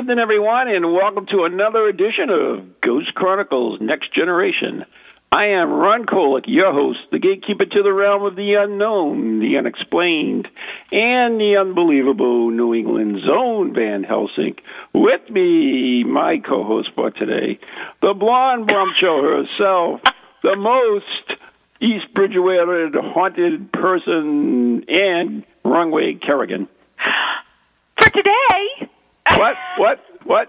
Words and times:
evening, 0.00 0.18
everyone, 0.18 0.66
and 0.66 0.94
welcome 0.94 1.26
to 1.26 1.44
another 1.44 1.86
edition 1.86 2.30
of 2.30 2.80
Ghost 2.80 3.14
Chronicles 3.14 3.80
Next 3.82 4.14
Generation. 4.14 4.86
I 5.30 5.48
am 5.48 5.70
Ron 5.70 6.06
Kolek, 6.06 6.44
your 6.46 6.72
host, 6.72 7.00
the 7.12 7.18
gatekeeper 7.18 7.66
to 7.66 7.82
the 7.82 7.92
realm 7.92 8.24
of 8.24 8.34
the 8.34 8.54
unknown, 8.54 9.40
the 9.40 9.58
unexplained, 9.58 10.48
and 10.90 11.38
the 11.38 11.58
unbelievable 11.60 12.50
New 12.50 12.72
England's 12.72 13.28
own 13.30 13.74
Van 13.74 14.02
Helsing. 14.02 14.56
With 14.94 15.28
me, 15.28 16.02
my 16.04 16.38
co 16.38 16.64
host 16.64 16.88
for 16.96 17.10
today, 17.10 17.58
the 18.00 18.14
blonde 18.14 18.68
bombshell 18.68 19.22
herself, 19.22 20.00
the 20.42 20.56
most 20.56 21.38
East 21.82 22.14
Bridgewater 22.14 22.88
haunted 22.94 23.70
person, 23.70 24.82
and 24.88 25.44
wrong 25.62 25.90
way, 25.90 26.14
Kerrigan. 26.14 26.68
For 28.00 28.08
today? 28.08 28.89
What? 29.28 29.54
What? 29.78 29.98
What? 30.24 30.46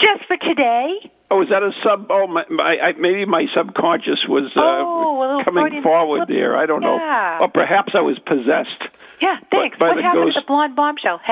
Just 0.00 0.26
for 0.26 0.36
today? 0.36 1.10
Oh, 1.30 1.40
is 1.42 1.48
that 1.48 1.62
a 1.62 1.72
sub? 1.82 2.08
Oh, 2.10 2.26
my, 2.26 2.44
my, 2.50 2.76
I, 2.76 2.92
maybe 2.98 3.24
my 3.24 3.46
subconscious 3.56 4.20
was 4.28 4.52
uh, 4.56 4.60
Oh, 4.60 5.40
coming 5.44 5.82
forward 5.82 6.28
there. 6.28 6.56
I 6.58 6.66
don't 6.66 6.82
know. 6.82 6.96
Yeah. 6.96 7.38
Or 7.40 7.48
perhaps 7.48 7.94
I 7.96 8.02
was 8.02 8.18
possessed. 8.18 8.92
Yeah, 9.22 9.36
thanks. 9.50 9.78
by 9.78 9.88
what 9.88 9.96
the 9.96 10.02
happened 10.02 10.24
ghost- 10.26 10.34
to 10.36 10.40
the 10.42 10.46
blonde 10.46 10.76
bombshell? 10.76 11.20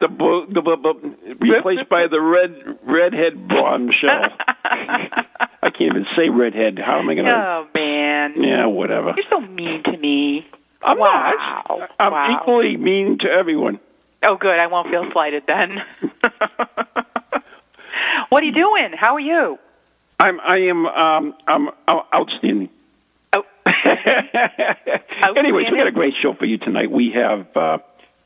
The, 0.00 0.08
the, 0.08 0.46
the, 0.54 0.62
bo- 0.62 0.76
bo- 0.76 0.98
replaced 1.38 1.88
by 1.90 2.06
the 2.10 2.20
red 2.20 2.78
redhead 2.82 3.46
bombshell. 3.46 4.32
I 4.64 5.68
can't 5.70 5.92
even 5.92 6.06
say 6.16 6.30
redhead. 6.30 6.78
How 6.78 6.98
am 6.98 7.08
I 7.10 7.14
going 7.14 7.26
to? 7.26 7.32
oh, 7.32 7.66
man. 7.74 8.34
Yeah, 8.42 8.66
whatever. 8.66 9.12
You're 9.14 9.26
so 9.30 9.40
mean 9.40 9.82
to 9.84 9.96
me. 9.98 10.46
I'm 10.82 10.98
wow. 10.98 11.64
not. 11.68 11.90
I'm 12.00 12.12
wow. 12.12 12.38
equally 12.40 12.76
mean 12.78 13.18
to 13.20 13.28
everyone. 13.28 13.78
Oh, 14.26 14.36
good. 14.38 14.58
I 14.58 14.66
won't 14.66 14.88
feel 14.88 15.04
slighted 15.12 15.44
then. 15.46 15.78
what 18.28 18.42
are 18.42 18.46
you 18.46 18.52
doing? 18.52 18.92
How 18.98 19.14
are 19.14 19.20
you? 19.20 19.58
I'm. 20.18 20.40
I 20.40 20.58
am. 20.68 20.86
Um. 20.86 21.34
I'm 21.48 21.68
uh, 21.88 22.02
outstanding. 22.14 22.68
Oh. 23.32 23.42
Anyways, 25.36 25.66
we 25.70 25.78
got 25.78 25.86
a 25.86 25.92
great 25.92 26.14
show 26.22 26.34
for 26.34 26.44
you 26.44 26.58
tonight. 26.58 26.90
We 26.90 27.12
have 27.14 27.46
uh, 27.56 27.78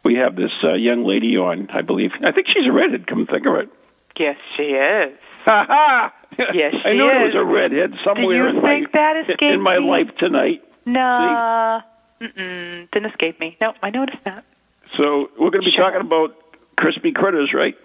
we 0.05 0.17
have 0.17 0.35
this 0.37 0.51
uh, 0.65 0.75
young 0.75 1.05
lady 1.05 1.37
on, 1.37 1.69
I 1.71 1.83
believe. 1.83 2.11
I 2.25 2.33
think 2.33 2.49
she's 2.49 2.67
a 2.69 2.73
redhead. 2.73 3.07
Come 3.07 3.27
think 3.27 3.47
of 3.47 3.55
it. 3.57 3.69
Yes, 4.19 4.37
she 4.57 4.63
is. 4.65 5.17
Ha 5.47 5.65
ha! 5.69 6.13
Yes, 6.39 6.49
she 6.53 6.59
is. 6.59 6.75
I 6.85 6.93
knew 6.93 7.07
there 7.07 7.29
is. 7.29 7.35
was 7.35 7.43
a 7.43 7.45
redhead 7.45 7.95
somewhere 8.05 8.49
in 8.49 8.55
Did 8.57 8.63
you 8.63 8.69
in 8.69 8.83
think 8.83 8.95
my 8.95 9.01
that 9.01 9.17
escaped 9.31 9.43
in 9.43 9.61
my 9.63 9.79
me? 9.79 9.87
life 9.89 10.11
tonight. 10.19 10.63
No. 10.87 11.81
Mm-mm. 12.21 12.91
Didn't 12.91 13.11
escape 13.11 13.39
me. 13.41 13.57
No, 13.61 13.73
I 13.83 13.91
noticed 13.91 14.23
that. 14.25 14.45
So 14.97 15.31
we're 15.39 15.51
going 15.51 15.63
to 15.63 15.71
be 15.71 15.73
Sure. 15.75 15.85
talking 15.91 16.01
about 16.07 16.37
crispy 16.77 17.13
critters, 17.13 17.53
right? 17.55 17.77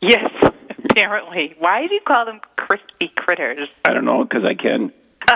Yes, 0.00 0.30
apparently. 0.90 1.54
Why 1.58 1.86
do 1.86 1.94
you 1.94 2.00
call 2.06 2.24
them 2.26 2.40
crispy 2.56 3.08
critters? 3.16 3.68
I 3.84 3.92
don't 3.94 4.04
know 4.04 4.24
because 4.24 4.44
I 4.44 4.54
can. 4.54 4.92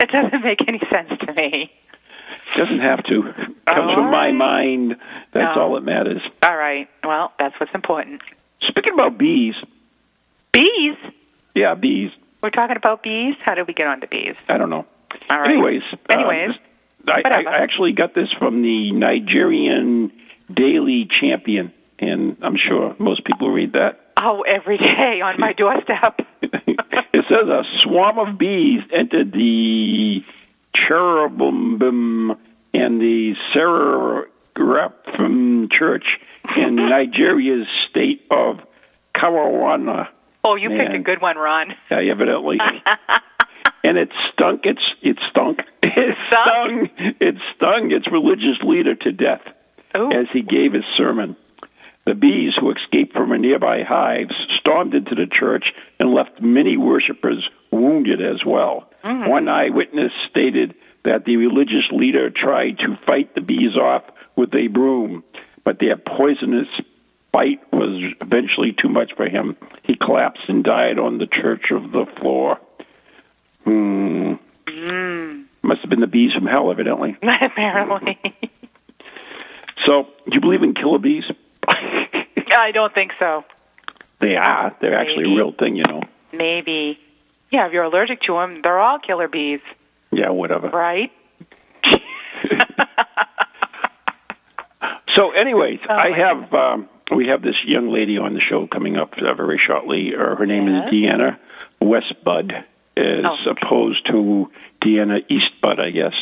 it 0.00 0.10
doesn't 0.10 0.42
make 0.44 0.66
any 0.68 0.80
sense 0.90 1.10
to 1.26 1.32
me. 1.32 1.70
Doesn't 2.56 2.80
have 2.80 3.02
to. 3.04 3.22
Comes 3.22 3.94
from 3.94 4.10
my 4.10 4.30
mind. 4.32 4.96
That's 5.32 5.56
No. 5.56 5.62
all 5.62 5.74
that 5.74 5.82
matters. 5.82 6.22
All 6.46 6.56
right. 6.56 6.88
Well, 7.04 7.32
that's 7.38 7.58
what's 7.60 7.74
important. 7.74 8.22
Speaking 8.62 8.94
about 8.94 9.18
bees, 9.18 9.54
Bees? 10.52 10.96
yeah, 11.54 11.74
bees. 11.74 12.10
We're 12.42 12.50
talking 12.50 12.76
about 12.76 13.02
bees? 13.02 13.34
How 13.44 13.54
did 13.54 13.66
we 13.66 13.74
get 13.74 13.86
onto 13.86 14.06
bees? 14.06 14.34
I 14.48 14.56
don't 14.58 14.70
know. 14.70 14.86
All 15.30 15.40
right. 15.40 15.50
Anyways, 15.50 15.82
uh, 15.92 15.96
Anyways. 16.14 16.56
I, 17.08 17.22
I, 17.24 17.42
I 17.42 17.62
actually 17.62 17.92
got 17.92 18.14
this 18.14 18.28
from 18.38 18.62
the 18.62 18.92
Nigerian 18.92 20.12
Daily 20.52 21.08
Champion, 21.20 21.72
and 21.98 22.36
I'm 22.42 22.56
sure 22.56 22.94
most 22.98 23.24
people 23.24 23.50
read 23.50 23.72
that. 23.72 24.00
Oh, 24.16 24.42
every 24.42 24.78
day 24.78 25.20
on 25.22 25.38
my 25.38 25.52
doorstep. 25.52 26.20
it 26.42 27.24
says 27.28 27.48
a 27.48 27.62
swarm 27.82 28.18
of 28.18 28.38
bees 28.38 28.80
entered 28.92 29.32
the 29.32 30.24
cherubim 30.74 32.32
and 32.74 33.00
the 33.00 33.34
Seraphim 33.52 35.68
Church 35.70 36.04
in 36.56 36.76
Nigeria's 36.90 37.66
state 37.90 38.22
of 38.30 38.60
Karawana. 39.14 40.08
oh, 40.44 40.56
you 40.56 40.70
picked 40.70 40.94
a 40.94 40.98
good 40.98 41.20
one, 41.20 41.36
Ron. 41.36 41.74
Yeah, 41.90 42.12
evidently. 42.12 42.58
And 43.86 43.96
it 43.96 44.10
stunk. 44.32 44.62
It's 44.64 44.82
it 45.02 45.18
stunk. 45.30 45.60
It 45.82 46.16
stung. 46.28 46.90
It 47.20 47.36
stung 47.54 47.90
its 47.90 48.06
religious 48.10 48.60
leader 48.62 48.94
to 48.96 49.12
death 49.12 49.40
Ooh. 49.96 50.10
as 50.12 50.26
he 50.32 50.42
gave 50.42 50.74
his 50.74 50.84
sermon. 50.96 51.36
The 52.04 52.14
bees 52.14 52.52
who 52.58 52.70
escaped 52.70 53.14
from 53.14 53.32
a 53.32 53.38
nearby 53.38 53.82
hives 53.82 54.34
stormed 54.60 54.94
into 54.94 55.14
the 55.14 55.26
church 55.26 55.72
and 55.98 56.12
left 56.12 56.42
many 56.42 56.76
worshippers 56.76 57.48
wounded 57.70 58.20
as 58.20 58.44
well. 58.44 58.90
Mm-hmm. 59.04 59.30
One 59.30 59.48
eyewitness 59.48 60.12
stated 60.28 60.74
that 61.04 61.24
the 61.24 61.36
religious 61.36 61.88
leader 61.92 62.30
tried 62.30 62.78
to 62.80 62.98
fight 63.08 63.34
the 63.34 63.40
bees 63.40 63.76
off 63.76 64.02
with 64.36 64.54
a 64.54 64.66
broom, 64.66 65.24
but 65.64 65.78
their 65.78 65.96
poisonous 65.96 66.68
bite 67.32 67.62
was 67.72 68.12
eventually 68.20 68.74
too 68.80 68.88
much 68.88 69.12
for 69.16 69.28
him. 69.28 69.56
He 69.82 69.96
collapsed 69.96 70.48
and 70.48 70.62
died 70.62 70.98
on 70.98 71.18
the 71.18 71.26
church 71.26 71.70
of 71.70 71.92
the 71.92 72.06
floor. 72.20 72.58
Hmm. 73.66 74.34
Must 75.62 75.80
have 75.80 75.90
been 75.90 76.00
the 76.00 76.06
bees 76.06 76.32
from 76.32 76.46
hell, 76.46 76.70
evidently. 76.70 77.16
Apparently. 77.22 78.18
So, 79.84 80.04
do 80.26 80.32
you 80.32 80.40
believe 80.40 80.62
in 80.62 80.74
killer 80.74 80.98
bees? 80.98 81.24
I 81.68 82.70
don't 82.72 82.94
think 82.94 83.12
so. 83.18 83.44
they 84.20 84.36
are. 84.36 84.74
They're 84.80 84.98
actually 84.98 85.24
a 85.32 85.36
real 85.36 85.52
thing, 85.52 85.76
you 85.76 85.82
know. 85.88 86.02
Maybe. 86.32 86.98
Yeah, 87.50 87.66
if 87.66 87.72
you're 87.72 87.84
allergic 87.84 88.22
to 88.22 88.34
them, 88.34 88.60
they're 88.62 88.78
all 88.80 88.98
killer 88.98 89.28
bees, 89.28 89.60
Yeah, 90.12 90.30
whatever. 90.30 90.68
right? 90.70 91.10
So, 95.16 95.30
anyways, 95.30 95.78
Oh, 95.88 95.94
I 95.94 96.10
have 96.10 96.52
um, 96.52 96.88
we 97.16 97.28
have 97.28 97.40
this 97.40 97.54
young 97.64 97.90
lady 97.90 98.18
on 98.18 98.34
the 98.34 98.40
show 98.40 98.66
coming 98.66 98.96
up 98.98 99.14
uh, 99.16 99.32
very 99.32 99.58
shortly. 99.66 100.12
Uh, 100.14 100.34
her 100.36 100.44
name 100.44 100.68
Yes. 100.68 100.88
is 100.88 100.92
Deanna 100.92 101.38
West 101.80 102.12
Budd, 102.22 102.52
as 102.96 103.24
Oh. 103.24 103.50
opposed 103.50 104.06
to 104.06 104.50
Deanna 104.80 105.22
Eastbud, 105.28 105.78
I 105.80 105.90
guess. 105.90 106.14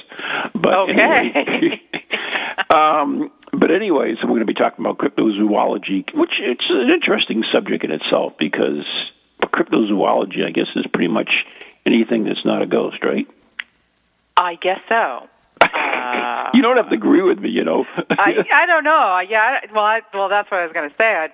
But 0.55 0.75
Okay. 0.75 1.31
anyway, 1.35 1.81
um, 2.71 3.31
but 3.53 3.71
anyways, 3.71 4.19
we're 4.23 4.29
going 4.31 4.41
to 4.41 4.47
be 4.47 4.55
talking 4.55 4.85
about 4.85 4.99
cryptozoology, 4.99 6.13
which 6.15 6.33
it's 6.41 6.65
an 6.69 6.91
interesting 6.91 7.45
subject 7.53 7.85
in 7.85 7.91
itself 7.93 8.35
because 8.39 8.85
cryptozoology, 9.43 10.45
I 10.45 10.51
guess, 10.51 10.67
is 10.75 10.85
pretty 10.93 11.09
much 11.09 11.31
anything 11.87 12.25
that's 12.25 12.45
not 12.45 12.63
a 12.63 12.67
ghost, 12.67 13.05
right? 13.05 13.27
I 14.37 14.57
guess 14.57 14.81
so. 14.89 15.29
Uh, 16.05 16.51
you 16.53 16.61
don't 16.61 16.77
have 16.77 16.91
to 16.91 16.95
agree 16.95 17.23
with 17.23 17.39
me, 17.39 17.49
you 17.49 17.65
know. 17.65 17.87
I 18.11 18.35
I 18.53 18.67
don't 18.67 18.85
know. 18.85 19.21
Yeah, 19.27 19.61
I, 19.63 19.73
well, 19.73 19.85
I, 19.85 20.01
well, 20.13 20.29
that's 20.29 20.51
what 20.51 20.61
I 20.61 20.65
was 20.65 20.73
going 20.75 20.91
to 20.91 20.95
say. 20.97 21.05
I 21.17 21.29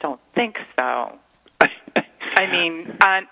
don't 0.00 0.18
think 0.34 0.58
so. 0.74 1.16
I 1.60 2.46
mean, 2.50 2.90
on 3.04 3.28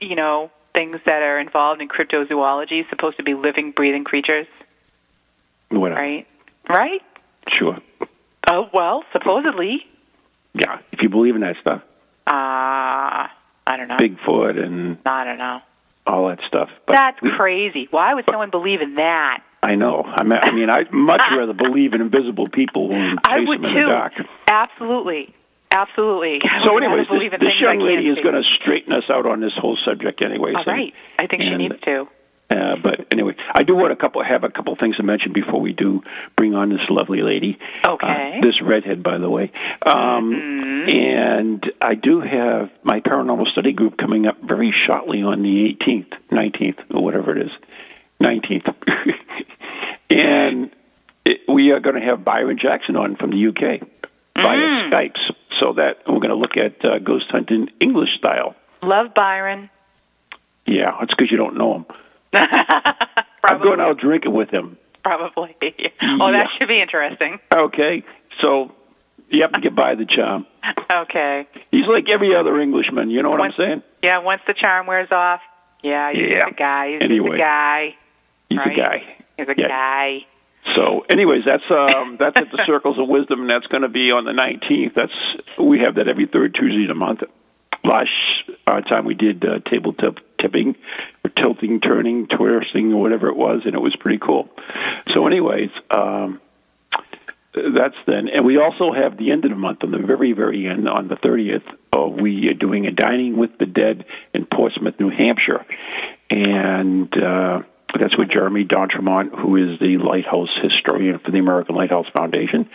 you 0.00 0.14
know, 0.16 0.50
things 0.74 0.96
that 1.06 1.22
are 1.22 1.38
involved 1.40 1.80
in 1.80 1.88
cryptozoology 1.88 2.88
supposed 2.90 3.16
to 3.16 3.22
be 3.22 3.34
living, 3.34 3.72
breathing 3.72 4.04
creatures, 4.04 4.46
right? 5.70 6.26
Right? 6.68 7.00
Sure. 7.58 7.78
Oh 8.48 8.68
well, 8.72 9.04
supposedly. 9.12 9.84
Yeah. 10.54 10.78
If 10.92 11.02
you 11.02 11.08
believe 11.08 11.34
in 11.34 11.40
that 11.42 11.56
stuff, 11.60 11.82
Uh 12.26 13.28
I 13.68 13.76
don't 13.76 13.88
know. 13.88 13.96
Bigfoot 13.96 14.62
and 14.62 14.98
I 15.04 15.24
don't 15.24 15.38
know. 15.38 15.60
all 16.06 16.28
that 16.28 16.38
stuff. 16.46 16.68
But 16.86 16.94
That's 16.96 17.18
crazy. 17.36 17.88
Why 17.90 18.14
would 18.14 18.24
someone 18.30 18.50
believe 18.50 18.80
in 18.80 18.94
that? 18.96 19.42
I 19.62 19.74
know. 19.74 20.02
I 20.04 20.22
mean, 20.22 20.38
I 20.40 20.50
mean, 20.52 20.70
I'd 20.70 20.92
much 20.92 21.22
rather 21.36 21.52
believe 21.52 21.92
in 21.94 22.00
invisible 22.00 22.48
people 22.48 22.88
than 22.90 23.16
chase 23.16 23.24
I 23.24 23.38
would 23.40 23.58
them 23.58 23.64
in 23.64 23.74
too. 23.74 23.80
the 23.86 23.90
dark. 23.90 24.12
Absolutely. 24.46 25.34
Absolutely. 25.76 26.40
So, 26.64 26.76
anyways, 26.76 27.06
this, 27.06 27.38
this 27.38 27.60
young 27.60 27.78
lady 27.78 28.08
is 28.08 28.18
going 28.24 28.34
to 28.34 28.42
straighten 28.60 28.92
us 28.92 29.04
out 29.08 29.24
on 29.24 29.40
this 29.40 29.52
whole 29.56 29.78
subject, 29.84 30.20
anyway. 30.20 30.52
All 30.56 30.64
so, 30.64 30.72
right. 30.72 30.92
I 31.16 31.28
think 31.28 31.42
she 31.42 31.54
needs 31.54 31.78
to. 31.86 32.08
Uh, 32.50 32.76
but 32.82 33.06
anyway, 33.12 33.34
I 33.54 33.62
do 33.62 33.74
want 33.76 33.92
a 33.92 33.96
couple 33.96 34.22
have 34.22 34.42
a 34.42 34.48
couple 34.48 34.74
things 34.76 34.96
to 34.96 35.02
mention 35.02 35.32
before 35.32 35.60
we 35.60 35.72
do 35.72 36.02
bring 36.36 36.54
on 36.54 36.70
this 36.70 36.80
lovely 36.88 37.22
lady. 37.22 37.58
Okay. 37.86 38.38
Uh, 38.38 38.40
this 38.40 38.60
redhead, 38.62 39.02
by 39.02 39.18
the 39.18 39.30
way. 39.30 39.52
Um, 39.84 40.66
Mm-hmm. 40.86 40.88
And 40.88 41.72
I 41.80 41.94
do 41.94 42.20
have 42.20 42.70
my 42.84 43.00
paranormal 43.00 43.50
study 43.50 43.72
group 43.72 43.96
coming 43.98 44.26
up 44.26 44.40
very 44.42 44.72
shortly 44.86 45.22
on 45.22 45.42
the 45.42 45.74
18th, 45.74 46.12
19th, 46.30 46.94
or 46.94 47.02
whatever 47.02 47.36
it 47.36 47.46
is, 47.46 47.52
19th. 48.22 48.74
and 50.10 50.70
it, 51.24 51.40
we 51.48 51.70
are 51.72 51.80
going 51.80 51.96
to 51.96 52.06
have 52.06 52.24
Byron 52.24 52.58
Jackson 52.60 52.96
on 52.96 53.16
from 53.16 53.30
the 53.30 53.48
UK 53.48 53.88
via 54.36 54.56
Mm. 54.56 54.90
Skype. 54.92 55.16
So 55.60 55.72
that 55.74 56.00
we're 56.06 56.20
going 56.20 56.28
to 56.28 56.34
look 56.36 56.56
at 56.58 56.84
uh, 56.84 56.98
ghost 56.98 57.26
hunting 57.30 57.68
English 57.80 58.10
style. 58.18 58.54
Love 58.82 59.14
Byron. 59.14 59.70
Yeah, 60.66 60.92
it's 61.00 61.14
because 61.14 61.30
you 61.30 61.38
don't 61.38 61.56
know 61.56 61.76
him. 61.76 61.86
I'm 63.44 63.62
going 63.62 63.80
out 63.80 63.98
drinking 63.98 64.34
with 64.34 64.50
him. 64.50 64.76
Probably. 65.02 65.56
oh, 65.62 66.32
that 66.32 66.48
should 66.58 66.68
be 66.68 66.80
interesting. 66.80 67.38
Okay, 67.54 68.02
so 68.42 68.72
you 69.30 69.42
have 69.42 69.52
to 69.52 69.60
get 69.60 69.74
by 69.74 69.94
the 69.94 70.04
charm. 70.06 70.46
Okay. 70.88 71.46
He's 71.72 71.86
like 71.88 72.04
every 72.12 72.34
other 72.36 72.60
Englishman. 72.60 73.10
You 73.10 73.22
know 73.22 73.30
what 73.30 73.40
Once- 73.40 73.54
I'm 73.58 73.64
saying? 73.66 73.82
Yeah, 74.02 74.18
once 74.18 74.40
the 74.46 74.54
charm 74.54 74.86
wears 74.86 75.08
off, 75.10 75.40
yeah, 75.82 76.12
he's 76.12 76.22
Yeah. 76.30 76.48
a 76.48 76.52
guy. 76.54 76.92
He's 76.92 77.02
Anyway. 77.02 77.36
a 77.36 77.38
guy. 77.38 77.94
He's 78.48 78.58
Right. 78.58 78.78
a 78.78 78.82
guy. 78.82 79.02
He's 79.36 79.48
a 79.48 79.54
Yeah. 79.56 79.68
guy. 79.68 80.26
So, 80.74 81.04
anyways, 81.10 81.44
that's 81.44 81.62
um, 81.70 82.16
that's 82.18 82.38
at 82.38 82.50
the 82.50 82.62
Circles 82.66 82.98
of 82.98 83.08
Wisdom, 83.08 83.42
and 83.42 83.50
that's 83.50 83.66
going 83.66 83.82
to 83.82 83.88
be 83.88 84.10
on 84.10 84.24
the 84.24 84.32
19th. 84.32 84.94
That's 84.94 85.58
we 85.58 85.80
have 85.80 85.94
that 85.96 86.08
every 86.08 86.26
third 86.26 86.54
Tuesday 86.54 86.82
of 86.82 86.88
the 86.88 86.94
month. 86.94 87.20
Last 87.84 88.10
uh, 88.66 88.80
time 88.80 89.04
we 89.04 89.14
did 89.14 89.44
uh, 89.44 89.60
tabletop 89.70 90.16
tipping, 90.40 90.74
or 91.24 91.30
tilting, 91.30 91.80
turning, 91.80 92.26
twisting, 92.26 92.92
or 92.92 93.00
whatever 93.00 93.28
it 93.28 93.36
was, 93.36 93.62
and 93.64 93.74
it 93.74 93.80
was 93.80 93.94
pretty 93.94 94.18
cool. 94.18 94.48
So, 95.14 95.26
anyways, 95.26 95.70
um, 95.90 96.40
that's 97.54 97.94
then, 98.06 98.28
and 98.28 98.44
we 98.44 98.58
also 98.58 98.92
have 98.92 99.16
the 99.16 99.30
end 99.30 99.44
of 99.44 99.50
the 99.52 99.56
month 99.56 99.84
on 99.84 99.92
the 99.92 99.98
very, 99.98 100.32
very 100.32 100.66
end 100.66 100.88
on 100.88 101.06
the 101.06 101.14
30th. 101.14 101.62
Uh, 101.96 102.08
we 102.08 102.48
are 102.48 102.54
doing 102.54 102.86
a 102.86 102.90
dining 102.90 103.36
with 103.36 103.56
the 103.58 103.66
dead 103.66 104.04
in 104.34 104.46
Portsmouth, 104.46 104.98
New 104.98 105.10
Hampshire, 105.10 105.64
and. 106.30 107.12
Uh, 107.16 107.62
that's 107.98 108.16
with 108.16 108.30
Jeremy 108.30 108.64
D'Entremont, 108.64 109.30
who 109.38 109.56
is 109.56 109.78
the 109.80 109.98
lighthouse 109.98 110.48
historian 110.62 111.18
for 111.18 111.30
the 111.30 111.38
American 111.38 111.74
Lighthouse 111.74 112.06
Foundation. 112.16 112.68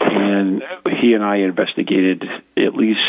And 0.00 0.62
he 1.00 1.12
and 1.14 1.22
I 1.24 1.36
investigated 1.38 2.24
at 2.56 2.74
least 2.74 3.00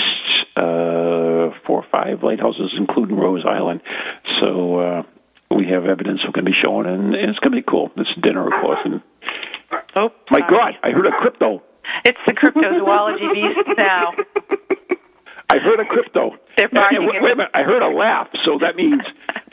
uh, 0.55 1.51
four 1.65 1.83
or 1.83 1.85
five 1.91 2.23
lighthouses, 2.23 2.73
including 2.77 3.17
Rose 3.17 3.43
Island. 3.47 3.81
So 4.41 4.79
uh, 4.79 5.03
we 5.55 5.67
have 5.67 5.85
evidence 5.85 6.21
we're 6.23 6.31
going 6.31 6.45
to 6.45 6.51
be 6.51 6.57
showing, 6.61 6.87
and, 6.87 7.13
and 7.15 7.29
it's 7.29 7.39
going 7.39 7.51
to 7.51 7.57
be 7.57 7.65
cool. 7.67 7.91
It's 7.97 8.09
dinner, 8.21 8.45
of 8.47 8.53
course. 8.61 8.79
And 8.85 9.01
Oh, 9.95 10.09
my 10.29 10.39
sorry. 10.39 10.51
God, 10.53 10.73
I 10.83 10.91
heard 10.91 11.05
a 11.07 11.11
crypto. 11.21 11.63
It's 12.03 12.19
the 12.27 12.33
cryptozoology 12.33 13.33
beast 13.33 13.77
now. 13.77 14.11
I 15.49 15.57
heard 15.59 15.79
a 15.79 15.85
crypto. 15.85 16.31
They're 16.57 16.69
barking 16.69 16.97
And 16.99 17.07
wait, 17.07 17.21
wait 17.21 17.33
a 17.33 17.35
minute. 17.35 17.51
I 17.53 17.63
heard 17.63 17.81
a 17.81 17.87
laugh, 17.95 18.27
so 18.43 18.57
that 18.61 18.75
means 18.75 19.01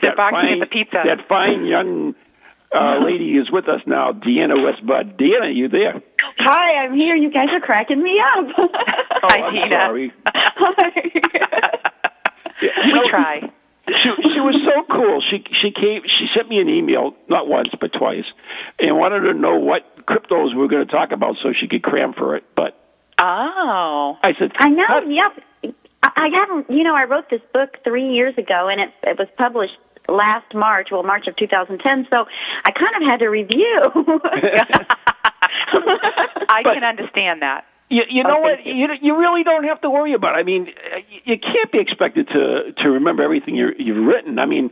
They're 0.03 0.11
that 0.11 0.17
barking 0.17 0.39
at 0.39 0.45
fine, 0.51 0.59
the 0.59 0.65
pizza. 0.67 0.99
That 1.07 1.27
fine 1.27 1.65
young 1.65 2.13
uh, 2.75 2.99
lady 3.03 3.31
is 3.39 3.49
with 3.51 3.67
us 3.69 3.81
now, 3.87 4.11
Deanna 4.11 4.59
West 4.63 4.85
Budd. 4.85 5.17
Deanna, 5.17 5.55
you 5.55 5.69
there? 5.69 6.01
Hi, 6.39 6.83
I'm 6.85 6.93
here. 6.95 7.15
You 7.15 7.31
guys 7.31 7.47
are 7.53 7.59
cracking 7.61 8.01
me 8.03 8.19
up. 8.37 8.45
Hi, 8.57 9.39
Oh, 9.39 9.43
I'm 9.43 9.53
Tina. 9.53 9.69
sorry. 9.87 10.13
Hi. 10.35 11.79
We 12.61 13.09
try. 13.09 13.41
She 13.87 14.09
she 14.33 14.39
was 14.39 14.55
so 14.63 14.83
cool. 14.93 15.21
She 15.29 15.43
she 15.61 15.71
came. 15.71 16.01
She 16.03 16.27
sent 16.33 16.47
me 16.47 16.59
an 16.59 16.69
email 16.69 17.13
not 17.27 17.47
once 17.49 17.67
but 17.79 17.91
twice, 17.91 18.23
and 18.79 18.97
wanted 18.97 19.21
to 19.21 19.33
know 19.33 19.57
what 19.59 19.83
cryptos 20.05 20.51
we 20.55 20.61
were 20.61 20.69
going 20.69 20.85
to 20.85 20.91
talk 20.91 21.11
about 21.11 21.35
so 21.43 21.49
she 21.59 21.67
could 21.67 21.83
cram 21.83 22.13
for 22.13 22.37
it. 22.37 22.43
But 22.55 22.79
Oh. 23.19 24.17
I 24.23 24.31
said, 24.39 24.51
I 24.59 24.69
know. 24.69 24.83
"How- 24.87 25.01
Yep. 25.03 25.75
I, 26.03 26.09
I 26.15 26.27
haven't. 26.33 26.69
You 26.69 26.83
know, 26.83 26.95
I 26.95 27.03
wrote 27.03 27.29
this 27.29 27.41
book 27.53 27.77
three 27.83 28.09
years 28.13 28.37
ago, 28.37 28.69
and 28.71 28.79
it 28.79 28.91
it 29.03 29.19
was 29.19 29.27
published 29.37 29.75
last 30.07 30.53
March. 30.53 30.89
Well, 30.91 31.03
March 31.03 31.27
of 31.27 31.35
2010. 31.37 32.07
So 32.09 32.25
I 32.65 32.71
kind 32.71 32.95
of 32.97 33.03
had 33.09 33.19
to 33.19 33.27
review. 33.27 33.81
I 36.49 36.61
But- 36.63 36.73
can 36.73 36.83
understand 36.83 37.41
that. 37.41 37.65
You, 37.89 38.01
you 38.09 38.23
know 38.23 38.39
what? 38.39 38.65
you. 38.65 38.87
You 39.01 39.17
really 39.19 39.43
don't 39.43 39.65
have 39.65 39.81
to 39.81 39.89
worry 39.89 40.13
about. 40.13 40.35
It. 40.35 40.39
I 40.39 40.43
mean, 40.43 40.67
uh, 40.69 40.97
you 41.25 41.37
can't 41.37 41.71
be 41.71 41.79
expected 41.79 42.27
to 42.29 42.73
to 42.81 42.89
remember 42.89 43.21
everything 43.23 43.55
you 43.55 43.69
you've 43.77 44.07
written. 44.07 44.39
I 44.39 44.45
mean, 44.47 44.71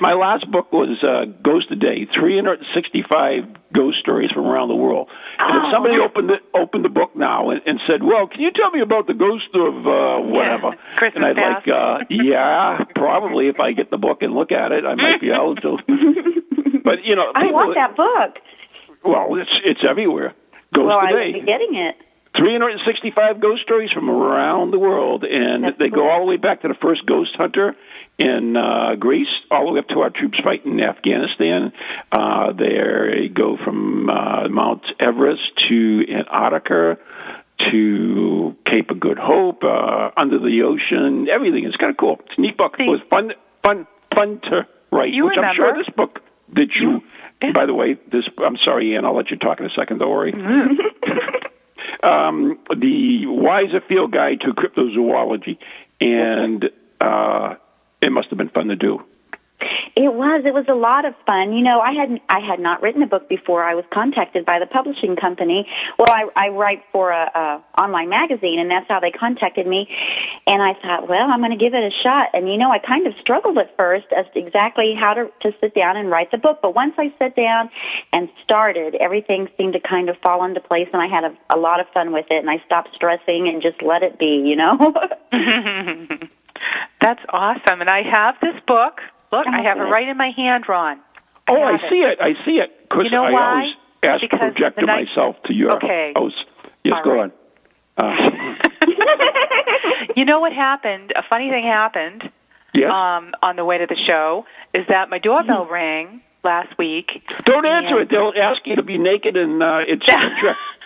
my 0.00 0.14
last 0.14 0.50
book 0.50 0.72
was 0.72 0.98
uh, 1.04 1.26
Ghost 1.42 1.70
a 1.70 1.76
Day, 1.76 2.06
365 2.12 3.44
ghost 3.72 3.98
stories 4.00 4.30
from 4.32 4.46
around 4.46 4.68
the 4.68 4.74
world. 4.74 5.08
And 5.38 5.56
if 5.56 5.62
Oh. 5.68 5.70
somebody 5.72 5.98
opened 6.02 6.30
it, 6.30 6.40
opened 6.54 6.84
the 6.84 6.88
book 6.88 7.14
now 7.14 7.50
and, 7.50 7.60
and 7.66 7.78
said, 7.86 8.02
"Well, 8.02 8.26
can 8.26 8.40
you 8.40 8.50
tell 8.50 8.70
me 8.70 8.80
about 8.80 9.06
the 9.06 9.14
ghost 9.14 9.54
of 9.54 9.86
uh, 9.86 10.18
whatever?" 10.26 10.72
Christmas 10.96 11.14
and 11.16 11.24
I'd 11.26 11.36
past. 11.36 11.66
like, 11.66 11.76
uh, 11.76 12.04
"Yeah, 12.10 12.84
probably 12.96 13.48
if 13.48 13.60
I 13.60 13.72
get 13.72 13.90
the 13.90 13.98
book 13.98 14.22
and 14.22 14.34
look 14.34 14.50
at 14.52 14.72
it, 14.72 14.84
I 14.84 14.94
might 14.96 15.20
be 15.20 15.30
able 15.30 15.54
to." 15.56 15.76
but 16.82 17.04
you 17.04 17.14
know, 17.14 17.30
I 17.34 17.52
want 17.52 17.76
that 17.76 17.94
book. 17.94 18.42
Well, 19.04 19.36
it's 19.36 19.50
it's 19.64 19.80
everywhere. 19.88 20.34
Ghost 20.74 20.86
well, 20.86 20.98
I 20.98 21.12
Day. 21.12 21.32
will 21.32 21.40
be 21.40 21.46
getting 21.46 21.74
it. 21.76 21.94
365 22.36 23.40
ghost 23.40 23.62
stories 23.62 23.90
from 23.92 24.10
around 24.10 24.70
the 24.70 24.78
world, 24.78 25.24
and 25.24 25.64
That's 25.64 25.78
they 25.78 25.88
go 25.88 26.08
all 26.10 26.20
the 26.20 26.26
way 26.26 26.36
back 26.36 26.62
to 26.62 26.68
the 26.68 26.74
first 26.80 27.04
ghost 27.06 27.30
hunter 27.36 27.74
in 28.18 28.56
uh, 28.56 28.96
Greece, 28.98 29.28
all 29.50 29.66
the 29.66 29.72
way 29.72 29.78
up 29.80 29.88
to 29.88 30.00
our 30.00 30.10
troops 30.10 30.38
fighting 30.42 30.78
in 30.78 30.80
Afghanistan. 30.80 31.72
Uh, 32.12 32.52
they 32.52 33.28
go 33.28 33.56
from 33.64 34.10
uh, 34.10 34.48
Mount 34.48 34.82
Everest 35.00 35.42
to 35.68 36.04
Antarctica 36.08 36.98
to 37.70 38.56
Cape 38.66 38.90
of 38.90 39.00
Good 39.00 39.18
Hope, 39.18 39.62
uh, 39.64 40.10
under 40.16 40.38
the 40.38 40.62
ocean, 40.62 41.28
everything. 41.28 41.64
It's 41.64 41.76
kind 41.76 41.90
of 41.90 41.96
cool. 41.96 42.18
It's 42.26 42.38
a 42.38 42.40
neat 42.40 42.56
book. 42.56 42.74
It 42.78 42.84
was 42.84 43.00
fun, 43.10 43.32
fun, 43.64 43.86
fun 44.14 44.40
to 44.50 44.66
write. 44.92 45.12
You 45.12 45.26
which 45.26 45.38
I'm 45.38 45.56
sure 45.56 45.74
this 45.76 45.92
book 45.94 46.20
did 46.52 46.70
you. 46.78 47.00
By 47.54 47.66
the 47.66 47.74
way, 47.74 47.94
this 48.10 48.24
I'm 48.38 48.56
sorry, 48.64 48.92
Ian. 48.92 49.04
I'll 49.04 49.16
let 49.16 49.30
you 49.30 49.36
talk 49.36 49.60
in 49.60 49.66
a 49.66 49.70
second. 49.76 49.98
Don't 49.98 50.10
worry. 50.10 50.32
um, 52.02 52.58
the 52.68 53.24
Weiser 53.26 53.86
Field 53.86 54.12
Guide 54.12 54.40
to 54.42 54.52
Cryptozoology, 54.52 55.58
and 56.00 56.64
uh, 57.00 57.54
it 58.00 58.10
must 58.10 58.28
have 58.30 58.38
been 58.38 58.50
fun 58.50 58.68
to 58.68 58.76
do. 58.76 59.00
It 59.98 60.14
was. 60.14 60.46
It 60.46 60.54
was 60.54 60.66
a 60.70 60.78
lot 60.78 61.04
of 61.04 61.14
fun. 61.26 61.52
You 61.52 61.60
know, 61.60 61.80
I 61.80 61.90
had 61.90 62.20
I 62.28 62.38
had 62.38 62.60
not 62.60 62.80
written 62.80 63.02
a 63.02 63.06
book 63.08 63.28
before. 63.28 63.64
I 63.64 63.74
was 63.74 63.84
contacted 63.92 64.46
by 64.46 64.60
the 64.60 64.66
publishing 64.66 65.16
company. 65.16 65.66
Well, 65.98 66.06
I, 66.06 66.46
I 66.46 66.48
write 66.50 66.84
for 66.92 67.10
a, 67.10 67.26
a 67.34 67.82
online 67.82 68.08
magazine, 68.08 68.60
and 68.60 68.70
that's 68.70 68.86
how 68.86 69.00
they 69.00 69.10
contacted 69.10 69.66
me. 69.66 69.90
And 70.46 70.62
I 70.62 70.74
thought, 70.74 71.08
well, 71.08 71.26
I'm 71.26 71.40
going 71.40 71.50
to 71.50 71.58
give 71.58 71.74
it 71.74 71.82
a 71.82 71.90
shot. 71.90 72.30
And 72.32 72.46
you 72.48 72.56
know, 72.56 72.70
I 72.70 72.78
kind 72.78 73.08
of 73.08 73.14
struggled 73.20 73.58
at 73.58 73.76
first 73.76 74.06
as 74.16 74.24
to 74.34 74.38
exactly 74.38 74.94
how 74.94 75.14
to 75.14 75.32
to 75.42 75.50
sit 75.60 75.74
down 75.74 75.96
and 75.96 76.08
write 76.10 76.30
the 76.30 76.38
book. 76.38 76.60
But 76.62 76.76
once 76.76 76.94
I 76.96 77.12
sat 77.18 77.34
down 77.34 77.68
and 78.12 78.28
started, 78.44 78.94
everything 79.02 79.48
seemed 79.58 79.72
to 79.72 79.80
kind 79.80 80.08
of 80.08 80.16
fall 80.22 80.44
into 80.44 80.60
place, 80.60 80.86
and 80.92 81.02
I 81.02 81.08
had 81.08 81.24
a, 81.24 81.34
a 81.50 81.58
lot 81.58 81.80
of 81.80 81.88
fun 81.92 82.12
with 82.12 82.26
it. 82.30 82.38
And 82.38 82.48
I 82.48 82.62
stopped 82.64 82.90
stressing 82.94 83.50
and 83.50 83.60
just 83.60 83.82
let 83.82 84.04
it 84.04 84.16
be. 84.16 84.46
You 84.46 84.54
know. 84.54 84.78
That's 87.02 87.24
awesome. 87.30 87.80
And 87.80 87.90
I 87.90 88.02
have 88.08 88.36
this 88.40 88.54
book. 88.64 89.00
Look, 89.32 89.46
I 89.46 89.62
have 89.62 89.78
it 89.78 89.82
right 89.90 90.08
in 90.08 90.16
my 90.16 90.30
hand, 90.36 90.64
Ron. 90.68 90.98
Oh, 91.48 91.62
I 91.62 91.78
see 91.88 91.96
it. 92.00 92.18
I 92.20 92.32
see 92.44 92.58
it. 92.60 92.70
Because 92.88 93.04
You 93.04 93.10
know 93.10 93.24
I 93.24 93.30
why? 93.32 93.50
always 93.52 93.74
ask 94.02 94.20
Because 94.22 94.38
project 94.40 94.76
the 94.76 94.82
night- 94.86 95.06
myself 95.08 95.36
to 95.46 95.54
your 95.54 95.76
Okay. 95.76 96.12
house. 96.16 96.32
Yes, 96.84 96.94
All 96.96 97.04
go 97.04 97.12
right. 97.12 97.30
on. 97.98 98.06
Uh, 98.06 98.54
You 100.16 100.24
know 100.24 100.40
what 100.40 100.52
happened? 100.52 101.12
A 101.16 101.22
funny 101.28 101.48
thing 101.50 101.64
happened 101.64 102.30
yes. 102.74 102.90
um, 102.90 103.32
on 103.42 103.56
the 103.56 103.64
way 103.64 103.78
to 103.78 103.86
the 103.86 103.96
show 104.06 104.44
is 104.74 104.84
that 104.88 105.10
my 105.10 105.18
doorbell 105.18 105.66
rang 105.70 106.22
last 106.44 106.76
week. 106.78 107.10
Don't 107.44 107.66
answer 107.66 108.00
it. 108.00 108.08
They'll 108.10 108.32
ask 108.40 108.66
you 108.66 108.76
to 108.76 108.82
be 108.82 108.98
naked, 108.98 109.36
and 109.36 109.62
uh, 109.62 109.78
it's. 109.86 110.04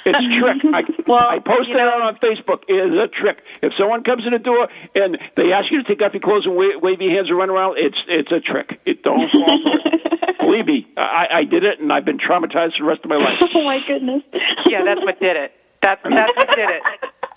It's 0.04 0.18
a 0.18 0.28
trick. 0.40 0.58
I, 0.74 0.82
Well, 1.06 1.22
I 1.22 1.38
posted 1.38 1.68
you 1.68 1.74
know- 1.78 1.94
it 1.98 2.02
on 2.02 2.14
Facebook. 2.18 2.62
It 2.68 2.74
is 2.74 2.92
a 2.98 3.06
trick. 3.08 3.38
If 3.62 3.72
someone 3.78 4.02
comes 4.02 4.24
in 4.26 4.32
the 4.32 4.42
door 4.42 4.66
and 4.94 5.16
they 5.36 5.52
ask 5.52 5.70
you 5.70 5.82
to 5.82 5.86
take 5.86 6.02
off 6.02 6.12
your 6.12 6.20
clothes 6.22 6.46
and 6.46 6.56
wave, 6.56 6.82
wave 6.82 7.00
your 7.00 7.14
hands 7.14 7.28
and 7.30 7.38
run 7.38 7.50
around, 7.50 7.78
it's 7.78 7.98
it's 8.08 8.32
a 8.32 8.40
trick. 8.40 8.80
It 8.84 9.02
don't 9.02 9.30
fall 9.30 9.46
for 9.62 9.78
it. 9.78 10.38
Believe 10.42 10.66
me, 10.66 10.86
I, 10.98 11.40
I 11.40 11.44
did 11.44 11.62
it, 11.64 11.78
and 11.80 11.92
I've 11.92 12.04
been 12.04 12.18
traumatized 12.18 12.76
for 12.76 12.82
the 12.82 12.90
rest 12.90 13.00
of 13.04 13.10
my 13.10 13.16
life. 13.16 13.38
oh 13.54 13.64
my 13.64 13.78
goodness. 13.86 14.22
yeah, 14.68 14.82
that's 14.84 15.00
what 15.00 15.18
did 15.20 15.36
it. 15.36 15.52
That's 15.82 16.02
that's 16.02 16.34
what 16.36 16.48
did 16.54 16.68
it. 16.68 16.82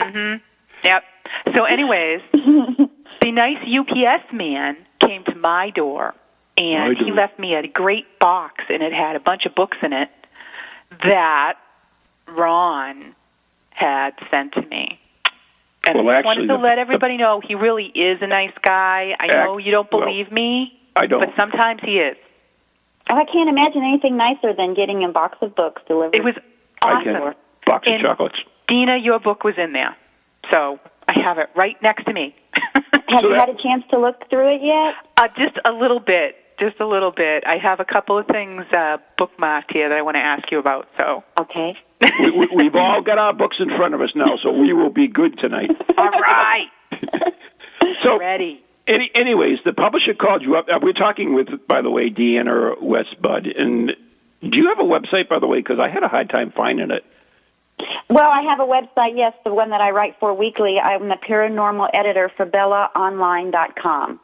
Mhm. 0.01 0.41
Yep. 0.83 1.03
So, 1.55 1.63
anyways, 1.65 2.21
the 3.21 3.31
nice 3.31 3.57
UPS 3.61 4.33
man 4.33 4.77
came 5.05 5.23
to 5.25 5.35
my 5.35 5.69
door, 5.69 6.13
and 6.57 6.93
My 6.93 7.03
he 7.03 7.11
left 7.11 7.37
me 7.39 7.53
a 7.55 7.67
great 7.67 8.05
box, 8.19 8.55
and 8.69 8.81
it 8.83 8.91
had 8.93 9.15
a 9.15 9.19
bunch 9.19 9.45
of 9.45 9.55
books 9.55 9.77
in 9.81 9.93
it 9.93 10.09
that 11.03 11.53
Ron 12.27 13.15
had 13.71 14.11
sent 14.31 14.53
to 14.53 14.61
me. 14.63 14.99
And 15.87 16.03
Well, 16.05 16.09
I 16.15 16.19
just 16.19 16.25
wanted 16.25 16.41
to 16.47 16.47
the- 16.47 16.57
let 16.57 16.79
everybody 16.79 17.17
know 17.17 17.39
he 17.41 17.53
really 17.55 17.85
is 17.85 18.21
a 18.21 18.27
nice 18.27 18.53
guy. 18.63 19.15
I 19.19 19.27
know 19.27 19.57
you 19.57 19.71
don't 19.71 19.91
well, 19.91 20.01
believe 20.05 20.31
me, 20.31 20.73
I 20.95 21.05
don't. 21.05 21.19
but 21.19 21.35
sometimes 21.35 21.81
he 21.83 21.99
is. 21.99 22.17
Oh, 23.09 23.15
I 23.15 23.25
can't 23.25 23.49
imagine 23.49 23.83
anything 23.83 24.17
nicer 24.17 24.53
than 24.53 24.73
getting 24.73 25.03
a 25.03 25.09
box 25.09 25.37
of 25.41 25.55
books 25.55 25.83
delivered. 25.87 26.15
It 26.15 26.23
was 26.23 26.33
I 26.81 26.93
awesome. 26.93 27.03
can. 27.13 27.35
Box 27.67 27.87
of 27.87 27.93
And- 27.93 28.01
chocolates. 28.03 28.39
Dina, 28.67 28.97
your 28.97 29.19
book 29.19 29.43
was 29.43 29.57
in 29.59 29.73
there. 29.73 29.95
So 30.51 30.79
I 31.07 31.19
have 31.21 31.37
it 31.37 31.49
right 31.55 31.79
next 31.83 32.05
to 32.05 32.13
me. 32.13 32.33
Have 33.09 33.19
So 33.21 33.27
you 33.29 33.37
that- 33.37 33.47
had 33.47 33.49
a 33.49 33.61
chance 33.61 33.85
to 33.91 33.99
look 33.99 34.27
through 34.29 34.55
it 34.55 34.61
yet? 34.63 34.95
uh, 35.17 35.27
just 35.37 35.59
a 35.65 35.71
little 35.71 35.99
bit. 35.99 36.35
Just 36.59 36.79
a 36.79 36.85
little 36.87 37.11
bit. 37.11 37.43
I 37.45 37.57
have 37.57 37.79
a 37.79 37.85
couple 37.85 38.17
of 38.17 38.25
things 38.27 38.65
uh, 38.71 38.97
bookmarked 39.19 39.71
here 39.71 39.89
that 39.89 39.97
I 39.97 40.01
want 40.01 40.15
to 40.15 40.21
ask 40.21 40.49
you 40.51 40.57
about. 40.57 40.87
So, 40.97 41.23
Okay. 41.39 41.77
We, 42.01 42.31
we, 42.31 42.47
we've 42.55 42.75
all 42.75 43.01
got 43.01 43.17
our 43.17 43.33
books 43.33 43.57
in 43.59 43.69
front 43.69 43.93
of 43.93 44.01
us 44.01 44.09
now, 44.15 44.37
so 44.43 44.51
we 44.51 44.73
will 44.73 44.89
be 44.89 45.07
good 45.07 45.37
tonight. 45.39 45.69
all 45.97 46.09
right, 46.11 46.67
So, 48.03 48.19
ready. 48.19 48.61
any, 48.87 49.09
anyways, 49.15 49.59
the 49.65 49.73
publisher 49.73 50.13
called 50.13 50.41
you 50.41 50.55
up. 50.57 50.65
Uh, 50.69 50.79
we're 50.81 50.93
talking 50.93 51.33
with, 51.33 51.47
by 51.67 51.81
the 51.81 51.89
way, 51.89 52.09
Deanna 52.09 52.81
West 52.81 53.19
Budd. 53.21 53.47
And 53.47 53.91
do 54.41 54.57
you 54.57 54.67
have 54.75 54.79
a 54.79 54.87
website, 54.87 55.29
by 55.29 55.39
the 55.39 55.47
way? 55.47 55.59
Because 55.59 55.79
I 55.79 55.89
had 55.89 56.03
a 56.03 56.07
hard 56.07 56.29
time 56.29 56.51
finding 56.55 56.91
it. 56.91 57.03
Well, 58.09 58.29
I 58.29 58.41
have 58.43 58.59
a 58.59 58.63
website, 58.65 59.17
yes, 59.17 59.33
the 59.43 59.53
one 59.53 59.71
that 59.71 59.81
I 59.81 59.91
write 59.91 60.15
for 60.19 60.33
weekly. 60.33 60.77
I'm 60.79 61.09
the 61.09 61.15
paranormal 61.15 61.89
editor 61.93 62.31
for 62.37 62.45
BellaOnline.com. 62.45 64.19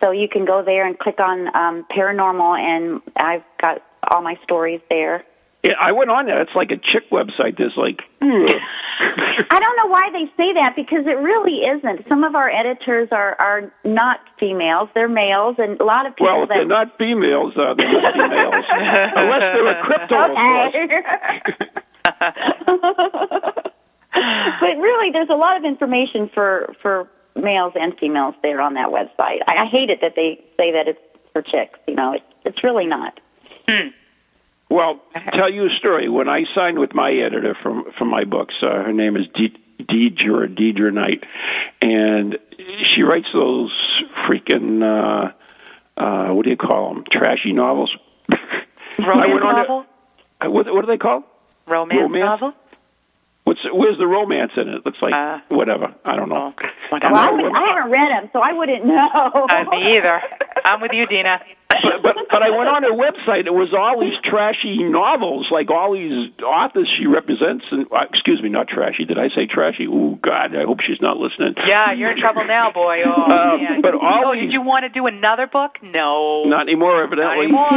So 0.00 0.10
you 0.10 0.28
can 0.28 0.44
go 0.44 0.62
there 0.64 0.86
and 0.86 0.98
click 0.98 1.20
on 1.20 1.46
um, 1.54 1.86
paranormal, 1.90 2.58
and 2.58 3.00
I've 3.16 3.44
got 3.60 3.82
all 4.10 4.22
my 4.22 4.38
stories 4.42 4.80
there. 4.90 5.24
Yeah, 5.62 5.74
I 5.80 5.92
went 5.92 6.10
on 6.10 6.26
there. 6.26 6.42
It's 6.42 6.56
like 6.56 6.72
a 6.72 6.76
chick 6.76 7.08
website. 7.10 7.56
There's 7.56 7.76
like. 7.76 8.02
I 8.20 9.58
don't 9.60 9.76
know 9.76 9.86
why 9.86 10.10
they 10.12 10.26
say 10.36 10.52
that 10.54 10.74
because 10.74 11.06
it 11.06 11.18
really 11.22 11.62
isn't. 11.62 12.08
Some 12.08 12.24
of 12.24 12.34
our 12.34 12.50
editors 12.50 13.08
are 13.12 13.36
are 13.38 13.72
not 13.84 14.18
females; 14.40 14.88
they're 14.94 15.08
males, 15.08 15.54
and 15.58 15.80
a 15.80 15.84
lot 15.84 16.06
of 16.06 16.16
people 16.16 16.34
well, 16.34 16.42
if 16.42 16.48
that 16.48 16.54
they're 16.56 16.66
not 16.66 16.98
females, 16.98 17.54
uh, 17.56 17.74
they 17.74 17.84
must 17.86 18.12
be 18.12 18.26
males. 18.26 18.64
Unless 19.22 19.40
they're 19.54 19.70
a 19.70 19.82
crypto, 19.86 20.18
of 20.18 20.34
course. 20.34 20.74
but 24.60 24.74
really, 24.82 25.10
there's 25.12 25.30
a 25.30 25.38
lot 25.38 25.56
of 25.56 25.64
information 25.64 26.28
for 26.34 26.74
for 26.82 27.08
males 27.36 27.72
and 27.76 27.96
females 27.98 28.34
there 28.42 28.60
on 28.60 28.74
that 28.74 28.88
website. 28.88 29.38
I, 29.48 29.62
I 29.62 29.66
hate 29.70 29.90
it 29.90 30.00
that 30.00 30.14
they 30.16 30.42
say 30.58 30.72
that 30.72 30.88
it's 30.88 30.98
for 31.32 31.42
chicks. 31.42 31.78
You 31.86 31.94
know, 31.94 32.14
it's 32.14 32.24
it's 32.44 32.64
really 32.64 32.86
not. 32.86 33.20
Well, 34.72 35.00
tell 35.34 35.52
you 35.52 35.66
a 35.66 35.70
story. 35.78 36.08
When 36.08 36.30
I 36.30 36.44
signed 36.54 36.78
with 36.78 36.94
my 36.94 37.10
editor 37.12 37.54
from 37.62 37.84
from 37.98 38.08
my 38.08 38.24
books, 38.24 38.54
uh, 38.62 38.68
her 38.82 38.92
name 38.92 39.16
is 39.16 39.26
De- 39.34 39.84
Deidre 39.84 40.48
Deidre 40.56 40.92
Knight, 40.92 41.24
and 41.82 42.38
she 42.94 43.02
writes 43.02 43.26
those 43.34 43.70
freaking 44.26 44.82
uh, 44.82 45.32
uh, 46.02 46.32
what 46.32 46.44
do 46.44 46.50
you 46.50 46.56
call 46.56 46.94
them? 46.94 47.04
Trashy 47.12 47.52
novels. 47.52 47.94
I 48.30 48.36
Romance 48.98 49.28
went 49.30 49.44
on 49.44 49.54
to- 49.54 49.60
novel. 49.60 49.84
What, 50.44 50.66
what 50.74 50.84
are 50.84 50.86
they 50.86 50.96
called? 50.98 51.24
Romance, 51.66 52.00
romance? 52.00 52.24
novel. 52.24 52.52
What's 53.52 53.68
where's 53.68 53.98
the 54.00 54.06
romance 54.08 54.52
in 54.56 54.64
it? 54.68 54.80
It 54.80 54.86
looks 54.88 54.96
like 55.04 55.12
Uh, 55.12 55.40
whatever. 55.52 55.92
I 56.08 56.16
don't 56.16 56.30
know. 56.32 56.56
Oh, 56.56 56.66
whatever. 56.88 57.12
Well, 57.12 57.28
I, 57.28 57.32
would, 57.36 57.52
I 57.52 57.62
haven't 57.76 57.92
read 57.92 58.08
them, 58.08 58.30
so 58.32 58.40
I 58.40 58.52
wouldn't 58.56 58.84
know. 58.88 59.44
Uh, 59.52 59.64
me 59.68 59.92
either. 59.98 60.20
I'm 60.64 60.80
with 60.80 60.92
you, 60.94 61.04
Dina. 61.06 61.36
but, 61.68 62.00
but 62.02 62.14
but 62.32 62.40
I 62.42 62.48
went 62.48 62.68
on 62.72 62.82
her 62.84 62.96
website. 62.96 63.44
It 63.44 63.52
was 63.52 63.72
all 63.76 64.00
these 64.00 64.16
trashy 64.24 64.80
novels, 64.88 65.48
like 65.52 65.68
all 65.70 65.92
these 65.92 66.32
authors 66.40 66.88
she 66.96 67.04
represents. 67.04 67.64
And 67.70 67.84
uh, 67.92 68.08
excuse 68.08 68.40
me, 68.42 68.48
not 68.48 68.68
trashy. 68.68 69.04
Did 69.04 69.18
I 69.18 69.28
say 69.36 69.44
trashy? 69.44 69.84
Oh 69.84 70.16
God, 70.22 70.56
I 70.56 70.64
hope 70.64 70.80
she's 70.80 71.00
not 71.04 71.16
listening. 71.20 71.52
Yeah, 71.68 71.92
you're 71.92 72.12
in 72.12 72.20
trouble 72.20 72.44
now, 72.48 72.72
boy. 72.72 73.04
Oh, 73.04 73.28
man. 73.60 73.82
but 73.84 73.92
all 73.92 74.32
oh, 74.32 74.32
these- 74.32 74.48
did 74.48 74.52
you 74.56 74.62
want 74.62 74.84
to 74.84 74.88
do 74.88 75.04
another 75.06 75.44
book? 75.46 75.76
No. 75.82 76.44
Not 76.48 76.62
anymore, 76.68 77.04
Not 77.04 77.12
evidently. 77.12 77.52
anymore. 77.52 77.68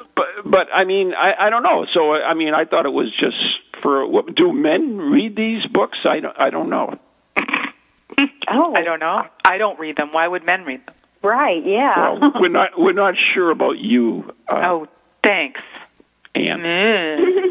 But 0.16 0.28
but 0.44 0.66
I 0.72 0.84
mean, 0.84 1.12
I 1.12 1.46
I 1.46 1.50
don't 1.50 1.62
know. 1.62 1.84
So 1.92 2.12
I 2.12 2.34
mean, 2.34 2.54
I 2.54 2.64
thought 2.64 2.86
it 2.86 2.92
was 2.92 3.08
just 3.18 3.36
for 3.82 4.06
what 4.06 4.34
do 4.34 4.52
men 4.52 4.98
read 4.98 5.36
these 5.36 5.66
books? 5.72 5.98
I 6.08 6.20
don't 6.20 6.38
I 6.38 6.50
don't 6.50 6.70
know. 6.70 6.98
oh, 8.50 8.74
I 8.74 8.82
don't 8.82 9.00
know. 9.00 9.22
I 9.44 9.58
don't 9.58 9.78
read 9.78 9.96
them. 9.96 10.12
Why 10.12 10.26
would 10.28 10.44
men 10.44 10.64
read 10.64 10.80
them? 10.86 10.94
Right? 11.22 11.62
Yeah. 11.64 12.14
Well, 12.20 12.32
we're 12.40 12.48
not 12.48 12.70
we're 12.76 12.92
not 12.92 13.14
sure 13.34 13.50
about 13.50 13.78
you, 13.78 14.24
uh, 14.48 14.60
Oh, 14.64 14.86
thanks. 15.22 15.60
Anne. 16.34 17.48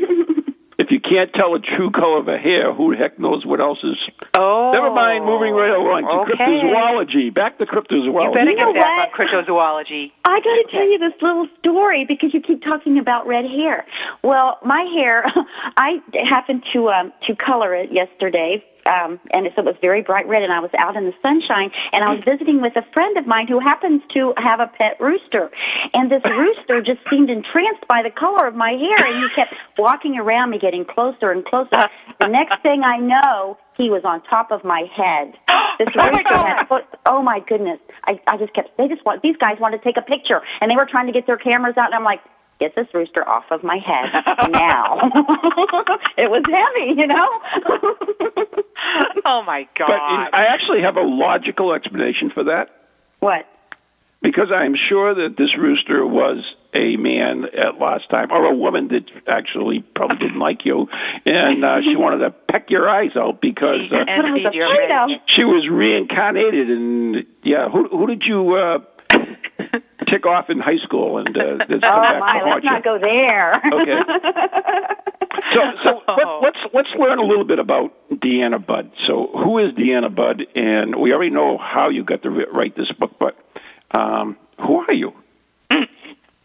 If 0.81 0.89
you 0.89 0.99
can't 0.99 1.29
tell 1.37 1.53
the 1.53 1.61
true 1.61 1.91
color 1.91 2.17
of 2.17 2.27
a 2.27 2.39
hair, 2.41 2.73
who 2.73 2.89
the 2.89 2.97
heck 2.97 3.19
knows 3.19 3.45
what 3.45 3.61
else 3.61 3.77
is? 3.83 4.01
Oh. 4.33 4.71
Never 4.73 4.89
mind. 4.89 5.25
Moving 5.25 5.53
right 5.53 5.69
along 5.69 6.09
to 6.09 6.25
okay. 6.25 6.41
cryptozoology. 6.41 7.29
Back 7.31 7.59
to 7.59 7.67
cryptozoology. 7.67 8.25
You 8.25 8.33
better 8.33 8.49
You 8.49 8.57
get 8.57 8.65
know 8.65 8.73
back 8.73 9.13
what? 9.13 9.29
on 9.29 9.45
cryptozoology. 9.45 10.11
I 10.25 10.41
got 10.41 10.57
to 10.57 10.65
tell 10.71 10.89
you 10.89 10.97
this 10.97 11.13
little 11.21 11.47
story 11.59 12.05
because 12.07 12.33
you 12.33 12.41
keep 12.41 12.63
talking 12.63 12.97
about 12.97 13.27
red 13.27 13.45
hair. 13.45 13.85
Well, 14.23 14.57
my 14.65 14.81
hair, 14.97 15.23
I 15.77 16.01
happened 16.27 16.63
to 16.73 16.89
um, 16.89 17.13
to 17.27 17.35
color 17.35 17.75
it 17.75 17.91
yesterday, 17.91 18.65
um, 18.85 19.19
and 19.33 19.47
so 19.55 19.61
it 19.61 19.65
was 19.65 19.75
very 19.81 20.01
bright 20.01 20.27
red. 20.27 20.43
And 20.43 20.51
I 20.53 20.59
was 20.59 20.71
out 20.77 20.95
in 20.95 21.05
the 21.05 21.13
sunshine, 21.21 21.71
and 21.91 22.03
I 22.03 22.13
was 22.13 22.23
visiting 22.25 22.61
with 22.61 22.75
a 22.75 22.85
friend 22.93 23.17
of 23.17 23.27
mine 23.27 23.47
who 23.47 23.59
happens 23.59 24.01
to 24.13 24.33
have 24.37 24.59
a 24.59 24.67
pet 24.67 24.97
rooster, 24.99 25.49
and 25.93 26.11
this 26.11 26.23
rooster 26.25 26.81
just 26.81 26.99
seemed 27.09 27.29
entranced 27.29 27.87
by 27.87 28.01
the 28.03 28.11
color 28.11 28.47
of 28.47 28.55
my 28.55 28.71
hair, 28.71 28.99
and 29.05 29.15
he 29.23 29.27
kept 29.35 29.53
walking 29.77 30.17
around 30.17 30.49
me, 30.51 30.59
getting 30.59 30.85
closer 30.85 31.31
and 31.31 31.45
closer. 31.45 31.69
the 32.19 32.27
next 32.27 32.61
thing 32.63 32.83
I 32.83 32.97
know, 32.97 33.57
he 33.77 33.89
was 33.89 34.03
on 34.05 34.21
top 34.23 34.51
of 34.51 34.63
my 34.63 34.85
head. 34.95 35.33
This 35.79 35.87
Oh, 35.97 36.01
rooster 36.07 36.23
God. 36.29 36.45
had 36.45 36.81
oh 37.07 37.21
my 37.21 37.39
goodness! 37.47 37.79
I 38.05 38.19
I 38.27 38.37
just 38.37 38.53
kept 38.53 38.77
they 38.77 38.87
just 38.87 39.03
want 39.05 39.21
these 39.21 39.37
guys 39.37 39.57
wanted 39.59 39.77
to 39.79 39.83
take 39.83 39.97
a 39.97 40.01
picture, 40.05 40.41
and 40.61 40.69
they 40.69 40.75
were 40.75 40.85
trying 40.89 41.07
to 41.07 41.13
get 41.13 41.25
their 41.27 41.37
cameras 41.37 41.75
out, 41.77 41.87
and 41.87 41.95
I'm 41.95 42.03
like. 42.03 42.19
Get 42.61 42.75
this 42.75 42.85
rooster 42.93 43.27
off 43.27 43.45
of 43.49 43.63
my 43.63 43.79
head 43.81 44.05
now. 44.51 45.01
it 46.15 46.29
was 46.29 46.45
heavy, 46.45 46.93
you 46.93 47.07
know. 47.07 47.27
Oh 49.25 49.41
my 49.41 49.67
God. 49.75 49.87
But 49.87 49.95
in, 49.97 50.27
I 50.31 50.45
actually 50.53 50.81
have 50.83 50.95
a 50.95 51.01
logical 51.01 51.73
explanation 51.73 52.29
for 52.31 52.43
that 52.43 52.69
what? 53.19 53.47
because 54.21 54.51
I 54.55 54.65
am 54.65 54.75
sure 54.89 55.15
that 55.15 55.37
this 55.37 55.57
rooster 55.57 56.05
was 56.05 56.45
a 56.77 56.95
man 56.97 57.45
at 57.45 57.79
last 57.79 58.09
time, 58.09 58.31
or 58.31 58.45
a 58.45 58.55
woman 58.55 58.89
that 58.89 59.09
actually 59.27 59.83
probably 59.95 60.17
didn't 60.17 60.39
like 60.47 60.63
you, 60.63 60.87
and 61.25 61.65
uh, 61.65 61.81
she 61.81 61.95
wanted 61.95 62.19
to 62.19 62.31
peck 62.49 62.69
your 62.69 62.87
eyes 62.87 63.11
out 63.15 63.41
because 63.41 63.91
uh, 63.91 64.05
and 64.07 64.33
was 64.33 64.53
your 64.53 64.71
afraid 64.71 64.89
red. 64.89 65.03
of. 65.03 65.09
she 65.35 65.43
was 65.43 65.67
reincarnated. 65.69 66.69
And 66.69 67.25
yeah, 67.43 67.69
who 67.69 67.87
who 67.89 68.07
did 68.07 68.23
you 68.25 68.55
uh, 68.55 68.79
tick 70.11 70.25
off 70.25 70.49
in 70.49 70.59
high 70.59 70.77
school 70.83 71.17
and 71.17 71.35
uh, 71.35 71.57
that's 71.69 71.81
come 71.81 71.81
Oh 71.83 72.01
back 72.03 72.19
my, 72.19 72.33
to 72.33 72.39
haunt 72.39 72.49
let's 72.49 72.63
you? 72.65 72.71
not 72.71 72.83
go 72.83 72.99
there. 72.99 73.51
Okay. 73.73 73.99
So, 75.53 75.59
so 75.83 76.01
let, 76.07 76.27
let's 76.43 76.57
let's 76.73 76.89
learn 76.99 77.17
a 77.17 77.23
little 77.23 77.45
bit 77.45 77.57
about 77.57 77.93
Deanna 78.11 78.63
Budd. 78.63 78.91
So, 79.07 79.29
who 79.33 79.57
is 79.59 79.73
Deanna 79.73 80.13
Budd? 80.13 80.43
And 80.55 80.97
we 80.97 81.13
already 81.13 81.31
know 81.31 81.57
how 81.57 81.89
you 81.89 82.03
got 82.03 82.21
to 82.23 82.29
write 82.29 82.75
this 82.75 82.91
book, 82.91 83.11
but 83.19 83.35
um, 83.97 84.37
who 84.59 84.79
are 84.79 84.93
you? 84.93 85.13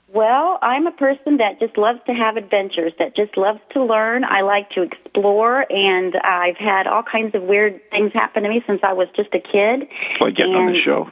Well, 0.08 0.58
I'm 0.62 0.86
a 0.86 0.92
person 0.92 1.36
that 1.38 1.60
just 1.60 1.76
loves 1.76 1.98
to 2.06 2.14
have 2.14 2.36
adventures, 2.36 2.92
that 2.98 3.14
just 3.14 3.36
loves 3.36 3.60
to 3.72 3.84
learn. 3.84 4.24
I 4.24 4.40
like 4.40 4.70
to 4.70 4.82
explore, 4.82 5.66
and 5.70 6.14
I've 6.24 6.56
had 6.56 6.86
all 6.86 7.02
kinds 7.02 7.34
of 7.34 7.42
weird 7.42 7.80
things 7.90 8.12
happen 8.14 8.44
to 8.44 8.48
me 8.48 8.62
since 8.66 8.80
I 8.82 8.94
was 8.94 9.08
just 9.14 9.34
a 9.34 9.40
kid. 9.40 9.88
Like 10.20 10.36
getting 10.36 10.54
on 10.54 10.72
the 10.72 10.80
show. 10.80 11.10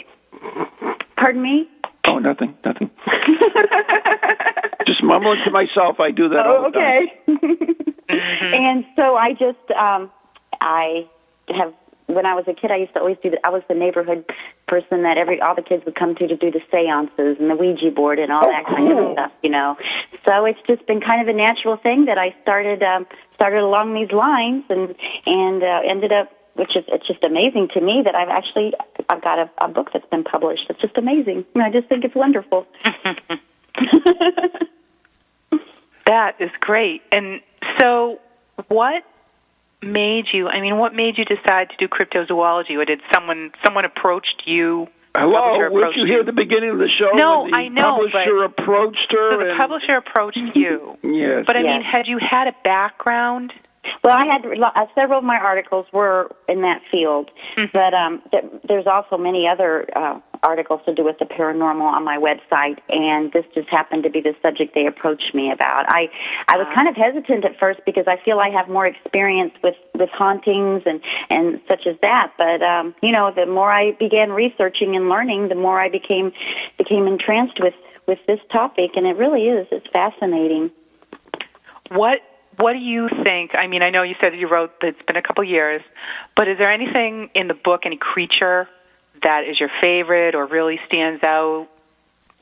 Pardon 1.17 1.43
me? 1.43 1.69
Oh, 2.09 2.19
nothing, 2.19 2.55
nothing. 2.65 2.91
Just 4.87 5.03
mumbling 5.03 5.39
to 5.45 5.51
myself. 5.51 5.99
I 6.01 6.11
do 6.11 6.29
that 6.29 6.47
all 6.47 6.67
Oh, 6.67 6.71
the 6.71 6.79
time. 6.79 7.09
okay. 8.11 8.57
And 8.57 8.85
so 8.97 9.17
I 9.17 9.33
just, 9.33 9.71
um, 9.77 10.11
I 10.61 11.09
have, 11.49 11.73
when 12.07 12.27
I 12.27 12.35
was 12.35 12.45
a 12.47 12.53
kid, 12.55 12.71
I 12.71 12.77
used 12.77 12.93
to 12.93 13.01
always 13.01 13.17
do 13.23 13.31
that. 13.31 13.41
I 13.45 13.49
was 13.49 13.63
the 13.69 13.75
neighborhood 13.75 14.25
person 14.69 15.03
that 15.03 15.17
every 15.17 15.41
all 15.41 15.55
the 15.55 15.63
kids 15.63 15.85
would 15.87 15.95
come 15.95 16.15
to 16.17 16.27
to 16.29 16.37
do 16.37 16.51
the 16.51 16.61
seances 16.71 17.39
and 17.41 17.51
the 17.51 17.57
Ouija 17.57 17.91
board 17.91 18.19
and 18.19 18.31
all 18.31 18.43
Oh, 18.45 18.51
that 18.51 18.67
kind 18.67 18.89
cool. 18.89 19.09
of 19.09 19.15
stuff, 19.15 19.33
you 19.43 19.49
know. 19.51 19.77
So 20.29 20.45
it's 20.45 20.61
just 20.67 20.87
been 20.87 21.01
kind 21.01 21.23
of 21.27 21.35
a 21.35 21.37
natural 21.37 21.77
thing 21.79 22.05
that 22.05 22.19
I 22.19 22.35
started 22.43 22.83
um, 22.83 23.07
started 23.35 23.61
along 23.63 23.95
these 23.95 24.13
lines 24.13 24.65
and 24.69 24.95
and 25.27 25.63
uh, 25.63 25.81
ended 25.89 26.13
up. 26.13 26.31
Which 26.55 26.77
is 26.77 26.85
it's 26.89 27.07
just 27.07 27.25
amazing 27.25 27.69
to 27.75 27.81
me 27.81 28.03
that 28.05 28.15
I've 28.15 28.29
actually 28.29 28.73
I've 29.09 29.23
got 29.23 29.39
a, 29.39 29.51
a 29.65 29.69
book 29.69 29.91
that's 29.93 30.07
been 30.07 30.25
published. 30.25 30.67
It's 30.71 30.81
just 30.81 30.97
amazing. 30.97 31.45
I 31.57 31.71
just 31.71 31.89
think 31.89 32.05
it's 32.05 32.15
wonderful. 32.15 32.67
That 36.07 36.37
is 36.39 36.51
great. 36.61 37.03
And 37.11 37.41
so, 37.81 38.19
what 38.69 39.03
made 39.83 40.27
you? 40.33 40.49
I 40.49 40.61
mean, 40.61 40.79
what 40.79 40.95
made 40.95 41.17
you 41.19 41.25
decide 41.25 41.71
to 41.71 41.77
do 41.79 41.89
cryptozoology? 41.89 42.77
Or 42.77 42.85
did 42.85 43.01
someone 43.13 43.53
someone 43.65 43.85
approached 43.85 44.43
you? 44.45 44.89
Hello, 45.17 45.41
publisher 45.41 45.73
weren't 45.73 45.97
you 45.97 46.07
here 46.07 46.21
at 46.21 46.27
the 46.27 46.33
beginning 46.33 46.71
of 46.71 46.79
the 46.79 46.89
show? 46.89 47.11
No, 47.17 47.47
the 47.49 47.55
I 47.57 47.69
know, 47.69 48.03
The 48.05 48.11
publisher 48.11 48.45
approached 48.45 49.13
her. 49.13 49.33
So 49.33 49.39
the 49.45 49.51
and- 49.51 49.59
publisher 49.59 49.97
approached 49.97 50.39
you. 50.55 50.99
Yes. 51.05 51.45
But 51.47 51.57
I 51.57 51.63
mean, 51.63 51.83
had 51.83 52.07
you 52.07 52.19
had 52.19 52.49
a 52.49 52.55
background? 52.65 53.53
Well, 54.03 54.17
I 54.17 54.27
had 54.27 54.45
uh, 54.47 54.87
several 54.95 55.19
of 55.19 55.25
my 55.25 55.37
articles 55.39 55.87
were 55.93 56.31
in 56.49 56.63
that 56.63 56.83
field, 56.91 57.31
but 57.73 57.95
um, 57.95 58.23
th- 58.31 58.45
there's 58.67 58.87
also 58.87 59.17
many 59.17 59.47
other 59.49 59.87
uh, 59.97 60.21
articles 60.43 60.81
to 60.85 60.95
do 60.95 61.05
with 61.05 61.19
the 61.19 61.25
paranormal 61.25 61.83
on 61.83 62.05
my 62.05 62.19
website, 62.19 62.79
and 62.89 63.33
this 63.33 63.45
just 63.55 63.69
happened 63.69 64.03
to 64.05 64.11
be 64.11 64.21
the 64.21 64.35
subject 64.43 64.75
they 64.75 64.87
approached 64.87 65.35
me 65.35 65.51
about. 65.51 65.87
I 65.89 66.11
I 66.49 66.57
was 66.57 66.67
kind 66.75 66.89
of 66.89 66.97
hesitant 66.97 67.45
at 67.45 67.59
first 67.59 67.81
because 67.87 68.05
I 68.07 68.19
feel 68.25 68.39
I 68.39 68.51
have 68.51 68.69
more 68.69 68.87
experience 68.87 69.53
with 69.63 69.77
with 69.95 70.11
hauntings 70.11 70.83
and 70.87 71.01
and 71.31 71.61
such 71.67 71.87
as 71.87 71.97
that, 72.03 72.33
but 72.37 72.63
um, 72.63 72.95
you 73.03 73.13
know, 73.13 73.33
the 73.35 73.47
more 73.47 73.71
I 73.73 73.93
began 73.93 74.31
researching 74.31 74.97
and 74.97 75.09
learning, 75.09 75.49
the 75.49 75.55
more 75.55 75.81
I 75.81 75.89
became 75.89 76.33
became 76.79 77.07
entranced 77.07 77.61
with 77.61 77.75
with 78.07 78.19
this 78.27 78.41
topic, 78.53 78.93
and 78.97 79.07
it 79.07 79.17
really 79.17 79.49
is 79.49 79.67
it's 79.71 79.87
fascinating. 79.93 80.71
What 81.91 82.21
What 82.57 82.73
do 82.73 82.79
you 82.79 83.09
think? 83.23 83.53
I 83.55 83.67
mean, 83.67 83.83
I 83.83 83.91
know 83.91 84.03
you 84.03 84.15
said 84.21 84.35
you 84.35 84.49
wrote 84.49 84.81
that 84.81 84.89
it's 84.89 85.03
been 85.07 85.17
a 85.17 85.23
couple 85.23 85.45
years, 85.45 85.83
but 86.37 86.49
is 86.49 86.59
there 86.59 86.73
anything 86.73 87.31
in 87.35 87.49
the 87.49 87.55
book, 87.55 87.83
any 87.85 87.97
creature 87.97 88.69
that 89.23 89.45
is 89.49 89.59
your 89.59 89.71
favorite 89.81 90.35
or 90.35 90.47
really 90.47 90.79
stands 90.87 91.23
out 91.23 91.69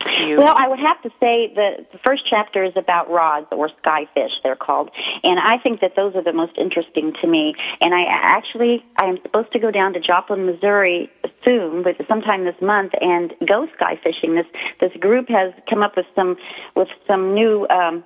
to 0.00 0.10
you? 0.24 0.36
Well, 0.36 0.54
I 0.56 0.68
would 0.68 0.78
have 0.80 1.00
to 1.02 1.10
say 1.20 1.52
the, 1.54 1.86
the 1.92 1.98
first 2.04 2.22
chapter 2.28 2.64
is 2.64 2.72
about 2.76 3.10
rods 3.10 3.46
or 3.52 3.70
skyfish, 3.84 4.30
they're 4.42 4.56
called, 4.56 4.90
and 5.22 5.38
I 5.38 5.58
think 5.58 5.80
that 5.80 5.96
those 5.96 6.14
are 6.14 6.22
the 6.22 6.32
most 6.32 6.58
interesting 6.58 7.14
to 7.20 7.26
me. 7.26 7.54
And 7.80 7.94
I 7.94 8.04
actually 8.08 8.84
I 8.96 9.06
am 9.06 9.18
supposed 9.22 9.52
to 9.52 9.58
go 9.58 9.70
down 9.70 9.92
to 9.94 10.00
Joplin, 10.00 10.46
Missouri 10.46 11.10
soon, 11.44 11.82
but 11.82 11.96
sometime 12.08 12.44
this 12.44 12.60
month, 12.60 12.92
and 13.00 13.32
go 13.46 13.68
sky 13.76 13.98
fishing. 14.02 14.34
This 14.34 14.46
this 14.80 14.92
group 15.00 15.28
has 15.28 15.52
come 15.68 15.82
up 15.82 15.96
with 15.96 16.06
some 16.14 16.36
with 16.74 16.88
some 17.06 17.34
new. 17.34 17.66
Um, 17.68 18.04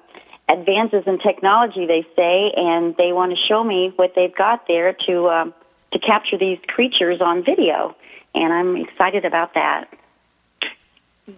advances 0.48 1.02
in 1.06 1.18
technology 1.18 1.86
they 1.86 2.06
say 2.14 2.52
and 2.56 2.96
they 2.96 3.12
want 3.12 3.32
to 3.32 3.38
show 3.48 3.64
me 3.64 3.92
what 3.96 4.12
they've 4.14 4.34
got 4.34 4.66
there 4.68 4.96
to 5.06 5.28
um, 5.28 5.54
to 5.92 5.98
capture 5.98 6.38
these 6.38 6.58
creatures 6.68 7.20
on 7.20 7.44
video 7.44 7.96
and 8.34 8.52
I'm 8.52 8.76
excited 8.76 9.24
about 9.24 9.54
that. 9.54 9.88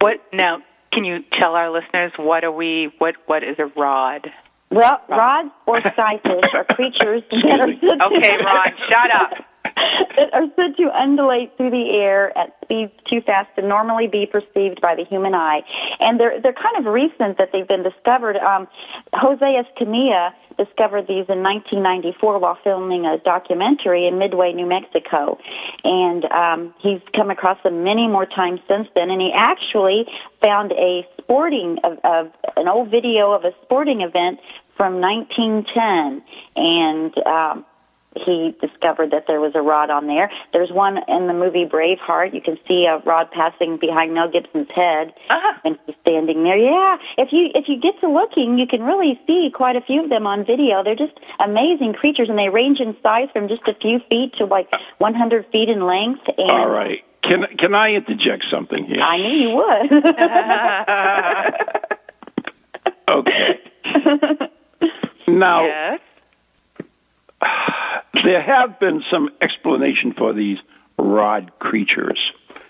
what 0.00 0.20
now? 0.32 0.58
Can 0.92 1.04
you 1.04 1.20
tell 1.38 1.54
our 1.54 1.70
listeners 1.70 2.12
what 2.16 2.44
are 2.44 2.52
we? 2.52 2.90
What 2.98 3.14
What 3.26 3.42
is 3.44 3.58
a 3.58 3.66
rod? 3.66 4.30
Well, 4.70 5.00
rods 5.08 5.50
or 5.66 5.80
skyfish 5.80 6.54
are 6.54 6.64
creatures 6.64 7.22
that 7.30 7.60
are 7.60 7.68
Okay, 8.06 8.36
Ron, 8.44 8.72
shut 8.90 9.10
up. 9.14 9.44
That 10.16 10.32
are 10.32 10.47
said 10.56 10.76
to 10.76 10.90
undulate 10.92 11.56
through 11.56 11.70
the 11.70 11.90
air 11.90 12.37
at 12.37 12.56
speeds 12.62 12.92
too 13.08 13.20
fast 13.20 13.49
to 13.56 13.62
normally 13.62 14.06
be 14.06 14.26
perceived 14.26 14.80
by 14.80 14.94
the 14.94 15.04
human 15.04 15.35
eye. 15.35 15.62
And 16.00 16.18
they're 16.18 16.40
they're 16.40 16.52
kind 16.52 16.76
of 16.78 16.92
recent 16.92 17.38
that 17.38 17.50
they've 17.52 17.68
been 17.68 17.82
discovered. 17.82 18.37
Um, 18.37 18.68
Jose 19.14 19.44
Escamilla 19.44 20.32
discovered 20.56 21.06
these 21.06 21.26
in 21.28 21.42
1994 21.42 22.38
while 22.38 22.58
filming 22.64 23.06
a 23.06 23.18
documentary 23.18 24.06
in 24.06 24.18
Midway, 24.18 24.52
New 24.52 24.66
Mexico, 24.66 25.38
and 25.85 26.25
um, 26.26 26.75
he's 26.80 27.00
come 27.14 27.30
across 27.30 27.62
them 27.62 27.85
many 27.85 28.08
more 28.08 28.26
times 28.26 28.61
since 28.68 28.88
then. 28.94 29.11
And 29.11 29.20
he 29.20 29.32
actually 29.35 30.06
found 30.42 30.73
a 30.73 31.06
sporting 31.20 31.78
of, 31.85 31.99
of 32.04 32.32
an 32.56 32.68
old 32.68 32.90
video 32.90 33.32
of 33.32 33.44
a 33.44 33.52
sporting 33.62 34.00
event 34.00 34.41
from 34.76 35.00
1910, 35.00 36.23
and 36.56 37.19
um, 37.26 37.64
he 38.25 38.57
discovered 38.61 39.11
that 39.13 39.25
there 39.26 39.41
was 39.41 39.52
a 39.54 39.63
rod 39.63 39.91
on 39.91 40.07
there. 40.07 40.31
There's 40.52 40.71
one 40.71 40.99
in 41.09 41.26
the 41.26 41.33
movie 41.35 41.65
Braveheart. 41.67 42.35
You 42.35 42.41
can 42.41 42.59
see 42.67 42.87
a 42.87 42.99
rod 43.04 43.31
passing 43.31 43.76
behind 43.78 44.15
Mel 44.15 44.28
Gibson's 44.31 44.71
head, 44.75 45.13
Uh-huh. 45.31 45.59
and 45.65 45.78
he's 45.87 45.97
standing 46.02 46.43
there. 46.43 46.57
Yeah, 46.57 46.97
if 47.17 47.28
you 47.33 47.50
if 47.54 47.69
you 47.69 47.76
get 47.81 47.99
to 48.00 48.09
looking, 48.09 48.59
you 48.59 48.67
can 48.67 48.83
really 48.83 49.19
see 49.26 49.50
quite 49.52 49.76
a 49.76 49.81
few 49.81 50.02
of 50.04 50.11
them 50.11 50.26
on 50.26 50.45
video. 50.45 50.83
They're 50.85 50.95
just 50.97 51.19
amazing 51.41 51.95
creatures, 51.95 52.28
and 52.28 52.39
they 52.39 52.49
range 52.49 52.81
in 52.81 52.97
size 53.02 53.28
from 53.33 53.49
just 53.49 53.67
a 53.69 53.75
few 53.75 54.00
feet 54.09 54.35
to 54.39 54.45
like 54.47 54.69
100 54.99 55.47
feet 55.52 55.69
in 55.69 55.87
length. 55.87 56.23
And 56.37 56.50
All 56.50 56.69
right. 56.69 57.00
Can 57.23 57.45
can 57.59 57.75
I 57.75 57.93
interject 57.95 58.45
something 58.50 58.85
here? 58.85 59.00
I 59.02 59.17
knew 59.19 59.37
you 59.37 59.50
would. 59.57 60.04
Okay. 63.11 63.59
now 65.28 65.65
yes. 65.65 66.00
There 68.24 68.42
have 68.42 68.78
been 68.80 69.02
some 69.10 69.28
explanation 69.40 70.14
for 70.16 70.32
these 70.32 70.58
rod 70.98 71.52
creatures. 71.58 72.18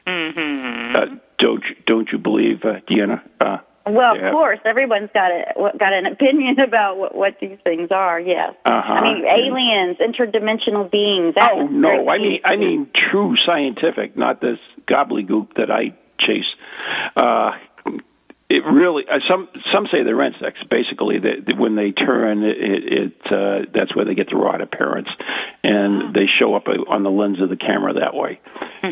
Mm-hmm. 0.06 0.96
Uh, 0.96 1.16
don't 1.38 1.62
you, 1.64 1.76
don't 1.86 2.08
you 2.12 2.18
believe, 2.18 2.64
uh, 2.64 2.80
Deanna? 2.88 3.22
Uh, 3.40 3.58
Well, 3.86 4.16
Yeah. 4.16 4.26
of 4.28 4.32
course, 4.32 4.58
everyone's 4.64 5.10
got 5.14 5.30
a 5.30 5.44
got 5.78 5.92
an 5.92 6.06
opinion 6.06 6.58
about 6.68 6.98
what 6.98 7.14
what 7.14 7.38
these 7.40 7.58
things 7.64 7.90
are. 7.90 8.20
Yes, 8.20 8.54
Uh-huh. 8.66 8.92
I 8.92 9.00
mean 9.02 9.24
aliens, 9.24 9.96
interdimensional 9.98 10.90
beings. 10.90 11.34
Oh 11.40 11.66
no, 11.68 12.08
I 12.08 12.18
mean 12.18 12.40
I 12.44 12.56
mean 12.56 12.88
true 13.10 13.34
scientific, 13.46 14.16
not 14.16 14.40
this 14.40 14.58
gobbledygook 14.86 15.54
that 15.54 15.70
I 15.70 15.94
chase. 16.20 16.50
Uh, 17.16 17.52
it 18.50 18.64
really 18.64 19.04
uh, 19.10 19.18
some 19.28 19.48
some 19.72 19.86
say 19.92 20.02
they're 20.04 20.22
insects. 20.22 20.62
Basically, 20.70 21.18
that 21.18 21.58
when 21.58 21.76
they 21.76 21.92
turn, 21.92 22.42
it, 22.42 22.56
it 22.56 23.12
uh, 23.26 23.70
that's 23.74 23.94
where 23.94 24.06
they 24.06 24.14
get 24.14 24.30
the 24.30 24.36
rod 24.36 24.62
appearance, 24.62 25.08
and 25.62 26.14
they 26.14 26.26
show 26.38 26.54
up 26.54 26.66
uh, 26.66 26.90
on 26.90 27.02
the 27.02 27.10
lens 27.10 27.42
of 27.42 27.50
the 27.50 27.56
camera 27.56 27.92
that 27.94 28.14
way. 28.14 28.40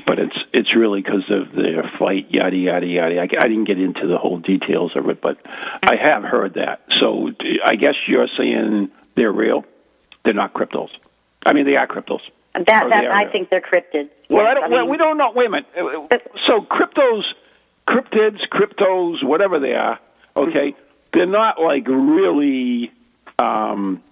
But 0.06 0.18
it's 0.18 0.36
it's 0.52 0.76
really 0.76 1.00
because 1.00 1.30
of 1.30 1.54
their 1.54 1.90
flight, 1.96 2.26
yada 2.30 2.56
yada 2.56 2.86
yada. 2.86 3.18
I, 3.18 3.22
I 3.22 3.48
didn't 3.48 3.64
get 3.64 3.80
into 3.80 4.06
the 4.06 4.18
whole 4.18 4.38
details 4.38 4.92
of 4.94 5.08
it, 5.08 5.22
but 5.22 5.38
I 5.46 5.96
have 5.96 6.22
heard 6.22 6.54
that. 6.54 6.82
So 7.00 7.30
I 7.64 7.76
guess 7.76 7.94
you're 8.06 8.28
saying 8.36 8.90
they're 9.16 9.32
real. 9.32 9.64
They're 10.24 10.34
not 10.34 10.52
cryptos. 10.52 10.90
I 11.46 11.54
mean, 11.54 11.64
they 11.64 11.76
are 11.76 11.86
cryptos. 11.86 12.20
that. 12.52 12.64
That 12.66 13.06
I 13.10 13.30
think 13.30 13.48
they're 13.48 13.60
cryptids. 13.62 14.10
Well, 14.28 14.44
Yes, 14.44 14.50
I 14.50 14.54
don't, 14.54 14.64
I 14.64 14.68
well, 14.68 14.88
we 14.88 14.96
don't 14.96 15.16
know. 15.16 15.32
Wait 15.34 15.46
a 15.46 15.50
minute. 15.50 15.66
So 16.46 16.60
cryptos, 16.60 17.22
cryptids, 17.88 18.40
cryptos, 18.52 19.22
whatever 19.24 19.58
they 19.60 19.72
are, 19.72 19.98
okay, 20.36 20.74
they're 21.12 21.26
not 21.26 21.60
like 21.60 21.86
really. 21.88 22.90
Um, 23.38 24.02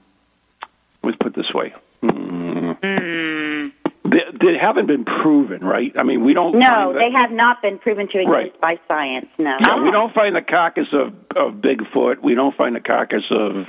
let's 1.03 1.17
put 1.19 1.29
it 1.29 1.37
this 1.37 1.53
way. 1.55 1.75
Mm. 2.03 3.73
They, 4.05 4.19
they 4.39 4.59
haven't 4.61 4.87
been 4.87 5.05
proven, 5.05 5.65
right? 5.65 5.93
I 5.99 6.03
mean, 6.03 6.25
we 6.25 6.35
don't. 6.35 6.59
No, 6.59 6.69
find 6.69 6.97
they 6.97 7.11
have 7.19 7.31
not 7.31 7.63
been 7.63 7.79
proven 7.79 8.07
to 8.09 8.19
exist 8.19 8.29
Right. 8.31 8.61
by 8.61 8.79
science. 8.87 9.27
No. 9.39 9.57
No, 9.61 9.83
we 9.83 9.91
don't 9.91 10.13
find 10.15 10.37
the 10.37 10.43
carcass 10.43 10.89
of 10.93 11.15
of 11.37 11.55
Bigfoot. 11.63 12.23
We 12.23 12.35
don't 12.35 12.55
find 12.55 12.77
the 12.77 12.81
carcass 12.81 13.25
of 13.31 13.67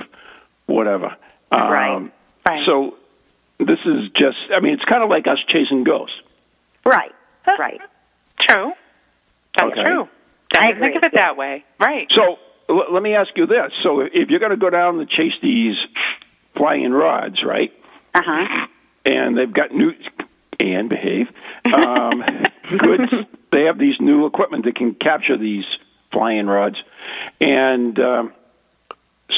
whatever. 0.66 1.16
Um, 1.50 1.60
Right. 1.70 2.12
Right. 2.46 2.62
So 2.66 2.94
this 3.58 3.78
is 3.86 4.10
just. 4.14 4.36
I 4.54 4.60
mean, 4.60 4.74
it's 4.74 4.84
kind 4.84 5.02
of 5.02 5.08
like 5.08 5.26
us 5.26 5.38
chasing 5.48 5.84
ghosts. 5.84 6.16
Right. 6.84 7.12
Right. 7.58 7.80
True. 8.46 8.72
That's 9.56 9.72
Okay. 9.72 9.82
true. 9.82 10.08
I 10.58 10.72
think 10.78 10.96
of 10.96 11.02
it 11.02 11.12
yeah. 11.12 11.20
that 11.20 11.36
way. 11.36 11.64
Right. 11.80 12.06
So 12.14 12.38
l- 12.68 12.92
let 12.92 13.02
me 13.02 13.14
ask 13.14 13.30
you 13.36 13.46
this: 13.46 13.72
So 13.82 14.00
if 14.00 14.30
you're 14.30 14.40
going 14.40 14.50
to 14.50 14.56
go 14.56 14.70
down 14.70 14.98
to 14.98 15.06
chase 15.06 15.34
these 15.42 15.76
flying 16.56 16.92
rods, 16.92 17.42
right? 17.44 17.72
Uh 18.14 18.20
huh. 18.24 18.66
And 19.04 19.36
they've 19.36 19.52
got 19.52 19.72
new 19.72 19.92
and 20.58 20.88
behave 20.88 21.28
um, 21.74 22.22
goods. 22.78 23.12
They 23.52 23.64
have 23.64 23.78
these 23.78 24.00
new 24.00 24.26
equipment 24.26 24.64
that 24.64 24.76
can 24.76 24.94
capture 24.94 25.36
these 25.36 25.64
flying 26.12 26.46
rods, 26.46 26.76
and 27.40 27.98
um, 27.98 28.32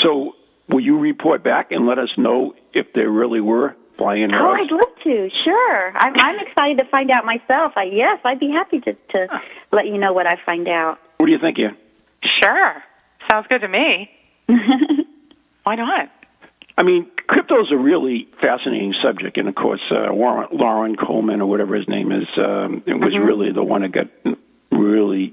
so 0.03 0.35
will 0.69 0.81
you 0.81 0.99
report 0.99 1.43
back 1.43 1.73
and 1.73 1.87
let 1.87 1.99
us 1.99 2.11
know 2.17 2.55
if 2.73 2.93
there 2.93 3.11
really 3.11 3.41
were 3.41 3.75
flying 3.99 4.33
Oh, 4.33 4.39
rods? 4.45 4.63
I'd 4.63 4.73
love 4.73 4.95
to. 5.05 5.29
Sure. 5.45 5.93
I'm, 5.97 6.15
I'm 6.17 6.39
excited 6.47 6.79
to 6.79 6.85
find 6.91 7.11
out 7.11 7.25
myself. 7.27 7.73
I, 7.77 7.85
yes, 7.93 8.21
I'd 8.25 8.41
be 8.41 8.49
happy 8.51 8.81
to 8.81 8.93
to 8.95 9.27
let 9.73 9.87
you 9.87 9.99
know 9.99 10.13
what 10.13 10.27
I 10.27 10.37
find 10.47 10.67
out. 10.69 10.99
What 11.19 11.27
do 11.27 11.33
you 11.33 11.39
think, 11.39 11.59
Ian? 11.59 11.77
Sure. 12.43 12.75
Sounds 13.31 13.47
good 13.49 13.61
to 13.61 13.69
me. 13.69 14.11
Why 15.65 15.75
not? 15.75 16.11
I 16.79 16.83
mean, 16.85 17.11
crypto 17.27 17.61
is 17.61 17.73
a 17.73 17.77
really 17.77 18.29
fascinating 18.41 18.95
subject, 19.03 19.37
and 19.37 19.49
of 19.49 19.55
course, 19.57 19.81
uh, 19.91 20.13
Warren, 20.15 20.49
Loren 20.53 20.97
Coleman 20.97 21.41
or 21.41 21.47
whatever 21.51 21.75
his 21.75 21.89
name 21.89 22.13
is, 22.13 22.29
um, 22.39 22.83
it 22.87 22.95
was 22.95 23.13
Mhm. 23.13 23.27
really 23.27 23.53
the 23.53 23.65
one 23.65 23.83
that 23.83 23.91
got 23.93 24.07
really 24.71 25.33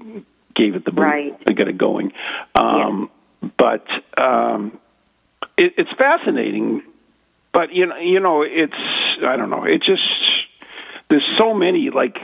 gave 0.56 0.74
it 0.74 0.84
the 0.84 0.90
boot, 0.90 1.02
Right. 1.02 1.34
and 1.46 1.56
got 1.56 1.68
it 1.68 1.78
going. 1.78 2.12
Um, 2.56 3.10
But 3.58 3.86
um, 4.18 4.78
it, 5.56 5.74
it's 5.78 5.92
fascinating. 5.92 6.82
But 7.56 7.72
you 7.72 7.86
know, 7.86 7.96
you 7.96 8.20
know, 8.20 8.42
it's 8.42 8.76
I 9.24 9.34
don't 9.36 9.48
know. 9.48 9.64
It 9.64 9.78
just 9.78 10.02
there's 11.08 11.24
so 11.38 11.54
many 11.54 11.88
like 11.88 12.18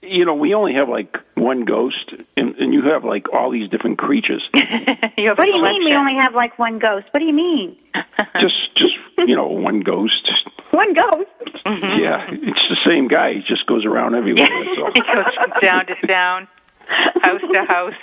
you 0.00 0.24
know 0.24 0.34
we 0.34 0.54
only 0.54 0.72
have 0.72 0.88
like 0.88 1.14
one 1.34 1.66
ghost, 1.66 2.14
and, 2.38 2.56
and 2.56 2.72
you 2.72 2.80
have 2.90 3.04
like 3.04 3.30
all 3.34 3.50
these 3.50 3.68
different 3.68 3.98
creatures. 3.98 4.48
What 5.18 5.44
do 5.44 5.50
you 5.50 5.62
mean 5.62 5.84
we 5.84 5.94
only 5.94 6.14
have 6.14 6.34
like 6.34 6.58
one 6.58 6.78
ghost? 6.78 7.06
What 7.10 7.20
do 7.20 7.26
you 7.26 7.34
mean? 7.34 7.76
just 8.40 8.56
just 8.76 8.94
you 9.18 9.36
know 9.36 9.48
one 9.48 9.80
ghost. 9.80 10.30
One 10.70 10.94
ghost? 10.94 11.28
Mhm. 11.66 12.00
Yeah, 12.00 12.26
it's 12.30 12.66
the 12.70 12.78
same 12.86 13.08
guy. 13.08 13.34
He 13.34 13.40
just 13.40 13.66
goes 13.66 13.84
around 13.84 14.14
everywhere. 14.14 14.46
So. 14.46 14.86
he 14.94 15.00
goes 15.00 15.34
from 15.36 15.52
down 15.62 15.86
to 15.86 16.06
down, 16.06 16.48
house 17.22 17.40
to 17.40 17.64
house. 17.66 17.94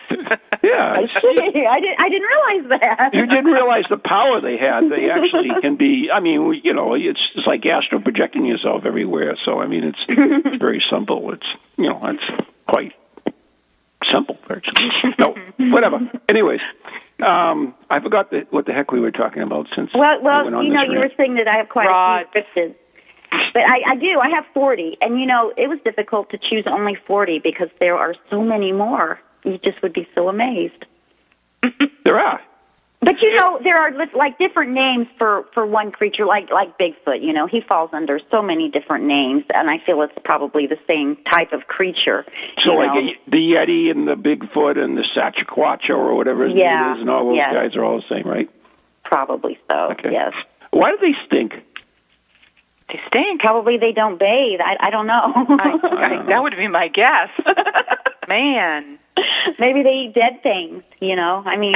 Yeah, 0.63 0.93
I 0.99 1.05
see. 1.07 1.37
I 1.39 1.79
didn't. 1.79 1.99
I 1.99 2.09
didn't 2.09 2.27
realize 2.27 2.79
that. 2.79 3.13
you 3.13 3.25
didn't 3.25 3.51
realize 3.51 3.85
the 3.89 3.97
power 3.97 4.41
they 4.41 4.57
had. 4.57 4.89
They 4.89 5.09
actually 5.09 5.49
can 5.61 5.77
be. 5.77 6.09
I 6.13 6.19
mean, 6.19 6.61
you 6.63 6.73
know, 6.73 6.93
it's 6.93 7.21
it's 7.35 7.47
like 7.47 7.65
astro 7.65 7.99
projecting 7.99 8.45
yourself 8.45 8.83
everywhere. 8.85 9.37
So 9.45 9.59
I 9.59 9.67
mean, 9.67 9.83
it's 9.83 9.99
it's 10.07 10.57
very 10.57 10.83
simple. 10.91 11.33
It's 11.33 11.47
you 11.77 11.89
know, 11.89 12.01
it's 12.05 12.45
quite 12.67 12.93
simple 14.11 14.37
actually. 14.49 14.91
No, 15.19 15.35
whatever. 15.71 15.99
Anyways, 16.29 16.61
um, 17.25 17.73
I 17.89 17.99
forgot 17.99 18.31
the, 18.31 18.45
what 18.49 18.65
the 18.65 18.73
heck 18.73 18.91
we 18.91 18.99
were 18.99 19.11
talking 19.11 19.43
about 19.43 19.67
since. 19.75 19.91
Well, 19.93 20.17
we 20.19 20.25
well, 20.25 20.43
went 20.43 20.55
on 20.55 20.65
you 20.65 20.73
know, 20.73 20.83
you 20.83 20.99
were 20.99 21.11
saying 21.15 21.35
that 21.35 21.47
I 21.47 21.57
have 21.57 21.69
quite 21.69 21.87
Rod. 21.87 22.25
a 22.25 22.31
few 22.31 22.41
cryptids. 22.41 22.75
But 23.53 23.63
I, 23.63 23.91
I 23.91 23.95
do. 23.95 24.19
I 24.19 24.29
have 24.29 24.45
40. 24.53 24.97
And, 25.01 25.19
you 25.19 25.25
know, 25.25 25.53
it 25.57 25.67
was 25.67 25.79
difficult 25.83 26.29
to 26.31 26.37
choose 26.37 26.65
only 26.67 26.95
40 27.07 27.39
because 27.39 27.69
there 27.79 27.95
are 27.97 28.15
so 28.29 28.41
many 28.41 28.71
more. 28.71 29.19
You 29.43 29.57
just 29.57 29.81
would 29.81 29.93
be 29.93 30.07
so 30.15 30.29
amazed. 30.29 30.85
There 32.05 32.19
are. 32.19 32.41
But, 33.01 33.21
you 33.21 33.35
know, 33.35 33.59
there 33.61 33.77
are 33.77 33.91
like 34.15 34.37
different 34.37 34.71
names 34.71 35.07
for, 35.17 35.45
for 35.53 35.65
one 35.65 35.91
creature, 35.91 36.25
like, 36.25 36.49
like 36.51 36.77
Bigfoot. 36.77 37.21
You 37.21 37.33
know, 37.33 37.47
he 37.47 37.59
falls 37.59 37.89
under 37.91 38.19
so 38.31 38.41
many 38.41 38.69
different 38.69 39.03
names. 39.05 39.43
And 39.53 39.69
I 39.69 39.77
feel 39.85 40.01
it's 40.03 40.13
probably 40.23 40.67
the 40.67 40.79
same 40.87 41.17
type 41.29 41.51
of 41.51 41.67
creature. 41.67 42.25
So 42.63 42.71
you 42.71 42.77
like 42.77 43.03
a, 43.03 43.29
the 43.29 43.37
Yeti 43.37 43.91
and 43.91 44.07
the 44.07 44.15
Bigfoot 44.15 44.77
and 44.81 44.97
the 44.97 45.03
Sasquatch 45.15 45.89
or 45.89 46.15
whatever 46.15 46.47
his 46.47 46.55
Yeah, 46.55 46.81
name 46.81 46.95
is, 46.95 47.01
and 47.01 47.09
all 47.09 47.27
those 47.27 47.35
yes. 47.35 47.53
guys 47.53 47.75
are 47.75 47.83
all 47.83 47.97
the 47.97 48.07
same, 48.15 48.25
right? 48.25 48.49
Probably 49.03 49.59
so, 49.69 49.89
Okay. 49.91 50.11
yes. 50.11 50.31
Why 50.71 50.91
do 50.91 50.97
they 51.01 51.13
stink? 51.27 51.53
They 52.93 52.99
stink. 53.07 53.41
Probably 53.41 53.77
they 53.77 53.91
don't 53.91 54.19
bathe. 54.19 54.59
I, 54.61 54.77
I 54.87 54.89
don't 54.91 55.07
know. 55.07 55.13
I, 55.35 55.79
I, 55.83 56.25
that 56.27 56.43
would 56.43 56.55
be 56.55 56.67
my 56.67 56.87
guess. 56.87 57.29
Man. 58.27 58.99
Maybe 59.59 59.83
they 59.83 60.07
eat 60.07 60.13
dead 60.15 60.41
things, 60.41 60.83
you 60.99 61.15
know. 61.15 61.43
I 61.45 61.55
mean, 61.57 61.73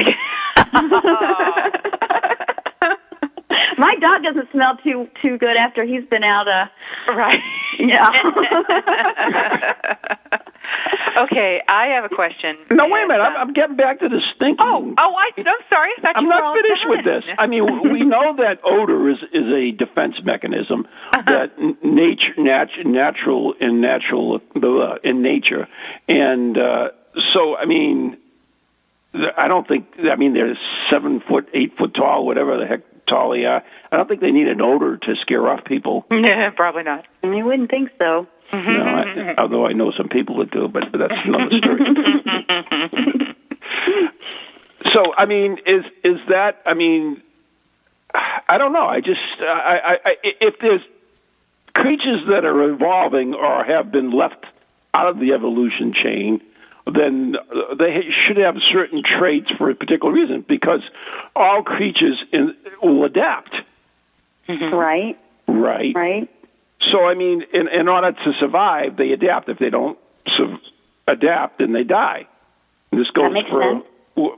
my 3.77 3.95
dog 3.99 4.23
doesn't 4.23 4.51
smell 4.51 4.77
too 4.83 5.07
too 5.21 5.37
good 5.37 5.55
after 5.55 5.83
he's 5.83 6.03
been 6.09 6.23
out. 6.23 6.47
Uh, 6.47 6.65
right. 7.13 7.39
yeah. 7.77 8.09
Okay, 11.23 11.61
I 11.67 11.87
have 11.95 12.03
a 12.05 12.13
question. 12.13 12.57
No, 12.71 12.85
wait 12.87 13.03
a 13.03 13.07
minute. 13.07 13.21
I'm, 13.21 13.47
I'm 13.47 13.53
getting 13.53 13.75
back 13.75 13.99
to 13.99 14.09
the 14.09 14.21
stinking. 14.35 14.57
Oh, 14.59 14.93
oh, 14.97 15.13
I, 15.15 15.31
I'm 15.37 15.63
sorry. 15.69 15.89
I 15.97 16.01
thought 16.01 16.17
I'm 16.17 16.27
not 16.29 16.43
all 16.43 16.55
finished 16.55 16.85
with 16.87 17.05
this. 17.05 17.23
I 17.37 17.47
mean, 17.47 17.63
we 17.91 18.03
know 18.05 18.35
that 18.37 18.59
odor 18.63 19.09
is 19.09 19.17
is 19.33 19.45
a 19.51 19.71
defense 19.71 20.15
mechanism 20.23 20.87
Uh-huh. 21.13 21.23
that 21.25 21.51
n- 21.57 21.77
nature, 21.83 22.33
nat, 22.37 22.67
natural 22.85 23.53
in 23.59 23.81
natural 23.81 24.39
uh, 24.55 24.95
in 25.03 25.21
nature, 25.21 25.67
and 26.07 26.57
uh, 26.57 26.89
so 27.33 27.55
I 27.55 27.65
mean, 27.65 28.17
I 29.37 29.47
don't 29.47 29.67
think. 29.67 29.87
I 30.11 30.15
mean, 30.15 30.33
they're 30.33 30.57
seven 30.91 31.21
foot, 31.27 31.49
eight 31.53 31.77
foot 31.77 31.93
tall, 31.95 32.25
whatever 32.25 32.57
the 32.57 32.65
heck 32.65 32.81
tall 33.07 33.31
they 33.31 33.45
are. 33.45 33.63
I 33.91 33.95
don't 33.95 34.07
think 34.07 34.19
they 34.21 34.31
need 34.31 34.47
an 34.49 34.61
odor 34.61 34.97
to 34.97 35.15
scare 35.21 35.47
off 35.47 35.63
people. 35.63 36.05
Yeah, 36.11 36.49
probably 36.55 36.83
not. 36.83 37.05
you 37.23 37.45
wouldn't 37.45 37.69
think 37.71 37.89
so. 37.97 38.27
Mm-hmm. 38.51 38.71
No, 38.71 38.83
I, 38.83 39.03
mm-hmm. 39.03 39.39
although 39.39 39.65
I 39.65 39.73
know 39.73 39.91
some 39.91 40.09
people 40.09 40.37
that 40.37 40.51
do, 40.51 40.67
but 40.67 40.83
that's 40.93 41.13
another 41.25 41.57
story. 41.57 41.79
so, 44.93 45.13
I 45.17 45.25
mean, 45.25 45.57
is 45.65 45.83
is 46.03 46.19
that? 46.29 46.61
I 46.65 46.73
mean, 46.73 47.21
I 48.13 48.57
don't 48.57 48.73
know. 48.73 48.85
I 48.85 49.01
just, 49.01 49.19
I, 49.39 49.79
I, 49.83 49.97
I, 50.05 50.15
if 50.23 50.59
there's 50.59 50.81
creatures 51.73 52.21
that 52.29 52.45
are 52.45 52.69
evolving 52.69 53.33
or 53.33 53.63
have 53.63 53.91
been 53.91 54.11
left 54.11 54.45
out 54.93 55.07
of 55.07 55.19
the 55.19 55.33
evolution 55.33 55.93
chain, 55.93 56.41
then 56.85 57.35
they 57.77 58.05
should 58.25 58.37
have 58.37 58.55
certain 58.71 59.03
traits 59.03 59.51
for 59.57 59.69
a 59.69 59.75
particular 59.75 60.13
reason 60.13 60.45
because 60.47 60.81
all 61.35 61.61
creatures 61.63 62.23
in, 62.31 62.55
will 62.81 63.03
adapt, 63.03 63.55
Right? 64.71 65.17
right? 65.47 65.93
Right? 65.95 66.29
So 66.91 67.05
I 67.05 67.15
mean, 67.15 67.43
in 67.53 67.67
in 67.67 67.87
order 67.87 68.11
to 68.11 68.33
survive, 68.39 68.97
they 68.97 69.11
adapt. 69.11 69.49
If 69.49 69.59
they 69.59 69.69
don't 69.69 69.97
su- 70.37 70.57
adapt, 71.07 71.59
then 71.59 71.73
they 71.73 71.83
die. 71.83 72.27
And 72.91 73.01
this 73.01 73.09
goes 73.11 73.33
for 73.49 73.61
sense. 73.61 73.85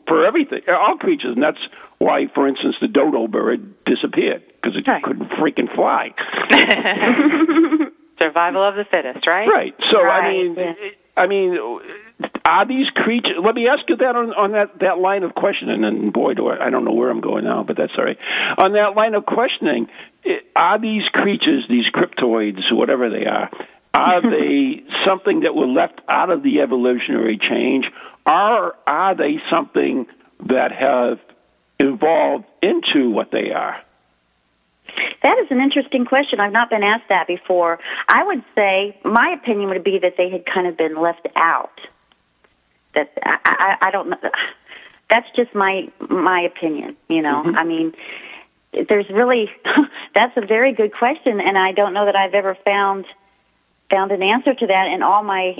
for 0.08 0.26
everything, 0.26 0.62
uh, 0.68 0.74
all 0.74 0.98
creatures, 0.98 1.34
and 1.36 1.44
that's 1.44 1.60
why, 2.00 2.28
for 2.34 2.48
instance, 2.48 2.76
the 2.82 2.88
dodo 2.88 3.28
bird 3.28 3.84
disappeared 3.86 4.44
because 4.56 4.76
it 4.78 4.88
Right. 4.88 5.04
couldn't 5.04 5.30
freaking 5.32 5.74
fly. 5.76 6.14
Survival 8.20 8.68
of 8.68 8.76
the 8.76 8.84
fittest, 8.84 9.26
right? 9.28 9.48
Right. 9.48 9.74
So 9.92 10.02
I 10.02 10.30
mean, 10.32 10.56
yeah. 10.58 10.74
I 11.16 11.28
mean, 11.28 11.58
are 12.46 12.66
these 12.68 12.90
creatures? 12.96 13.38
Let 13.44 13.56
me 13.56 13.68
ask 13.70 13.84
you 13.88 13.96
that 13.98 14.16
on, 14.16 14.34
on 14.34 14.52
that 14.52 14.80
that 14.80 15.00
line 15.00 15.24
of 15.24 15.36
questioning. 15.36 15.84
And 15.86 16.12
boy, 16.12 16.34
do 16.34 16.48
I, 16.48 16.68
I 16.68 16.70
don't 16.70 16.84
know 16.84 16.92
where 16.94 17.10
I'm 17.10 17.22
going 17.22 17.46
now, 17.46 17.64
but 17.64 17.78
that's 17.78 17.94
all 17.98 18.04
right. 18.04 18.18
On 18.58 18.74
that 18.74 18.96
line 18.96 19.14
of 19.16 19.26
questioning, 19.26 19.88
are 20.56 20.80
these 20.80 21.04
creatures, 21.14 21.66
these 21.70 21.86
cryptoids, 21.94 22.72
whatever 22.72 23.10
they 23.10 23.26
are, 23.26 23.50
are 23.94 24.22
they 24.22 24.84
something 25.06 25.42
that 25.42 25.56
were 25.56 25.68
left 25.68 26.02
out 26.08 26.30
of 26.30 26.44
the 26.44 26.62
evolutionary 26.62 27.38
change, 27.38 27.86
or 28.26 28.76
are 28.86 29.16
they 29.16 29.40
something 29.50 30.08
that 30.46 30.72
have 30.72 31.20
evolved 31.80 32.46
into 32.62 33.10
what 33.10 33.32
they 33.32 33.52
are? 33.52 33.82
That 35.22 35.38
is 35.40 35.48
an 35.52 35.62
interesting 35.62 36.06
question. 36.06 36.40
I've 36.40 36.52
not 36.52 36.70
been 36.70 36.84
asked 36.84 37.10
that 37.10 37.28
before. 37.28 37.80
I 38.08 38.24
would 38.24 38.44
say 38.56 38.98
my 39.04 39.36
opinion 39.40 39.70
would 39.70 39.84
be 39.84 40.00
that 40.00 40.16
they 40.18 40.30
had 40.30 40.46
kind 40.46 40.68
of 40.68 40.78
been 40.78 41.00
left 41.00 41.28
out. 41.36 41.80
That 42.96 43.12
I, 43.24 43.38
I, 43.46 43.88
I 43.88 43.92
don't 43.92 44.10
know. 44.10 44.18
That's 45.10 45.28
just 45.36 45.54
my 45.54 45.90
my 46.00 46.42
opinion. 46.42 46.96
You 47.08 47.22
know, 47.22 47.44
mm-hmm. 47.46 47.56
I 47.56 47.64
mean, 47.64 47.94
there's 48.74 49.10
really 49.10 49.50
that's 50.16 50.36
a 50.38 50.46
very 50.46 50.74
good 50.74 50.94
question, 50.94 51.40
and 51.42 51.58
I 51.58 51.72
don't 51.72 51.94
know 51.94 52.06
that 52.06 52.16
I've 52.16 52.34
ever 52.34 52.56
found 52.66 53.06
found 53.90 54.12
an 54.12 54.22
answer 54.22 54.54
to 54.54 54.68
that 54.68 54.88
in 54.94 55.02
all 55.02 55.24
my 55.24 55.58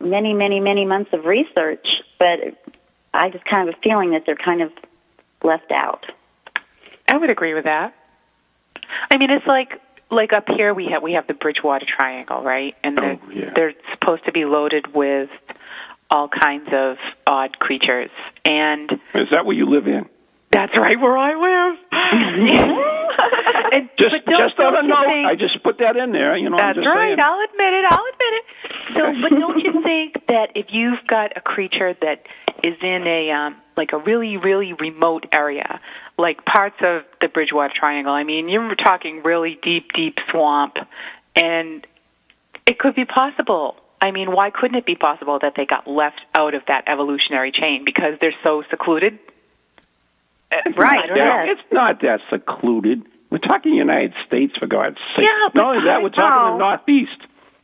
many, 0.00 0.32
many, 0.34 0.60
many 0.60 0.84
months 0.84 1.10
of 1.12 1.24
research. 1.24 1.86
But 2.18 2.58
I 3.14 3.30
just 3.30 3.44
kind 3.44 3.68
of 3.68 3.74
have 3.74 3.80
a 3.80 3.82
feeling 3.82 4.10
that 4.12 4.22
they're 4.26 4.34
kind 4.36 4.62
of 4.62 4.72
left 5.42 5.70
out. 5.70 6.06
I 7.08 7.16
would 7.16 7.30
agree 7.30 7.54
with 7.54 7.64
that. 7.64 7.94
I 9.10 9.16
mean, 9.18 9.30
it's 9.30 9.46
like 9.46 9.80
like 10.10 10.32
up 10.32 10.44
here 10.48 10.74
we 10.74 10.86
have 10.92 11.02
we 11.02 11.12
have 11.12 11.26
the 11.26 11.34
Bridgewater 11.34 11.86
Triangle, 11.86 12.42
right? 12.42 12.74
And 12.82 12.96
they're, 12.98 13.18
Oh, 13.22 13.30
yeah. 13.30 13.52
they're 13.54 13.74
supposed 13.92 14.24
to 14.26 14.32
be 14.32 14.44
loaded 14.44 14.92
with 14.94 15.30
all 16.10 16.28
kinds 16.28 16.68
of 16.72 16.96
odd 17.26 17.58
creatures, 17.60 18.10
and 18.44 18.90
Is 19.14 19.28
that 19.30 19.46
where 19.46 19.54
you 19.54 19.66
live 19.66 19.86
in? 19.86 20.06
That's 20.52 20.76
right 20.76 20.98
where 20.98 21.16
I 21.16 21.34
live. 21.38 21.78
and, 23.72 23.88
Just 23.98 24.10
but 24.10 24.24
don't, 24.30 24.48
just 24.48 24.58
on 24.58 24.72
don't 24.72 24.84
a 24.84 24.86
you 24.86 24.88
note, 24.88 25.06
think- 25.06 25.26
I 25.28 25.34
just 25.36 25.62
put 25.62 25.78
that 25.78 25.96
in 25.96 26.12
there. 26.12 26.36
You 26.36 26.50
know, 26.50 26.56
That's 26.56 26.78
right. 26.78 27.14
saying. 27.14 27.20
I'll 27.20 27.40
admit 27.44 27.72
it. 27.74 27.84
I'll 27.90 28.08
admit 28.12 28.32
it. 28.34 28.44
So, 28.94 29.02
but 29.22 29.30
don't 29.38 29.58
you 29.64 29.82
think 29.82 30.26
that 30.26 30.50
if 30.56 30.66
you've 30.70 31.06
got 31.06 31.36
a 31.36 31.40
creature 31.40 31.94
that 32.02 32.26
is 32.62 32.76
in 32.82 33.06
a 33.06 33.30
um, 33.30 33.56
like 33.76 33.92
a 33.92 33.98
really, 33.98 34.36
really 34.36 34.72
remote 34.74 35.26
area, 35.32 35.80
like 36.18 36.44
parts 36.44 36.76
of 36.82 37.02
the 37.20 37.28
Bridgewater 37.28 37.72
Triangle? 37.78 38.12
I 38.12 38.24
mean, 38.24 38.48
you're 38.48 38.74
talking 38.74 39.22
really 39.22 39.58
deep, 39.62 39.92
deep 39.94 40.16
swamp, 40.30 40.76
and 41.36 41.86
it 42.66 42.78
could 42.78 42.94
be 42.94 43.04
possible. 43.04 43.76
I 44.02 44.10
mean, 44.12 44.32
why 44.32 44.50
couldn't 44.50 44.76
it 44.78 44.86
be 44.86 44.96
possible 44.96 45.38
that 45.42 45.52
they 45.56 45.66
got 45.66 45.86
left 45.86 46.20
out 46.34 46.54
of 46.54 46.62
that 46.68 46.84
evolutionary 46.88 47.52
chain 47.52 47.84
because 47.84 48.14
they're 48.20 48.34
so 48.42 48.62
secluded? 48.70 49.18
It's 50.52 50.76
Right, 50.76 50.96
not 50.96 51.08
that- 51.08 51.16
yes. 51.16 51.48
It's 51.58 51.72
not 51.72 52.00
that 52.00 52.20
secluded. 52.28 53.02
We're 53.30 53.38
talking 53.38 53.72
United 53.74 54.14
States, 54.26 54.56
for 54.58 54.66
God's 54.66 54.98
sake. 55.14 55.24
Yeah, 55.24 55.48
but 55.54 55.60
Not 55.62 55.76
only 55.76 55.84
that, 55.86 56.02
we're 56.02 56.08
talking 56.08 56.52
the 56.52 56.58
Northeast. 56.58 57.20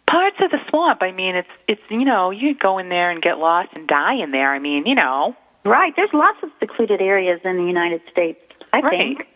parts 0.07 0.37
of 0.41 0.51
the 0.53 0.61
swamp. 0.69 1.03
I 1.03 1.11
mean, 1.11 1.35
it's 1.35 1.49
it's 1.67 1.83
you 1.91 2.05
know 2.05 2.31
you 2.31 2.55
could 2.55 2.63
go 2.63 2.79
in 2.79 2.89
there 2.89 3.11
and 3.11 3.21
get 3.21 3.39
lost 3.39 3.71
and 3.75 3.89
die 3.89 4.15
in 4.15 4.31
there. 4.31 4.53
I 4.53 4.59
mean, 4.61 4.87
you 4.87 4.95
know, 4.95 5.35
Right. 5.65 5.93
There's 5.97 6.13
lots 6.15 6.41
of 6.45 6.51
secluded 6.61 7.01
areas 7.03 7.41
in 7.43 7.57
the 7.57 7.65
United 7.65 8.01
States. 8.09 8.39
I 8.73 8.79
Right. 8.79 8.91
think. 8.97 9.27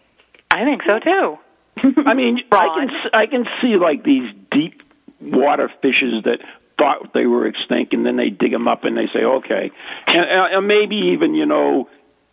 I 0.52 0.62
think 0.64 0.82
so 0.84 1.00
too. 1.00 1.38
I 2.06 2.14
mean, 2.14 2.40
I 2.52 2.68
can 2.68 2.90
I 3.12 3.26
can 3.26 3.48
see 3.60 3.76
like 3.76 4.04
these 4.04 4.30
deep 4.52 4.80
water 5.20 5.68
fishes 5.82 6.22
that 6.22 6.38
thought 6.78 7.12
they 7.14 7.26
were 7.26 7.46
extinct, 7.46 7.92
and 7.92 8.06
then 8.06 8.14
they 8.16 8.30
dig 8.30 8.52
them 8.52 8.68
up 8.68 8.84
and 8.84 8.96
they 8.96 9.08
say, 9.12 9.24
okay, 9.24 9.72
and, 10.06 10.54
and 10.54 10.68
maybe 10.68 10.94
even 11.14 11.34
you 11.34 11.46
know. 11.46 11.88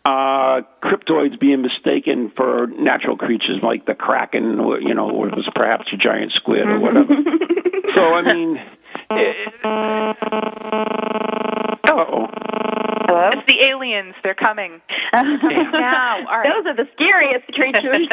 Uh, 0.08 0.62
cryptoids 0.82 1.38
being 1.38 1.60
mistaken 1.60 2.32
for 2.34 2.66
natural 2.78 3.16
creatures 3.18 3.60
like 3.62 3.84
the 3.84 3.94
kraken, 3.94 4.58
or, 4.58 4.80
you 4.80 4.94
know, 4.94 5.10
or 5.10 5.28
it 5.28 5.34
was 5.34 5.46
perhaps 5.54 5.84
a 5.92 5.96
giant 5.98 6.32
squid 6.32 6.66
or 6.66 6.80
whatever. 6.80 7.08
so 7.94 8.00
I 8.00 8.22
mean, 8.32 8.56
it, 9.10 9.36
oh, 11.88 12.26
Hello? 13.08 13.30
It's 13.32 13.46
the 13.48 13.66
aliens. 13.66 14.14
They're 14.22 14.34
coming. 14.34 14.82
now. 15.14 16.18
All 16.28 16.38
right. 16.38 16.52
Those 16.52 16.66
are 16.66 16.76
the 16.76 16.88
scariest 16.92 17.48
creatures. 17.54 18.08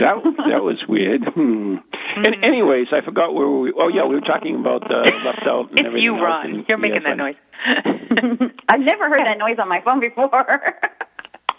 That 0.00 0.16
that 0.50 0.62
was 0.62 0.78
weird. 0.88 1.24
Hmm. 1.24 1.76
And 2.16 2.26
Mm-hmm. 2.26 2.44
anyways, 2.44 2.86
I 2.92 3.00
forgot 3.04 3.34
where 3.34 3.48
we. 3.48 3.72
Oh 3.76 3.88
yeah, 3.88 4.04
we 4.06 4.14
were 4.14 4.20
talking 4.22 4.56
about 4.56 4.90
uh, 4.90 5.02
left 5.24 5.46
out. 5.46 5.70
And 5.70 5.78
It's 5.80 5.86
everything 5.86 6.02
you, 6.04 6.14
else, 6.14 6.22
Ron. 6.24 6.46
and- 6.46 6.64
You're 6.68 6.78
making 6.78 7.02
yes, 7.02 7.16
that 7.16 7.20
I- 7.20 7.24
noise. 7.26 8.50
I've 8.68 8.80
never 8.80 9.08
heard 9.08 9.26
that 9.26 9.38
noise 9.38 9.56
on 9.58 9.68
my 9.68 9.80
phone 9.84 10.00
before. 10.00 10.30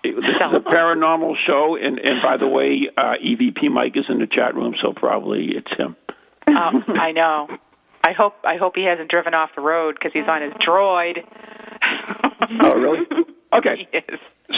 This 0.03 0.13
is 0.13 0.53
a 0.53 0.59
paranormal 0.59 1.35
show, 1.45 1.75
and 1.79 1.99
and 1.99 2.21
by 2.23 2.37
the 2.37 2.47
way, 2.47 2.89
uh, 2.97 3.15
EVP 3.23 3.69
Mike 3.71 3.93
is 3.97 4.05
in 4.09 4.19
the 4.19 4.27
chat 4.27 4.55
room, 4.55 4.73
so 4.81 4.93
probably 4.95 5.49
it's 5.55 5.71
him. 5.77 5.95
um, 6.47 6.83
I 6.99 7.11
know. 7.11 7.47
I 8.03 8.13
hope 8.13 8.35
I 8.45 8.55
hope 8.57 8.73
he 8.75 8.85
hasn't 8.85 9.09
driven 9.09 9.33
off 9.33 9.49
the 9.55 9.61
road 9.61 9.95
because 9.95 10.13
he's 10.13 10.27
on 10.27 10.41
his 10.41 10.53
droid. 10.53 11.19
Oh 12.63 12.73
really? 12.75 12.99
Okay. 13.53 13.87
Yes. 13.93 14.03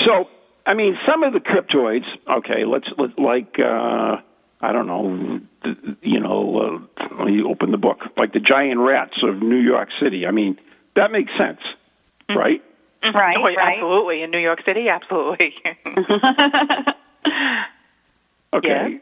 So, 0.03 0.25
I 0.65 0.73
mean, 0.73 0.97
some 1.07 1.23
of 1.23 1.33
the 1.33 1.39
cryptoids. 1.39 2.05
Okay, 2.27 2.65
let's 2.65 2.87
let 2.97 3.17
like 3.17 3.59
uh, 3.59 4.17
I 4.61 4.71
don't 4.71 4.87
know, 4.87 5.41
you 6.01 6.19
know, 6.19 6.87
uh, 6.99 7.25
you 7.25 7.49
open 7.49 7.71
the 7.71 7.77
book 7.77 7.99
like 8.17 8.33
the 8.33 8.39
giant 8.39 8.79
rats 8.79 9.15
of 9.23 9.41
New 9.41 9.59
York 9.59 9.89
City. 10.01 10.25
I 10.25 10.31
mean, 10.31 10.57
that 10.95 11.11
makes 11.11 11.31
sense, 11.37 11.59
right? 12.29 12.63
right, 13.03 13.37
Oh, 13.37 13.43
right. 13.43 13.57
Absolutely. 13.57 14.23
In 14.23 14.31
New 14.31 14.39
York 14.39 14.59
City, 14.65 14.89
absolutely. 14.89 15.53
Okay. 18.53 18.99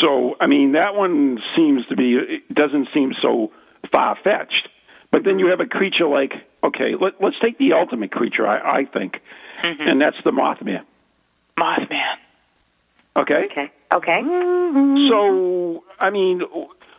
So, 0.00 0.34
I 0.40 0.46
mean, 0.46 0.72
that 0.72 0.94
one 0.94 1.38
seems 1.56 1.86
to 1.86 1.96
be 1.96 2.14
it 2.14 2.52
doesn't 2.52 2.88
seem 2.92 3.12
so 3.22 3.52
far 3.92 4.16
fetched. 4.22 4.68
But 5.10 5.24
then 5.24 5.38
you 5.38 5.46
have 5.46 5.60
a 5.60 5.66
creature 5.66 6.06
like 6.06 6.32
okay, 6.62 6.94
let, 7.00 7.14
let's 7.22 7.36
take 7.40 7.58
the 7.58 7.72
ultimate 7.74 8.10
creature, 8.10 8.46
I, 8.46 8.80
I 8.80 8.84
think, 8.84 9.20
and 9.62 10.00
that's 10.00 10.16
the 10.24 10.32
Mothman. 10.32 10.84
Mothman. 11.58 12.16
Okay. 13.16 13.48
Okay. 13.50 13.70
Okay. 13.92 14.20
So, 15.10 15.84
I 15.98 16.10
mean, 16.10 16.42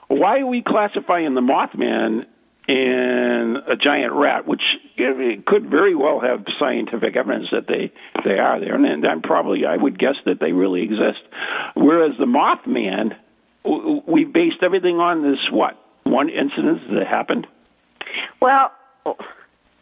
why 0.07 0.39
are 0.39 0.47
we 0.47 0.61
classifying 0.61 1.35
the 1.35 1.41
Mothman 1.41 2.25
and 2.67 3.57
a 3.67 3.75
giant 3.75 4.13
rat, 4.13 4.47
which 4.47 4.61
it 4.95 5.45
could 5.45 5.69
very 5.69 5.95
well 5.95 6.19
have 6.19 6.45
scientific 6.59 7.15
evidence 7.15 7.47
that 7.51 7.67
they 7.67 7.91
they 8.23 8.37
are 8.37 8.59
there, 8.59 8.75
and 8.75 9.07
I'm 9.07 9.21
probably 9.21 9.65
I 9.65 9.75
would 9.75 9.97
guess 9.97 10.15
that 10.25 10.39
they 10.39 10.51
really 10.51 10.83
exist. 10.83 11.21
Whereas 11.75 12.11
the 12.19 12.25
Mothman, 12.25 13.15
we 14.07 14.25
based 14.25 14.61
everything 14.61 14.99
on 14.99 15.23
this 15.23 15.39
what 15.51 15.83
one 16.03 16.29
incident 16.29 16.81
that 16.93 17.07
happened. 17.07 17.47
Well, 18.39 18.71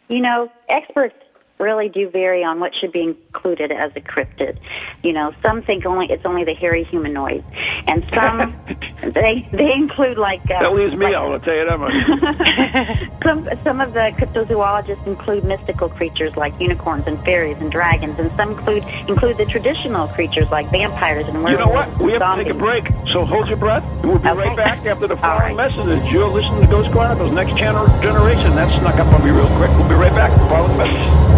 you 0.08 0.20
know, 0.20 0.50
experts 0.68 1.16
really 1.58 1.88
do 1.88 2.08
vary 2.08 2.44
on 2.44 2.60
what 2.60 2.72
should 2.80 2.92
be 2.92 3.02
included 3.02 3.72
as 3.72 3.92
a 3.96 4.00
cryptid. 4.00 4.58
You 5.02 5.12
know, 5.12 5.32
some 5.42 5.62
think 5.62 5.84
only 5.86 6.06
it's 6.10 6.24
only 6.24 6.44
the 6.44 6.54
hairy 6.54 6.84
humanoids, 6.84 7.44
and 7.86 8.04
some 8.14 8.54
they 9.12 9.48
they 9.52 9.72
include 9.74 10.18
like 10.18 10.42
uh, 10.50 10.60
That 10.60 10.72
leaves 10.74 10.94
me 10.94 11.06
like- 11.06 11.14
out. 11.14 11.32
I'll 11.32 11.40
tell 11.40 11.54
you 11.54 11.64
that 11.66 11.78
much. 11.78 13.08
Some 13.24 13.48
some 13.62 13.80
of 13.80 13.92
the 13.92 14.12
cryptozoologists 14.16 15.06
include 15.06 15.44
mystical 15.44 15.88
creatures 15.88 16.34
like 16.36 16.58
unicorns 16.60 17.06
and 17.06 17.18
fairies 17.24 17.58
and 17.58 17.70
dragons, 17.70 18.18
and 18.18 18.30
some 18.32 18.52
include 18.52 18.84
include 19.08 19.36
the 19.36 19.44
traditional 19.44 20.06
creatures 20.08 20.50
like 20.50 20.70
vampires 20.70 21.26
and 21.28 21.42
werewolves. 21.42 21.52
You 21.52 21.58
know 21.66 21.68
what? 21.72 21.98
We 21.98 22.12
have 22.12 22.38
to 22.38 22.44
take 22.44 22.52
a 22.54 22.56
break, 22.56 22.86
so 23.12 23.24
hold 23.26 23.48
your 23.48 23.56
breath. 23.58 23.84
We'll 24.04 24.18
be 24.18 24.28
Okay. 24.28 24.38
right 24.38 24.56
back 24.56 24.86
after 24.86 25.06
the 25.08 25.16
following 25.24 25.56
right. 25.56 25.70
message. 25.76 26.10
You're 26.12 26.28
listening 26.28 26.62
to 26.62 26.66
Ghost 26.68 26.90
Chronicles 26.92 27.32
Next 27.32 27.52
Gener- 27.52 28.02
Generation. 28.02 28.54
That 28.54 28.70
snuck 28.80 28.94
up 28.94 29.12
on 29.12 29.22
me 29.24 29.30
real 29.30 29.46
quick. 29.58 29.70
We'll 29.76 29.88
be 29.88 29.94
right 29.94 30.12
back 30.14 30.30
following 30.48 30.78
message. 30.78 31.37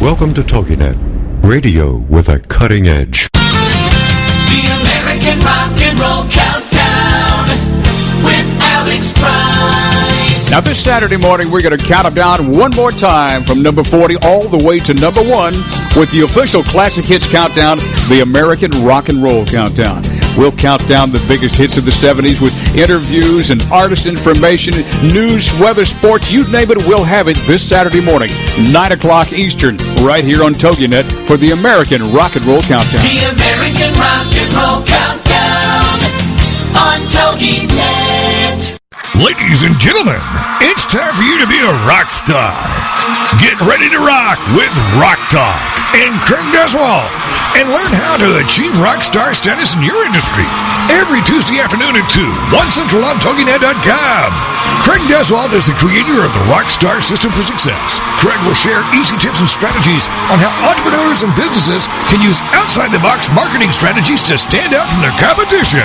Welcome 0.00 0.32
to 0.32 0.40
TogiNet, 0.40 0.96
radio 1.46 1.98
with 1.98 2.30
a 2.30 2.38
cutting 2.38 2.86
edge. 2.88 3.28
The 3.32 4.62
American 4.80 5.38
Rock 5.44 5.76
and 5.76 6.00
Roll 6.00 6.24
Countdown 6.32 7.44
with 8.24 8.48
Alex 8.62 9.12
Price. 9.12 10.50
Now, 10.50 10.60
this 10.60 10.82
Saturday 10.82 11.18
morning, 11.18 11.50
we're 11.50 11.60
going 11.60 11.76
to 11.76 11.84
count 11.84 12.04
them 12.04 12.14
down 12.14 12.50
one 12.50 12.70
more 12.74 12.92
time 12.92 13.44
from 13.44 13.62
number 13.62 13.84
40 13.84 14.16
all 14.24 14.48
the 14.48 14.64
way 14.64 14.78
to 14.78 14.94
number 14.94 15.22
one 15.22 15.52
with 15.94 16.10
the 16.12 16.22
official 16.24 16.62
Classic 16.62 17.04
Hits 17.04 17.30
Countdown, 17.30 17.76
the 18.08 18.20
American 18.22 18.70
Rock 18.82 19.10
and 19.10 19.22
Roll 19.22 19.44
Countdown. 19.44 20.02
We'll 20.36 20.52
count 20.52 20.86
down 20.88 21.10
the 21.10 21.22
biggest 21.26 21.56
hits 21.56 21.76
of 21.76 21.84
the 21.84 21.90
70s 21.90 22.40
with 22.40 22.54
interviews 22.76 23.50
and 23.50 23.62
artist 23.72 24.06
information, 24.06 24.74
news, 25.02 25.52
weather, 25.58 25.84
sports, 25.84 26.30
you 26.30 26.46
name 26.50 26.70
it, 26.70 26.78
we'll 26.86 27.04
have 27.04 27.28
it 27.28 27.36
this 27.46 27.66
Saturday 27.66 28.00
morning, 28.00 28.30
9 28.72 28.92
o'clock 28.92 29.32
Eastern, 29.32 29.76
right 30.00 30.24
here 30.24 30.42
on 30.42 30.54
TogiNet 30.54 31.10
for 31.26 31.36
the 31.36 31.50
American 31.50 32.02
Rock 32.12 32.36
and 32.36 32.44
Roll 32.46 32.62
Countdown. 32.62 33.02
The 33.02 33.26
American 33.36 33.92
Rock 33.98 34.30
and 34.38 34.50
Roll 34.54 34.80
Countdown 34.86 35.98
on 36.78 36.98
TogiNet. 37.10 38.78
Ladies 39.18 39.62
and 39.62 39.78
gentlemen, 39.78 40.20
it's 40.62 40.86
time 40.86 41.14
for 41.14 41.22
you 41.22 41.38
to 41.40 41.46
be 41.46 41.58
a 41.58 41.72
rock 41.86 42.10
star. 42.10 42.89
Get 43.42 43.58
ready 43.66 43.90
to 43.90 43.98
rock 43.98 44.38
with 44.54 44.70
Rock 45.00 45.18
Talk 45.34 45.58
and 45.98 46.14
Craig 46.22 46.46
Duswalt 46.54 47.10
and 47.58 47.66
learn 47.66 47.90
how 47.90 48.14
to 48.14 48.38
achieve 48.38 48.70
rock 48.78 49.02
star 49.02 49.34
status 49.34 49.74
in 49.74 49.82
your 49.82 49.98
industry 50.06 50.46
every 50.94 51.18
Tuesday 51.26 51.58
afternoon 51.58 51.98
at 51.98 52.06
2, 52.14 52.22
1 52.22 52.70
Central 52.70 53.02
on 53.02 53.18
TogiNet.com. 53.18 54.28
Craig 54.86 55.02
Duswalt 55.10 55.50
is 55.58 55.66
the 55.66 55.74
creator 55.74 56.22
of 56.22 56.30
the 56.30 56.44
Rockstar 56.46 57.02
System 57.02 57.34
for 57.34 57.42
Success. 57.42 57.98
Craig 58.22 58.38
will 58.46 58.54
share 58.54 58.86
easy 58.94 59.18
tips 59.18 59.42
and 59.42 59.50
strategies 59.50 60.06
on 60.30 60.38
how 60.38 60.54
entrepreneurs 60.70 61.26
and 61.26 61.34
businesses 61.34 61.90
can 62.08 62.22
use 62.22 62.38
outside 62.54 62.94
the 62.94 63.02
box 63.02 63.26
marketing 63.34 63.74
strategies 63.74 64.22
to 64.30 64.38
stand 64.38 64.70
out 64.72 64.86
from 64.86 65.02
their 65.02 65.16
competition. 65.18 65.84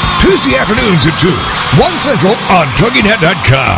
Tuesday 0.21 0.55
afternoons 0.55 1.07
at 1.07 1.17
2, 1.17 1.29
1 1.81 1.97
Central 1.97 2.33
on 2.53 2.67
TogiNet.com. 2.77 3.77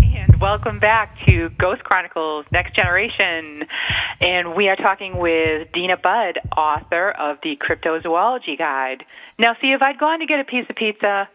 And 0.00 0.40
welcome 0.40 0.78
back 0.78 1.16
to 1.26 1.48
Ghost 1.58 1.82
Chronicles 1.82 2.46
Next 2.52 2.76
Generation. 2.76 3.64
And 4.20 4.54
we 4.54 4.68
are 4.68 4.76
talking 4.76 5.18
with 5.18 5.72
Dina 5.72 5.96
Budd, 5.96 6.38
author 6.56 7.10
of 7.10 7.38
the 7.42 7.56
Cryptozoology 7.56 8.56
Guide. 8.56 9.02
Now, 9.36 9.56
see, 9.60 9.72
if 9.72 9.82
I'd 9.82 9.98
gone 9.98 10.20
to 10.20 10.26
get 10.26 10.38
a 10.38 10.44
piece 10.44 10.66
of 10.70 10.76
pizza, 10.76 11.28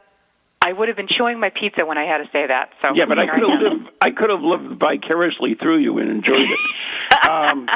I 0.62 0.72
would 0.72 0.88
have 0.88 0.96
been 0.96 1.10
chewing 1.10 1.42
my 1.42 1.50
pizza 1.50 1.86
when 1.86 1.98
I 1.98 2.06
had 2.06 2.20
to 2.20 2.30
say 2.32 2.48
that. 2.48 2.70
So 2.82 2.96
Yeah, 2.96 3.04
but 3.06 3.20
I 3.20 3.26
could 3.28 3.42
have 3.42 3.60
lived. 3.60 3.90
I 4.02 4.12
could 4.12 4.30
have 4.30 4.42
lived 4.42 4.80
vicariously 4.80 5.56
through 5.56 5.80
you 5.80 5.98
and 5.98 6.10
enjoyed 6.10 6.40
it. 6.40 6.60
Um, 7.30 7.68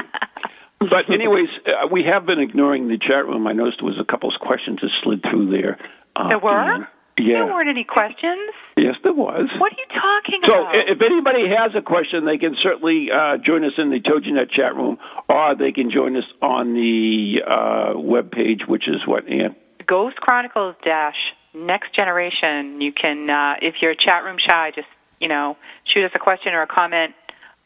but 0.79 1.09
anyways, 1.13 1.49
uh, 1.65 1.87
we 1.91 2.03
have 2.03 2.25
been 2.25 2.39
ignoring 2.39 2.87
the 2.87 2.97
chat 2.97 3.25
room. 3.25 3.47
I 3.47 3.53
noticed 3.53 3.77
there 3.79 3.87
was 3.87 3.99
a 3.99 4.09
couple 4.09 4.33
of 4.33 4.39
questions 4.39 4.79
that 4.81 4.89
slid 5.03 5.21
through 5.29 5.51
there. 5.51 5.77
Uh, 6.15 6.29
There 6.29 6.39
were? 6.39 6.73
and- 6.75 6.87
yeah. 7.17 7.43
There 7.43 7.47
weren't 7.53 7.67
any 7.67 7.83
questions. 7.83 8.47
Yes, 8.77 8.95
there 9.03 9.11
was. 9.11 9.49
What 9.59 9.73
are 9.73 9.75
you 9.75 9.87
talking 9.91 10.39
So, 10.47 10.61
about? 10.61 10.71
So, 10.71 10.91
if 10.93 11.01
anybody 11.01 11.49
has 11.49 11.75
a 11.75 11.81
question, 11.81 12.23
they 12.23 12.37
can 12.37 12.55
certainly 12.63 13.11
uh, 13.11 13.35
join 13.45 13.65
us 13.65 13.73
in 13.77 13.89
the 13.89 13.99
TogiNet 13.99 14.51
chat 14.51 14.73
room, 14.73 14.97
or 15.27 15.53
they 15.53 15.73
can 15.73 15.91
join 15.91 16.15
us 16.15 16.23
on 16.41 16.73
the 16.73 17.41
uh, 17.45 17.99
web 17.99 18.31
page, 18.31 18.61
which 18.69 18.87
is 18.87 19.05
what, 19.05 19.27
Ann? 19.27 19.53
Ghost 19.85 20.15
Chronicles 20.15 20.75
dash 20.85 21.17
Next 21.53 21.93
Generation. 21.93 22.79
You 22.79 22.93
can, 22.93 23.29
uh, 23.29 23.55
if 23.61 23.75
you're 23.81 23.91
a 23.91 23.97
chat 23.97 24.23
room 24.23 24.37
shy, 24.39 24.71
just 24.73 24.87
you 25.19 25.27
know 25.27 25.57
shoot 25.93 26.05
us 26.05 26.11
a 26.15 26.19
question 26.19 26.53
or 26.53 26.61
a 26.61 26.67
comment. 26.67 27.15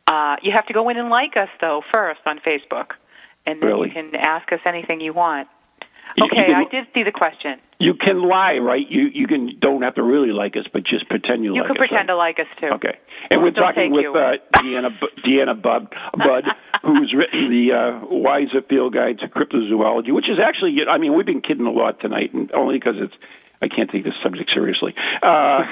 Uh, 0.07 0.37
you 0.41 0.51
have 0.51 0.65
to 0.65 0.73
go 0.73 0.89
in 0.89 0.97
and 0.97 1.09
like 1.09 1.37
us 1.37 1.49
though 1.61 1.83
first 1.93 2.21
on 2.25 2.39
Facebook, 2.39 2.93
and 3.45 3.61
then 3.61 3.67
Really? 3.69 3.87
you 3.89 3.93
can 3.93 4.15
ask 4.15 4.51
us 4.51 4.59
anything 4.65 5.01
you 5.01 5.13
want. 5.13 5.47
You- 6.15 6.25
you 6.25 6.25
Okay, 6.25 6.45
can- 6.45 6.55
I 6.55 6.63
did 6.69 6.87
see 6.93 7.03
the 7.03 7.11
question. 7.11 7.59
You 7.79 7.95
can 7.95 8.21
lie, 8.21 8.57
right? 8.59 8.85
You 8.89 9.03
you 9.13 9.25
can 9.27 9.57
don't 9.59 9.81
have 9.81 9.95
to 9.95 10.03
really 10.03 10.31
like 10.31 10.55
us, 10.55 10.65
but 10.71 10.83
just 10.83 11.09
pretend 11.09 11.43
you, 11.43 11.53
You 11.55 11.61
like 11.61 11.67
could 11.67 11.77
us. 11.77 11.87
pretend 11.87 12.07
to 12.09 12.15
like 12.15 12.39
us 12.39 12.47
too. 12.59 12.67
Okay. 12.67 12.95
And 13.31 13.41
We'll 13.41 13.51
we're 13.51 13.59
talking 13.59 13.91
with 13.91 14.03
you. 14.03 14.13
uh, 14.15 14.35
Deanna 14.57 14.91
Deanna 15.25 15.59
Budd, 15.61 15.87
Budd, 16.15 16.45
who's 16.83 17.13
written 17.13 17.49
the 17.49 17.73
uh, 17.73 18.05
Weiser 18.05 18.65
Field 18.69 18.93
Guide 18.93 19.19
to 19.19 19.27
Cryptozoology, 19.27 20.11
which 20.13 20.29
is 20.29 20.39
actually, 20.39 20.77
I 20.89 20.97
mean, 20.97 21.13
we've 21.15 21.25
been 21.25 21.41
kidding 21.41 21.65
a 21.65 21.71
lot 21.71 21.99
tonight, 21.99 22.33
and 22.33 22.51
only 22.53 22.75
because 22.77 22.95
it's 22.99 23.15
I 23.61 23.67
can't 23.67 23.89
take 23.89 24.03
this 24.03 24.15
subject 24.21 24.51
seriously. 24.53 24.93
Uh, 25.21 25.63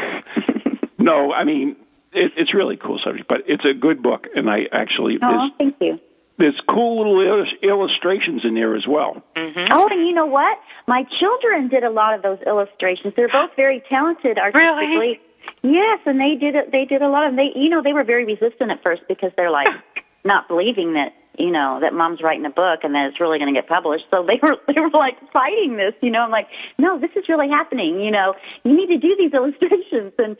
no, 0.98 1.32
I 1.34 1.44
mean, 1.44 1.76
it, 2.14 2.32
it's 2.36 2.54
really 2.54 2.76
a 2.76 2.78
cool 2.78 3.00
subject, 3.04 3.28
but 3.28 3.44
it's 3.48 3.64
a 3.66 3.74
good 3.74 4.02
book, 4.02 4.28
and 4.36 4.50
I 4.50 4.66
actually 4.72 5.18
Oh, 5.22 5.28
there's 5.30 5.52
thank 5.58 5.76
you. 5.82 6.00
There's 6.38 6.60
cool 6.70 6.98
little 6.98 7.22
illus- 7.22 7.54
illustrations 7.62 8.41
in 8.44 8.56
there 8.56 8.76
as 8.76 8.86
well. 8.88 9.22
Mm-hmm. 9.36 9.74
Oh, 9.74 9.88
and 9.89 10.08
you 10.08 10.13
know 10.13 10.26
what? 10.26 10.58
My 10.88 11.04
children 11.20 11.67
did 11.67 11.84
a 11.84 11.89
lot 11.89 12.15
of 12.15 12.24
those 12.24 12.39
illustrations. 12.46 13.13
They're 13.15 13.30
both 13.30 13.52
very 13.56 13.84
talented 13.89 14.38
artistically. 14.38 14.88
Really? 14.88 15.20
Yes, 15.63 16.00
and 16.06 16.20
they 16.20 16.36
did 16.39 16.56
it. 16.56 16.72
They 16.72 16.86
did 16.86 17.02
a 17.02 17.10
lot 17.10 17.28
of. 17.28 17.36
They, 17.36 17.52
you 17.56 17.70
know, 17.70 17.82
they 17.84 17.94
were 17.94 18.04
very 18.04 18.26
resistant 18.26 18.72
at 18.72 18.82
first 18.84 19.04
because 19.08 19.32
they're 19.38 19.52
like 19.52 19.67
not 20.26 20.48
believing 20.48 20.94
that 20.94 21.13
you 21.41 21.51
know 21.51 21.80
that 21.82 21.93
mom's 21.93 22.21
writing 22.21 22.45
a 22.45 22.54
book 22.54 22.82
and 22.84 22.93
that 22.93 23.10
it's 23.10 23.19
really 23.19 23.39
going 23.39 23.54
to 23.54 23.58
get 23.58 23.67
published. 23.67 24.06
So 24.12 24.21
they 24.21 24.38
were 24.41 24.58
they 24.67 24.80
were 24.80 24.93
like 24.93 25.17
fighting 25.34 25.75
this. 25.75 25.93
You 26.01 26.12
know, 26.12 26.21
I'm 26.21 26.32
like, 26.32 26.47
no, 26.77 26.99
this 26.99 27.10
is 27.15 27.27
really 27.27 27.49
happening. 27.49 27.99
You 27.99 28.12
know, 28.12 28.36
you 28.63 28.77
need 28.77 28.88
to 28.88 28.97
do 28.97 29.15
these 29.17 29.34
illustrations, 29.39 30.13
and 30.17 30.38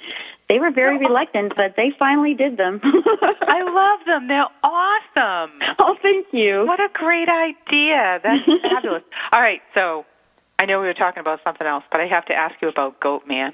they 0.48 0.60
were 0.60 0.72
very 0.72 0.98
reluctant, 0.98 1.54
but 1.56 1.74
they 1.76 1.92
finally 1.98 2.36
did 2.36 2.58
them. 2.58 2.80
I 2.84 3.66
love 3.66 4.06
them. 4.06 4.28
They're 4.28 4.54
awesome. 4.64 5.60
oh, 5.80 5.96
thank 6.02 6.28
you. 6.32 6.66
What 6.68 6.80
a 6.80 6.90
great 6.94 7.30
idea. 7.30 8.22
That's 8.22 8.46
fabulous. 8.62 9.04
All 9.34 9.42
right, 9.42 9.62
so 9.74 10.06
I 10.60 10.66
know 10.66 10.80
we 10.80 10.86
were 10.86 10.94
talking 10.94 11.22
about 11.22 11.40
something 11.44 11.66
else, 11.66 11.84
but 11.92 12.02
I 12.02 12.08
have 12.08 12.26
to 12.26 12.34
ask 12.34 12.56
you 12.62 12.70
about 12.70 13.00
Goat 13.00 13.24
Man. 13.28 13.54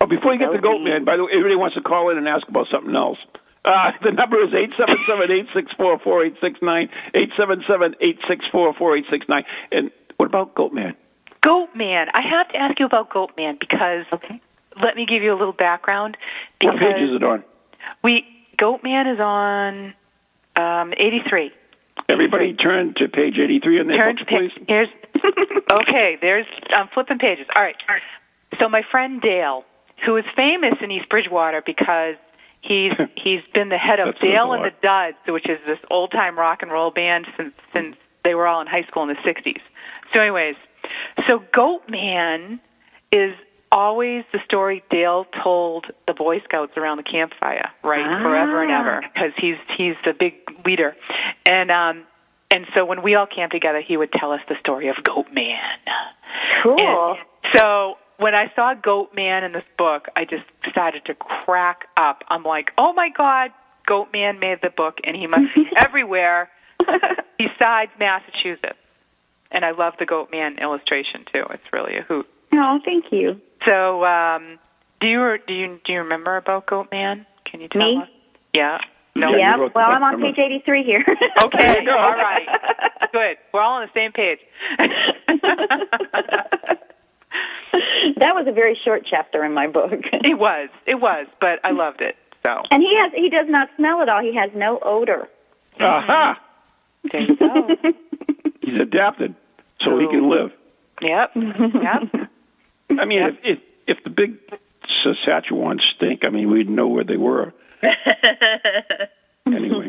Oh, 0.00 0.06
before 0.06 0.32
you 0.32 0.38
get 0.38 0.52
to 0.52 0.60
Goat 0.60 0.78
Man, 0.80 1.04
by 1.04 1.16
the 1.16 1.24
way, 1.24 1.30
everybody 1.32 1.56
wants 1.56 1.74
to 1.76 1.82
call 1.82 2.10
in 2.10 2.16
and 2.16 2.28
ask 2.28 2.48
about 2.48 2.68
something 2.70 2.94
else. 2.94 3.18
Uh, 3.64 3.90
the 4.02 4.12
number 4.12 4.42
is 4.42 4.54
eight 4.54 4.70
seven 4.78 4.96
seven 5.08 5.30
eight 5.30 5.46
six 5.54 5.70
four 5.76 5.98
four 5.98 6.24
eight 6.24 6.34
six 6.40 6.58
nine 6.62 6.88
eight 7.14 7.30
seven 7.36 7.62
seven 7.68 7.94
eight 8.00 8.18
six 8.28 8.44
four 8.50 8.72
four 8.74 8.96
eight 8.96 9.04
six 9.10 9.26
nine. 9.28 9.44
And 9.72 9.90
what 10.16 10.26
about 10.26 10.54
Goat 10.54 10.72
Man? 10.72 10.94
Goat 11.42 11.68
Man. 11.74 12.06
I 12.14 12.22
have 12.22 12.48
to 12.50 12.56
ask 12.56 12.78
you 12.80 12.86
about 12.86 13.10
Goat 13.10 13.32
Man 13.36 13.56
because 13.60 14.06
Okay. 14.12 14.40
let 14.82 14.96
me 14.96 15.06
give 15.06 15.22
you 15.22 15.32
a 15.32 15.38
little 15.38 15.52
background. 15.52 16.16
What 16.62 16.72
Because 16.74 16.78
page 16.80 17.02
is 17.10 17.16
it 17.16 17.22
on? 17.22 17.44
we 18.02 18.24
Goat 18.56 18.80
Man 18.82 19.06
is 19.06 19.20
on 19.20 19.94
um, 20.56 20.92
83. 20.96 21.52
Everybody 22.08 22.54
turn 22.54 22.94
to 22.96 23.08
page 23.08 23.34
eighty 23.38 23.60
three 23.60 23.78
in 23.80 23.86
their 23.86 23.98
Turn 23.98 24.14
books, 24.16 24.20
to 24.30 24.38
page. 24.38 24.50
please. 24.56 24.64
Here's 24.68 24.88
okay. 25.72 26.16
There's 26.20 26.46
I'm 26.70 26.88
flipping 26.94 27.18
pages. 27.18 27.46
All 27.54 27.62
right. 27.62 27.76
So 28.58 28.68
my 28.68 28.82
friend 28.90 29.20
Dale, 29.20 29.64
who 30.06 30.16
is 30.16 30.24
famous 30.36 30.74
in 30.80 30.90
East 30.90 31.08
Bridgewater 31.10 31.62
because 31.64 32.14
he's 32.60 32.92
he's 33.16 33.40
been 33.54 33.68
the 33.68 33.78
head 33.78 34.00
of 34.00 34.06
That 34.06 34.20
says 34.20 34.28
a 34.28 34.32
Dale 34.32 34.52
and 34.52 34.64
the. 34.64 34.72
Duds, 34.82 35.16
which 35.26 35.48
is 35.48 35.58
this 35.66 35.78
old 35.90 36.10
time 36.10 36.38
rock 36.38 36.62
and 36.62 36.70
roll 36.70 36.90
band 36.90 37.26
since 37.36 37.54
since 37.74 37.96
they 38.24 38.34
were 38.34 38.46
all 38.46 38.60
in 38.60 38.66
high 38.66 38.84
school 38.84 39.02
in 39.02 39.08
the 39.08 39.14
'60s. 39.16 39.60
So, 40.14 40.20
anyways, 40.20 40.56
so 41.26 41.42
Goat 41.52 41.82
Man 41.88 42.60
is 43.12 43.34
always 43.70 44.24
the 44.32 44.40
story 44.44 44.82
Dale 44.90 45.26
told 45.42 45.86
the 46.06 46.14
Boy 46.14 46.40
Scouts 46.40 46.72
around 46.76 46.96
the 46.96 47.02
campfire, 47.02 47.70
right, 47.82 48.22
forever 48.22 48.62
and 48.62 48.70
ever, 48.70 49.02
because 49.02 49.32
he's 49.36 49.56
he's 49.76 49.94
the 50.04 50.14
big 50.18 50.34
leader, 50.64 50.96
and 51.46 51.70
um, 51.70 52.04
and 52.50 52.66
so 52.74 52.84
when 52.84 53.02
we 53.02 53.14
all 53.14 53.26
camped 53.26 53.54
together, 53.54 53.80
he 53.80 53.96
would 53.96 54.12
tell 54.12 54.32
us 54.32 54.40
the 54.48 54.56
story 54.60 54.88
of 54.88 54.96
Goat 55.02 55.26
Man. 55.32 55.60
Cool. 56.62 56.78
And 56.80 57.18
so 57.54 57.98
when 58.18 58.34
I 58.34 58.52
saw 58.54 58.74
Goat 58.74 59.10
Man 59.14 59.44
in 59.44 59.52
this 59.52 59.64
book, 59.76 60.06
I 60.16 60.24
just 60.24 60.44
started 60.70 61.04
to 61.06 61.14
crack 61.14 61.86
up. 61.96 62.22
I'm 62.28 62.42
like, 62.42 62.70
oh 62.76 62.92
my 62.92 63.08
God, 63.16 63.50
Goat 63.86 64.08
Man 64.12 64.38
made 64.38 64.58
the 64.62 64.70
book, 64.70 64.98
and 65.04 65.16
he 65.16 65.26
must 65.26 65.54
be 65.54 65.66
everywhere 65.78 66.50
besides 67.38 67.90
Massachusetts. 67.98 68.78
And 69.50 69.64
I 69.64 69.70
love 69.70 69.94
the 69.98 70.04
Goat 70.04 70.30
Man 70.30 70.58
illustration 70.58 71.24
too. 71.32 71.44
It's 71.50 71.62
really 71.72 71.96
a 71.96 72.02
hoot. 72.02 72.26
Oh, 72.52 72.78
thank 72.84 73.06
you. 73.10 73.40
So, 73.64 74.04
um, 74.04 74.58
do 75.00 75.06
you 75.06 75.38
do 75.46 75.54
you 75.54 75.80
do 75.84 75.92
you 75.92 75.98
remember 76.00 76.36
about 76.36 76.66
Goat 76.66 76.88
Man? 76.92 77.24
Can 77.44 77.60
you 77.60 77.68
tell 77.68 77.80
Me? 77.80 78.00
us? 78.02 78.08
Yeah. 78.52 78.78
No. 79.16 79.30
Yeah, 79.30 79.36
you 79.36 79.38
Yeah. 79.38 79.56
Well, 79.56 79.68
book, 79.68 79.76
I'm 79.82 80.02
on 80.02 80.20
page 80.20 80.38
83 80.38 80.84
here. 80.84 81.04
Okay. 81.42 81.58
There 81.58 81.80
you 81.80 81.86
go. 81.86 81.96
All 81.96 82.12
right. 82.12 82.46
Good. 83.12 83.36
We're 83.54 83.60
all 83.60 83.80
on 83.80 83.86
the 83.86 83.92
same 83.94 84.12
page. 84.12 84.38
that 88.16 88.34
was 88.34 88.46
a 88.48 88.52
very 88.52 88.78
short 88.84 89.02
chapter 89.08 89.44
in 89.44 89.54
my 89.54 89.66
book. 89.66 89.90
it 90.12 90.38
was. 90.38 90.68
It 90.86 90.96
was. 91.00 91.26
But 91.40 91.60
I 91.64 91.72
loved 91.72 92.00
it. 92.00 92.16
So 92.42 92.62
And 92.70 92.82
he 92.82 92.96
has 93.00 93.12
he 93.14 93.28
does 93.30 93.46
not 93.48 93.68
smell 93.76 94.00
at 94.02 94.08
all. 94.08 94.22
He 94.22 94.34
has 94.36 94.50
no 94.54 94.78
odor. 94.82 95.28
Aha! 95.80 96.40
there 97.12 97.22
you 97.22 97.36
go. 97.36 97.68
He's 98.60 98.80
adapted 98.80 99.34
so 99.80 99.98
he 99.98 100.06
can 100.08 100.28
live. 100.30 100.50
Yep. 101.00 101.30
Yep. 101.36 102.28
I 102.98 103.04
mean, 103.04 103.22
if, 103.22 103.34
if 103.44 103.58
if 103.86 104.04
the 104.04 104.10
big 104.10 104.38
Saskatchewan 105.02 105.78
stink, 105.96 106.24
I 106.24 106.30
mean, 106.30 106.50
we'd 106.50 106.68
know 106.68 106.88
where 106.88 107.04
they 107.04 107.16
were. 107.16 107.52
anyway, 109.46 109.88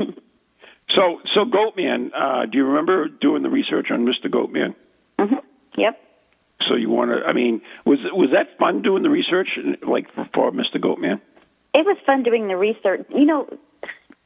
so 0.96 1.20
so 1.34 1.46
Goatman, 1.46 2.12
uh, 2.15 2.46
do 2.46 2.58
you 2.58 2.65
remember 2.65 3.08
doing 3.08 3.44
the 3.44 3.50
research 3.50 3.88
on 3.92 4.06
Mr. 4.06 4.30
Goatman? 4.30 4.76
hmm 5.20 5.36
Yep. 5.78 6.00
So 6.67 6.76
you 6.76 6.89
want 6.89 7.12
to? 7.12 7.26
I 7.26 7.34
mean, 7.34 7.62
was 7.86 8.00
was 8.12 8.30
that 8.34 8.58
fun 8.58 8.82
doing 8.82 9.04
the 9.04 9.10
research, 9.10 9.58
like 9.88 10.08
for, 10.34 10.52
Mr. 10.52 10.76
Goatman? 10.76 11.22
It 11.74 11.86
was 11.86 11.98
fun 12.06 12.24
doing 12.24 12.48
the 12.48 12.58
research. 12.58 13.06
You 13.10 13.26
know, 13.26 13.48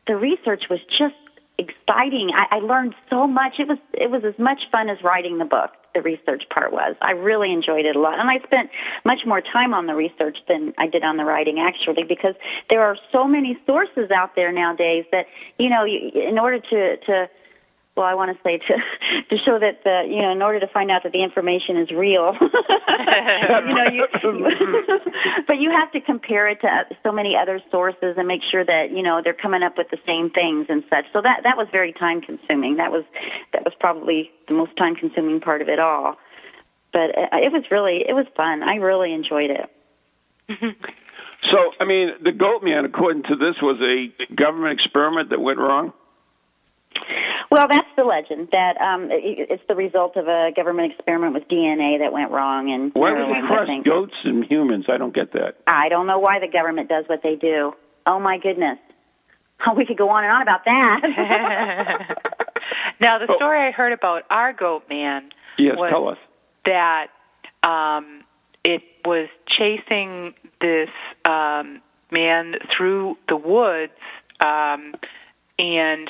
the 0.07 0.15
research 0.15 0.63
was 0.69 0.79
just 0.97 1.15
exciting. 1.57 2.31
I, 2.33 2.57
I 2.57 2.59
learned 2.59 2.95
so 3.09 3.27
much. 3.27 3.53
It 3.59 3.67
was 3.67 3.77
it 3.93 4.09
was 4.09 4.23
as 4.25 4.37
much 4.39 4.61
fun 4.71 4.89
as 4.89 4.97
writing 5.03 5.37
the 5.37 5.45
book. 5.45 5.71
The 5.93 6.01
research 6.01 6.43
part 6.49 6.73
was. 6.73 6.95
I 7.01 7.11
really 7.11 7.53
enjoyed 7.53 7.85
it 7.85 7.95
a 7.95 7.99
lot, 7.99 8.19
and 8.19 8.27
I 8.27 8.39
spent 8.39 8.71
much 9.05 9.19
more 9.27 9.41
time 9.41 9.75
on 9.75 9.85
the 9.85 9.93
research 9.93 10.37
than 10.47 10.73
I 10.79 10.87
did 10.87 11.03
on 11.03 11.17
the 11.17 11.25
writing 11.25 11.59
actually, 11.59 12.03
because 12.03 12.33
there 12.69 12.81
are 12.81 12.97
so 13.11 13.27
many 13.27 13.59
sources 13.67 14.09
out 14.09 14.35
there 14.35 14.51
nowadays 14.51 15.05
that 15.11 15.27
you 15.59 15.69
know, 15.69 15.85
you, 15.85 16.09
in 16.15 16.39
order 16.39 16.59
to 16.59 16.97
to 16.97 17.29
well, 17.95 18.05
I 18.05 18.15
want 18.15 18.35
to 18.35 18.43
say 18.43 18.57
to 18.57 18.73
to 19.29 19.37
show 19.45 19.59
that 19.59 19.83
the 19.83 20.03
you 20.07 20.21
know, 20.21 20.31
in 20.31 20.41
order 20.41 20.59
to 20.59 20.67
find 20.67 20.89
out 20.89 21.03
that 21.03 21.11
the 21.11 21.23
information 21.23 21.77
is 21.77 21.91
real, 21.91 22.33
you 22.41 23.73
know, 23.73 23.87
you, 23.91 24.07
but 25.47 25.59
you 25.59 25.69
have 25.69 25.91
to 25.91 26.01
compare 26.01 26.47
it 26.47 26.61
to 26.61 26.85
so 27.03 27.11
many 27.11 27.35
other 27.39 27.61
sources 27.69 28.15
and 28.17 28.27
make 28.27 28.41
sure 28.49 28.65
that 28.65 28.91
you 28.91 29.03
know 29.03 29.21
they're 29.23 29.33
coming 29.33 29.61
up 29.61 29.77
with 29.77 29.89
the 29.91 29.99
same 30.05 30.29
things 30.31 30.65
and 30.69 30.83
such. 30.89 31.05
So 31.13 31.21
that 31.21 31.41
that 31.43 31.57
was 31.57 31.67
very 31.71 31.93
time 31.93 32.21
consuming. 32.21 32.77
That 32.77 32.91
was 32.91 33.03
that 33.53 33.63
was 33.63 33.73
probably 33.79 34.31
the 34.47 34.55
most 34.55 34.75
time 34.77 34.95
consuming 34.95 35.39
part 35.39 35.61
of 35.61 35.69
it 35.69 35.79
all. 35.79 36.17
But 36.91 37.17
uh, 37.17 37.37
it 37.37 37.51
was 37.51 37.63
really 37.69 38.03
it 38.07 38.13
was 38.13 38.25
fun. 38.35 38.63
I 38.63 38.75
really 38.75 39.13
enjoyed 39.13 39.51
it. 39.51 39.69
So, 41.51 41.57
I 41.79 41.85
mean, 41.85 42.11
the 42.23 42.31
goat 42.31 42.63
man, 42.63 42.85
according 42.85 43.23
to 43.23 43.35
this, 43.35 43.55
was 43.61 43.77
a 43.81 44.33
government 44.33 44.79
experiment 44.79 45.29
that 45.31 45.41
went 45.41 45.59
wrong. 45.59 45.91
Well, 47.51 47.67
that's 47.69 47.87
the 47.95 48.03
legend. 48.03 48.49
That 48.51 48.79
um, 48.81 49.09
it, 49.11 49.47
it's 49.49 49.63
the 49.67 49.75
result 49.75 50.15
of 50.17 50.27
a 50.27 50.51
government 50.55 50.91
experiment 50.93 51.33
with 51.33 51.47
DNA 51.47 51.99
that 51.99 52.11
went 52.11 52.31
wrong 52.31 52.71
and 52.71 52.91
Why 52.93 53.11
would 53.11 53.19
neurons, 53.19 53.47
they 53.47 53.53
I 53.53 53.81
cross 53.81 53.85
goats 53.85 54.15
and 54.23 54.45
humans? 54.49 54.85
I 54.89 54.97
don't 54.97 55.13
get 55.13 55.33
that. 55.33 55.57
I 55.67 55.89
don't 55.89 56.07
know 56.07 56.19
why 56.19 56.39
the 56.39 56.47
government 56.47 56.89
does 56.89 57.05
what 57.07 57.21
they 57.21 57.35
do. 57.35 57.73
Oh 58.07 58.19
my 58.19 58.37
goodness. 58.39 58.77
Oh, 59.67 59.73
we 59.77 59.85
could 59.85 59.97
go 59.97 60.09
on 60.09 60.23
and 60.23 60.31
on 60.33 60.41
about 60.41 60.65
that. 60.65 61.01
now, 62.99 63.19
the 63.19 63.27
Oh. 63.29 63.35
story 63.35 63.59
I 63.67 63.71
heard 63.71 63.93
about 63.93 64.23
our 64.29 64.53
goat 64.53 64.83
man 64.89 65.29
Yes, 65.57 65.75
was 65.77 65.89
tell 65.91 66.07
us. 66.09 66.17
that 66.65 67.07
um, 67.67 68.23
it 68.63 68.81
was 69.05 69.29
chasing 69.47 70.33
this 70.59 70.89
um, 71.25 71.81
man 72.11 72.55
through 72.75 73.17
the 73.29 73.35
woods, 73.37 73.91
um, 74.39 74.95
and 75.59 76.09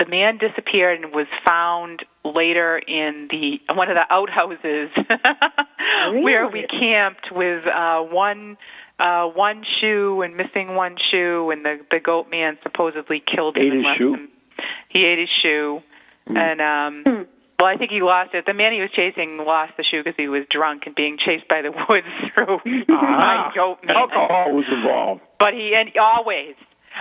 the 0.00 0.06
man 0.10 0.38
disappeared 0.38 1.00
and 1.02 1.12
was 1.12 1.26
found 1.46 2.02
later 2.24 2.78
in 2.78 3.28
the 3.30 3.60
one 3.74 3.88
of 3.90 3.96
the 3.96 4.06
outhouses 4.12 4.88
where 6.22 6.48
we 6.48 6.66
camped 6.66 7.30
with 7.30 7.64
uh, 7.66 8.00
one 8.00 8.56
uh, 8.98 9.26
one 9.26 9.62
shoe 9.80 10.22
and 10.22 10.36
missing 10.36 10.74
one 10.74 10.96
shoe, 11.10 11.50
and 11.50 11.64
the 11.64 11.78
the 11.90 12.00
goat 12.00 12.26
man 12.30 12.58
supposedly 12.62 13.22
killed 13.24 13.56
him. 13.56 13.62
Ate 13.64 13.72
his 13.74 13.84
shoe? 13.98 14.14
him. 14.14 14.28
He 14.88 15.04
ate 15.04 15.18
his 15.18 15.28
shoe, 15.42 15.80
and 16.26 16.60
um, 16.60 17.02
Hmm. 17.06 17.22
well, 17.58 17.68
I 17.68 17.76
think 17.76 17.90
he 17.90 18.00
lost 18.02 18.34
it. 18.34 18.44
The 18.46 18.54
man 18.54 18.72
he 18.72 18.80
was 18.80 18.90
chasing 18.90 19.36
lost 19.38 19.72
the 19.76 19.84
shoe 19.84 20.02
because 20.04 20.16
he 20.16 20.28
was 20.28 20.44
drunk 20.50 20.82
and 20.86 20.94
being 20.94 21.16
chased 21.18 21.48
by 21.48 21.62
the 21.62 21.72
woods 21.88 22.06
through 22.34 22.58
Ah, 22.90 23.50
by 23.50 23.54
goat 23.54 23.78
man. 23.84 23.96
alcohol 23.96 24.52
was 24.52 24.64
involved. 24.70 25.20
But 25.38 25.54
he 25.54 25.72
and 25.74 25.90
always, 26.00 26.54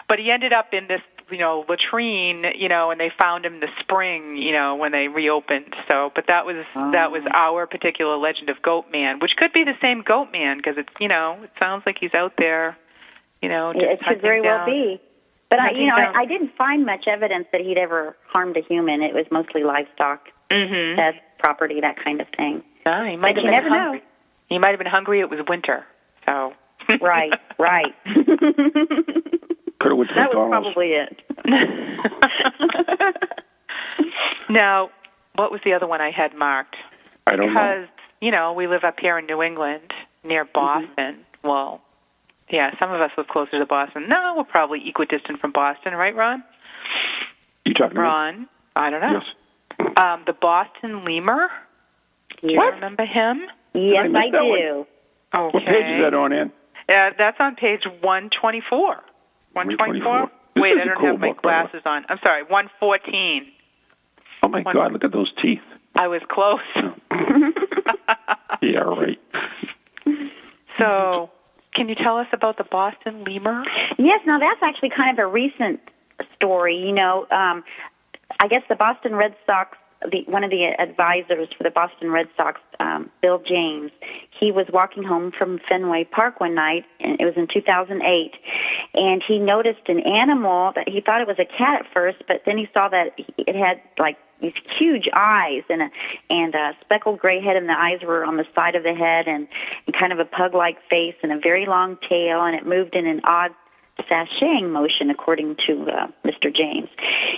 but 0.08 0.20
he 0.20 0.32
ended 0.32 0.54
up 0.54 0.74
in 0.74 0.88
this 0.88 1.02
you 1.32 1.38
know 1.38 1.66
latrine, 1.70 2.46
you 2.56 2.68
know, 2.70 2.92
and 2.92 3.00
they 3.00 3.12
found 3.20 3.46
him 3.46 3.56
in 3.56 3.60
the 3.60 3.70
spring, 3.80 4.38
you 4.38 4.52
know, 4.52 4.76
when 4.76 4.92
they 4.92 5.08
reopened. 5.08 5.74
So, 5.88 6.12
but 6.16 6.26
that 6.28 6.46
was 6.46 6.66
that 6.76 7.12
was 7.12 7.24
our 7.34 7.68
particular 7.68 8.18
legend 8.18 8.50
of 8.50 8.62
Goat 8.62 8.86
Man, 8.92 9.20
which 9.20 9.32
could 9.38 9.54
be 9.54 9.64
the 9.64 9.76
same 9.82 10.02
Goat 10.02 10.32
Man 10.32 10.58
because 10.58 10.76
it's 10.78 10.90
you 11.00 11.08
know 11.08 11.38
it 11.44 11.52
sounds 11.60 11.84
like 11.86 11.98
he's 12.00 12.14
out 12.14 12.34
there, 12.38 12.78
you 13.42 13.50
know. 13.50 13.74
Just 13.74 13.86
it 13.86 13.98
could 14.00 14.06
hunting 14.06 14.22
very 14.22 14.42
well 14.42 14.66
be. 14.66 15.02
But 15.50 15.60
I, 15.60 15.72
you 15.72 15.88
know, 15.88 15.96
down- 15.96 16.16
I, 16.16 16.22
I 16.22 16.26
didn't 16.26 16.56
find 16.56 16.86
much 16.86 17.06
evidence 17.08 17.48
that 17.52 17.62
he'd 17.62 17.78
ever 17.80 18.16
harmed 18.28 18.56
a 18.56 18.62
human. 18.62 19.02
It 19.02 19.16
was 19.16 19.26
mostly 19.32 19.64
livestock, 19.64 20.30
Mhm. 20.52 20.96
pet 20.98 21.16
property, 21.40 21.82
that 21.82 21.96
kind 22.04 22.22
of 22.22 22.28
thing. 22.38 22.64
Yeah, 22.86 23.10
he 23.10 23.16
might 23.18 23.22
But 23.22 23.28
have 23.30 23.38
you 23.38 23.44
been 23.44 23.64
never 23.64 23.70
hungry. 23.70 24.04
He 24.48 24.60
might 24.60 24.70
have 24.70 24.78
been 24.78 24.88
hungry. 24.88 25.20
It 25.22 25.30
was 25.30 25.40
winter, 25.48 25.86
so. 26.28 26.54
Right, 27.02 27.34
right. 27.60 27.94
Could 29.80 29.92
have 29.92 29.98
went 29.98 30.10
to 30.10 30.16
that 30.16 30.34
was 30.34 30.50
probably 30.50 30.92
it. 30.92 31.22
now, 34.50 34.90
what 35.36 35.52
was 35.52 35.62
the 35.64 35.74
other 35.74 35.88
one 35.88 36.02
I 36.02 36.12
had 36.12 36.36
marked? 36.36 36.76
I 37.26 37.36
don't 37.36 37.42
know. 37.42 37.48
because 37.48 37.88
know. 37.88 38.28
you 38.28 38.32
know 38.32 38.54
we 38.54 38.68
live 38.68 38.84
up 38.84 39.00
here 39.00 39.18
in 39.18 39.26
New 39.26 39.42
England 39.42 39.94
near 40.24 40.46
Boston. 40.46 41.26
Well, 41.44 41.82
yeah, 42.50 42.72
some 42.80 42.92
of 42.92 43.00
us 43.00 43.12
live 43.18 43.28
closer 43.28 43.60
to 43.60 43.66
Boston. 43.66 44.08
No, 44.10 44.34
we're 44.38 44.44
probably 44.44 44.88
equidistant 44.88 45.40
from 45.40 45.52
Boston, 45.52 45.94
right, 45.94 46.16
Ron? 46.16 46.44
You 47.66 47.74
talking 47.74 47.96
to 47.96 47.96
me? 47.96 48.02
Ron, 48.02 48.48
I 48.76 48.90
don't 48.90 49.02
know. 49.02 49.22
Yes. 49.22 49.96
Um, 49.98 50.24
the 50.26 50.34
Boston 50.34 51.06
lemur. 51.06 51.48
Do 52.42 52.52
you 52.52 52.60
remember 52.60 53.06
him? 53.06 53.42
Yes, 53.74 54.08
I 54.14 54.18
I 54.18 54.32
that 54.32 54.44
one. 54.44 54.60
do. 54.60 54.86
Okay. 55.34 55.54
What 55.54 55.66
page 55.66 55.86
is 55.86 56.02
that 56.04 56.14
on, 56.14 56.34
Ann? 56.34 56.52
Uh, 56.90 57.12
that's 57.18 57.38
on 57.40 57.56
page 57.56 57.84
124. 58.02 58.98
124? 59.54 60.32
Wait, 60.58 60.74
I 60.82 60.86
don't 60.86 60.98
cool 60.98 61.12
have 61.12 61.20
my 61.20 61.28
book, 61.30 61.42
by 61.42 61.50
the 61.50 61.64
way. 61.66 61.70
glasses 61.72 61.82
on. 61.86 62.06
I'm 62.10 62.20
sorry, 62.24 62.44
114. 62.44 63.46
Oh 64.44 64.50
my 64.50 64.62
One- 64.62 64.74
God! 64.76 64.92
Look 64.94 65.04
at 65.04 65.12
those 65.12 65.32
teeth. 65.42 65.60
I 65.96 66.08
was 66.08 66.22
close. 66.30 66.60
Yeah, 68.62 68.80
right. 68.80 69.18
so, 70.78 71.30
can 71.74 71.88
you 71.88 71.96
tell 71.96 72.18
us 72.18 72.28
about 72.34 72.58
the 72.58 72.66
Boston 72.66 73.24
lemur? 73.24 73.64
Yes, 73.98 74.20
now 74.26 74.38
that's 74.40 74.62
actually 74.62 74.90
kind 74.96 75.18
of 75.18 75.24
a 75.24 75.28
recent 75.28 75.80
story. 76.36 76.76
You 76.78 76.92
know, 76.92 77.26
um, 77.32 77.64
I 78.42 78.48
guess 78.50 78.62
the 78.68 78.76
Boston 78.76 79.16
Red 79.16 79.36
Sox, 79.46 79.78
the, 80.02 80.24
one 80.28 80.44
of 80.44 80.50
the 80.50 80.64
advisors 80.80 81.50
for 81.58 81.64
the 81.64 81.70
Boston 81.70 82.12
Red 82.12 82.28
Sox, 82.38 82.62
um, 82.80 83.10
Bill 83.22 83.40
James, 83.40 83.92
he 84.40 84.52
was 84.52 84.66
walking 84.72 85.04
home 85.04 85.32
from 85.32 85.60
Fenway 85.68 86.06
Park 86.06 86.40
one 86.40 86.56
night, 86.56 86.86
and 87.00 87.20
it 87.20 87.26
was 87.26 87.36
in 87.36 87.48
2008, 87.48 88.32
and 88.94 89.24
he 89.28 89.40
noticed 89.40 89.88
an 89.88 90.00
animal 90.00 90.72
that 90.76 90.88
he 90.88 91.02
thought 91.02 91.22
it 91.22 91.28
was 91.28 91.40
a 91.40 91.46
cat 91.46 91.82
at 91.86 91.94
first, 91.94 92.24
but 92.28 92.44
then 92.46 92.58
he 92.58 92.70
saw 92.74 92.88
that 92.90 93.20
it 93.38 93.56
had 93.56 93.82
like 93.98 94.18
these 94.42 94.54
huge 94.78 95.10
eyes 95.14 95.64
and 95.70 95.82
a 95.82 95.90
and 96.30 96.56
a 96.56 96.72
speckled 96.80 97.20
gray 97.20 97.42
head, 97.42 97.58
and 97.58 97.68
the 97.68 97.78
eyes 97.78 98.00
were 98.02 98.24
on 98.24 98.38
the 98.38 98.46
side 98.56 98.76
of 98.76 98.84
the 98.84 98.94
head, 98.94 99.28
and, 99.28 99.50
and 99.86 99.96
kind 99.96 100.14
of 100.14 100.20
a 100.20 100.26
pug-like 100.26 100.78
face, 100.90 101.16
and 101.22 101.34
a 101.34 101.40
very 101.40 101.66
long 101.66 101.98
tail, 102.08 102.46
and 102.46 102.56
it 102.56 102.66
moved 102.66 102.96
in 102.96 103.06
an 103.06 103.20
odd 103.26 103.52
sashaying 104.04 104.72
motion, 104.72 105.10
according 105.10 105.58
to 105.68 105.88
uh, 105.90 106.08
Mr. 106.26 106.54
James. 106.56 106.90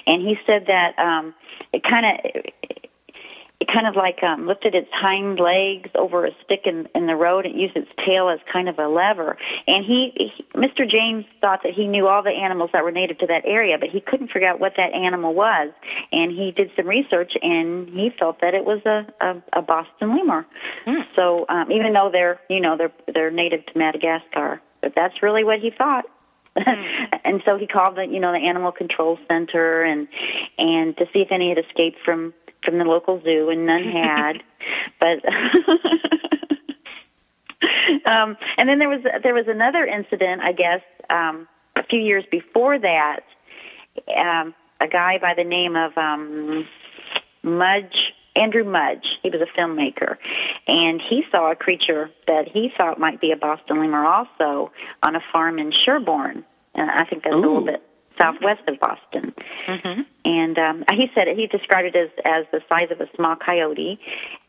And 0.06 0.22
he 0.22 0.36
said 0.46 0.66
that 0.68 0.98
um, 1.00 1.34
it 1.74 1.84
kind 1.84 2.06
of 2.06 2.44
it 3.62 3.68
kind 3.72 3.86
of 3.86 3.96
like 3.96 4.24
um, 4.24 4.48
lifted 4.48 4.74
its 4.74 4.90
hind 4.92 5.40
legs 5.40 5.92
over 5.94 6.26
a 6.26 6.32
stick 6.44 6.62
in, 6.66 6.90
in 6.96 7.06
the 7.06 7.16
road 7.16 7.46
and 7.46 7.62
used 7.62 7.78
its 7.78 7.90
tail 8.04 8.28
as 8.28 8.40
kind 8.52 8.68
of 8.68 8.80
a 8.80 8.88
lever. 8.88 9.38
And 9.68 9.86
he, 9.86 10.12
he, 10.16 10.46
Mr. 10.56 10.90
James, 10.90 11.26
thought 11.42 11.60
that 11.64 11.74
he 11.74 11.86
knew 11.86 12.08
all 12.08 12.24
the 12.24 12.32
animals 12.32 12.72
that 12.74 12.84
were 12.84 12.92
native 12.92 13.20
to 13.20 13.28
that 13.28 13.44
area, 13.46 13.78
but 13.80 13.90
he 13.90 14.02
couldn't 14.02 14.30
figure 14.32 14.48
out 14.48 14.60
what 14.60 14.74
that 14.78 14.94
animal 14.94 15.36
was. 15.36 15.72
And 16.12 16.32
he 16.32 16.52
did 16.52 16.72
some 16.76 16.88
research, 16.88 17.34
and 17.44 17.88
he 17.90 18.10
felt 18.18 18.42
that 18.42 18.56
it 18.56 18.66
was 18.66 18.82
a 18.86 19.06
a, 19.22 19.60
a 19.60 19.62
Boston 19.62 20.18
lemur. 20.18 20.48
So 21.16 21.46
um, 21.48 21.72
even 21.72 21.94
though 21.94 22.10
they're 22.12 22.40
you 22.50 22.60
know 22.60 22.78
they're 22.78 22.94
they're 23.14 23.30
native 23.30 23.64
to 23.68 23.78
Madagascar, 23.78 24.60
but 24.82 24.94
that's 24.96 25.22
really 25.22 25.44
what 25.44 25.60
he 25.60 25.70
thought. 25.70 26.06
and 27.24 27.42
so 27.46 27.58
he 27.58 27.66
called 27.66 27.96
the 27.96 28.06
you 28.06 28.20
know 28.20 28.32
the 28.32 28.40
animal 28.40 28.72
control 28.72 29.18
center 29.28 29.84
and 29.84 30.08
and 30.58 30.98
to 30.98 31.06
see 31.14 31.20
if 31.20 31.32
any 31.32 31.50
had 31.50 31.58
escaped 31.58 31.98
from 32.04 32.34
from 32.64 32.78
the 32.78 32.84
local 32.84 33.22
zoo 33.24 33.50
and 33.50 33.66
none 33.66 33.84
had. 33.84 34.44
But 35.00 35.26
um 38.06 38.38
and 38.58 38.70
then 38.70 38.80
there 38.80 38.90
was 38.90 39.02
there 39.24 39.34
was 39.34 39.48
another 39.48 39.86
incident 39.86 40.42
i 40.42 40.52
guess 40.52 40.82
um 41.10 41.48
a 41.76 41.84
few 41.84 42.00
years 42.00 42.24
before 42.30 42.78
that 42.78 43.22
um 44.16 44.54
a 44.80 44.88
guy 44.88 45.18
by 45.20 45.34
the 45.36 45.44
name 45.44 45.76
of 45.76 45.98
um 45.98 46.68
mudge 47.44 48.14
andrew 48.36 48.64
mudge. 48.64 49.06
He 49.24 49.30
was 49.30 49.42
a 49.42 49.60
filmmaker. 49.60 50.18
And 50.68 51.02
he 51.02 51.24
saw 51.32 51.52
a 51.52 51.56
creature 51.56 52.10
that 52.28 52.48
he 52.48 52.72
thought 52.78 53.00
might 53.00 53.22
be 53.22 53.32
a 53.32 53.38
boston 53.38 53.80
lemur 53.80 54.06
also 54.06 54.72
on 55.04 55.16
a 55.16 55.22
farm 55.32 55.60
in 55.60 55.72
Sherborn. 55.72 56.44
And 56.76 56.90
i 56.92 57.06
think 57.06 57.24
that's 57.24 57.34
a 57.34 57.38
little 57.38 57.66
bit 57.66 57.84
southwest 58.20 58.62
of 58.68 58.80
boston. 58.80 59.34
Mm-hmm. 59.68 60.02
and 60.26 60.58
um, 60.58 60.84
he 60.92 61.08
said 61.16 61.28
it, 61.28 61.38
he 61.38 61.48
described 61.48 61.96
it 61.96 61.96
as 61.96 62.10
as 62.26 62.46
the 62.52 62.62
size 62.68 62.90
of 62.92 63.00
a 63.02 63.08
small 63.16 63.36
coyote, 63.36 64.00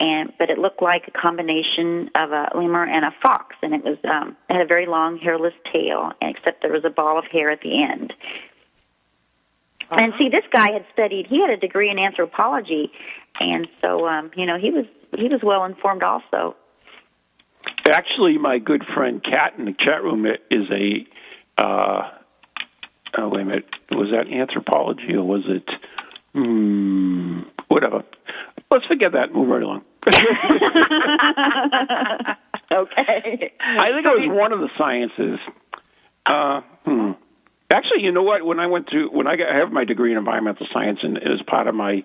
and 0.00 0.32
but 0.38 0.50
it 0.50 0.58
looked 0.58 0.82
like 0.82 1.08
a 1.08 1.10
combination 1.10 2.10
of 2.14 2.32
a 2.32 2.50
lemur 2.54 2.84
and 2.84 3.04
a 3.04 3.14
fox, 3.22 3.56
and 3.62 3.74
it 3.74 3.84
was 3.84 3.98
um, 4.04 4.36
it 4.48 4.54
had 4.54 4.62
a 4.62 4.66
very 4.66 4.86
long 4.86 5.18
hairless 5.18 5.54
tail, 5.72 6.12
except 6.20 6.62
there 6.62 6.72
was 6.72 6.84
a 6.84 6.90
ball 6.90 7.18
of 7.18 7.24
hair 7.26 7.50
at 7.50 7.60
the 7.60 7.82
end. 7.82 8.12
And 9.90 10.14
see, 10.16 10.30
this 10.30 10.44
guy 10.50 10.70
had 10.72 10.86
studied; 10.92 11.26
he 11.26 11.40
had 11.40 11.50
a 11.50 11.56
degree 11.56 11.90
in 11.90 11.98
anthropology, 11.98 12.90
and 13.40 13.66
so 13.80 14.06
um, 14.06 14.30
you 14.36 14.46
know 14.46 14.58
he 14.58 14.70
was 14.70 14.84
he 15.16 15.28
was 15.28 15.40
well 15.42 15.64
informed 15.64 16.02
also. 16.02 16.56
Actually, 17.90 18.38
my 18.38 18.58
good 18.58 18.84
friend 18.94 19.22
Kat 19.22 19.54
in 19.58 19.64
the 19.66 19.72
chat 19.72 20.02
room 20.02 20.24
is 20.26 20.70
a. 20.70 21.06
Uh, 21.62 22.08
oh, 23.18 23.28
wait 23.28 23.42
a 23.42 23.44
minute. 23.44 23.66
Was 23.90 24.08
that 24.12 24.32
anthropology 24.32 25.14
or 25.14 25.24
was 25.24 25.42
it? 25.46 25.68
Hmm, 26.32 27.40
whatever. 27.68 28.04
Let's 28.70 28.86
forget 28.86 29.12
that. 29.12 29.24
and 29.30 29.34
Move 29.34 29.48
right 29.48 29.62
along. 29.62 29.82
Okay. 32.72 33.52
I 33.60 33.90
think 33.92 34.06
it 34.06 34.16
was 34.16 34.28
one 34.30 34.52
of 34.52 34.60
the 34.60 34.70
sciences. 34.78 35.38
Uh, 36.24 36.60
hmm. 36.84 37.10
Actually, 37.72 38.02
you 38.02 38.12
know 38.12 38.22
what? 38.22 38.44
When 38.44 38.60
I 38.60 38.66
went 38.66 38.86
to 38.88 39.08
when 39.12 39.26
I 39.26 39.36
got 39.36 39.48
I 39.52 39.58
have 39.58 39.72
my 39.72 39.84
degree 39.84 40.12
in 40.12 40.18
environmental 40.18 40.66
science, 40.72 41.00
and 41.02 41.18
as 41.18 41.42
part 41.46 41.66
of 41.66 41.74
my 41.74 42.04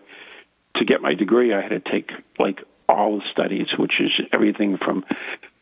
to 0.78 0.86
get 0.86 1.01
my 1.01 1.13
degree, 1.13 1.53
I 1.53 1.61
had 1.61 1.69
to 1.69 1.80
take 1.80 2.11
like 2.39 2.59
all 2.89 3.17
the 3.17 3.23
studies, 3.32 3.67
which 3.78 3.99
is 3.99 4.11
everything 4.32 4.78
from 4.78 5.03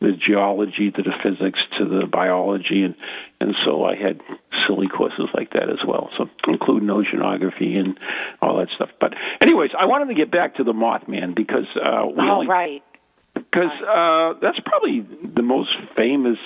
the 0.00 0.12
geology 0.12 0.92
to 0.92 1.02
the 1.02 1.12
physics 1.22 1.58
to 1.78 1.84
the 1.84 2.06
biology, 2.06 2.82
and 2.84 2.94
and 3.40 3.54
so 3.64 3.84
I 3.84 3.96
had 3.96 4.20
silly 4.66 4.86
courses 4.88 5.28
like 5.34 5.52
that 5.54 5.68
as 5.68 5.78
well, 5.86 6.10
so 6.16 6.28
including 6.46 6.88
oceanography 6.88 7.76
and 7.78 7.98
all 8.40 8.58
that 8.58 8.68
stuff. 8.76 8.90
But 9.00 9.14
anyways, 9.40 9.70
I 9.78 9.86
wanted 9.86 10.06
to 10.08 10.14
get 10.14 10.30
back 10.30 10.56
to 10.56 10.64
the 10.64 10.72
Mothman 10.72 11.34
because 11.34 11.66
uh, 11.76 12.06
we 12.06 12.14
Oh, 12.22 12.30
only 12.36 12.46
right. 12.46 12.82
because 13.34 13.72
uh, 13.82 14.38
that's 14.40 14.60
probably 14.64 15.00
the 15.34 15.42
most 15.42 15.70
famous 15.96 16.38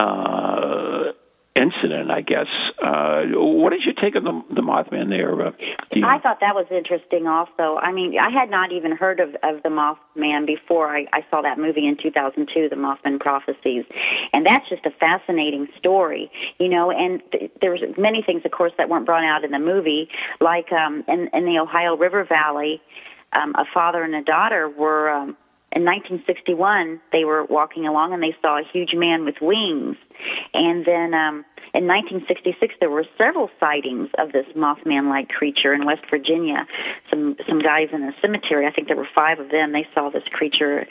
uh, 0.00 1.12
incident, 1.56 2.10
I 2.10 2.20
guess. 2.20 2.46
Uh, 2.80 3.24
what 3.34 3.70
did 3.70 3.82
you 3.84 3.92
take 3.92 4.14
of 4.14 4.24
the, 4.24 4.42
the 4.54 4.60
Mothman 4.60 5.08
there? 5.08 5.48
Uh, 5.48 5.52
I 6.04 6.18
thought 6.18 6.40
that 6.40 6.54
was 6.54 6.66
interesting 6.70 7.26
also. 7.26 7.78
I 7.80 7.92
mean, 7.92 8.18
I 8.18 8.30
had 8.30 8.50
not 8.50 8.72
even 8.72 8.92
heard 8.92 9.20
of, 9.20 9.34
of 9.42 9.62
the 9.62 9.70
Mothman 9.70 10.46
before 10.46 10.94
I, 10.94 11.06
I 11.12 11.24
saw 11.30 11.42
that 11.42 11.58
movie 11.58 11.86
in 11.86 11.96
2002, 11.96 12.68
The 12.68 12.76
Mothman 12.76 13.18
Prophecies. 13.18 13.84
And 14.32 14.44
that's 14.44 14.68
just 14.68 14.84
a 14.84 14.90
fascinating 14.90 15.68
story, 15.78 16.30
you 16.58 16.68
know, 16.68 16.90
and 16.90 17.22
th- 17.32 17.50
there 17.60 17.70
was 17.70 17.80
many 17.96 18.22
things, 18.22 18.42
of 18.44 18.50
course, 18.50 18.72
that 18.76 18.88
weren't 18.88 19.06
brought 19.06 19.24
out 19.24 19.44
in 19.44 19.50
the 19.50 19.58
movie, 19.58 20.08
like 20.40 20.70
um, 20.72 21.04
in, 21.08 21.30
in 21.32 21.46
the 21.46 21.58
Ohio 21.58 21.96
River 21.96 22.24
Valley, 22.24 22.82
um, 23.32 23.54
a 23.56 23.64
father 23.72 24.02
and 24.02 24.14
a 24.14 24.22
daughter 24.22 24.68
were... 24.68 25.10
Um, 25.10 25.36
in 25.76 25.84
1961, 25.84 27.02
they 27.12 27.26
were 27.26 27.44
walking 27.44 27.86
along 27.86 28.14
and 28.14 28.22
they 28.22 28.34
saw 28.40 28.58
a 28.58 28.62
huge 28.72 28.94
man 28.94 29.26
with 29.26 29.36
wings. 29.42 29.96
And 30.54 30.86
then 30.86 31.12
um, 31.12 31.44
in 31.74 31.86
1966, 31.86 32.76
there 32.80 32.88
were 32.88 33.04
several 33.18 33.50
sightings 33.60 34.08
of 34.18 34.32
this 34.32 34.46
Mothman-like 34.56 35.28
creature 35.28 35.74
in 35.74 35.84
West 35.84 36.00
Virginia. 36.08 36.66
Some 37.10 37.36
some 37.46 37.60
guys 37.60 37.88
in 37.92 38.02
a 38.02 38.12
cemetery, 38.22 38.66
I 38.66 38.72
think 38.72 38.88
there 38.88 38.96
were 38.96 39.08
five 39.14 39.38
of 39.38 39.50
them. 39.50 39.72
They 39.72 39.86
saw 39.94 40.08
this 40.08 40.24
creature. 40.32 40.86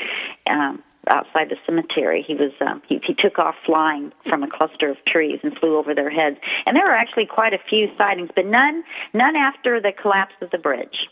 Um, 0.48 0.84
outside 1.08 1.50
the 1.50 1.58
cemetery 1.68 2.26
he 2.28 2.34
was 2.34 2.52
um 2.62 2.82
he, 2.90 3.00
he 3.06 3.14
took 3.14 3.38
off 3.38 3.54
flying 3.64 4.12
from 4.28 4.42
a 4.42 4.50
cluster 4.50 4.90
of 4.90 4.98
trees 5.06 5.40
and 5.44 5.56
flew 5.60 5.78
over 5.78 5.94
their 5.94 6.10
heads 6.10 6.38
and 6.66 6.76
there 6.76 6.84
were 6.84 6.96
actually 6.96 7.28
quite 7.28 7.54
a 7.54 7.60
few 7.70 7.88
sightings 7.96 8.28
but 8.36 8.44
none 8.44 8.84
none 9.14 9.36
after 9.36 9.80
the 9.80 9.92
collapse 9.92 10.34
of 10.42 10.50
the 10.50 10.58
bridge 10.58 11.08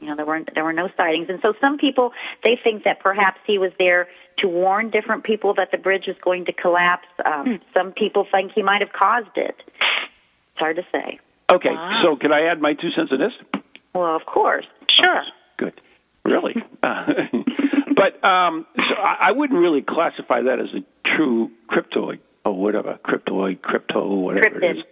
you 0.00 0.06
know, 0.08 0.16
there 0.16 0.26
weren't 0.26 0.50
there 0.54 0.64
were 0.64 0.72
no 0.72 0.88
sightings, 0.96 1.28
and 1.28 1.38
so 1.42 1.54
some 1.60 1.78
people 1.78 2.12
they 2.44 2.58
think 2.62 2.84
that 2.84 3.00
perhaps 3.00 3.38
he 3.46 3.58
was 3.58 3.72
there 3.78 4.08
to 4.38 4.48
warn 4.48 4.90
different 4.90 5.24
people 5.24 5.54
that 5.54 5.70
the 5.72 5.78
bridge 5.78 6.04
was 6.06 6.16
going 6.22 6.44
to 6.46 6.52
collapse. 6.52 7.08
Um, 7.24 7.60
Some 7.74 7.92
people 7.92 8.26
think 8.30 8.52
he 8.54 8.62
might 8.62 8.80
have 8.80 8.92
caused 8.92 9.36
it. 9.36 9.56
It's 9.66 10.58
hard 10.60 10.76
to 10.76 10.82
say. 10.92 11.18
Okay, 11.50 11.70
Wow. 11.70 12.00
so 12.04 12.16
can 12.16 12.32
I 12.32 12.42
add 12.46 12.60
my 12.60 12.74
two 12.74 12.90
cents 12.90 13.10
in 13.10 13.18
this? 13.18 13.32
Well, 13.94 14.14
of 14.14 14.26
course. 14.26 14.66
Sure. 14.90 15.22
Good. 15.56 15.80
Really? 16.24 16.54
Uh, 16.82 17.06
but 17.96 18.22
um, 18.24 18.66
so 18.76 18.94
I, 18.94 19.28
I 19.28 19.32
wouldn't 19.32 19.58
really 19.58 19.82
classify 19.82 20.42
that 20.42 20.60
as 20.60 20.68
a 20.74 20.84
true 21.16 21.50
cryptoid 21.70 22.18
or 22.44 22.52
whatever. 22.52 22.98
Cryptoid, 23.04 23.62
crypto, 23.62 24.06
whatever 24.14 24.62
it 24.62 24.76
is. 24.76 24.84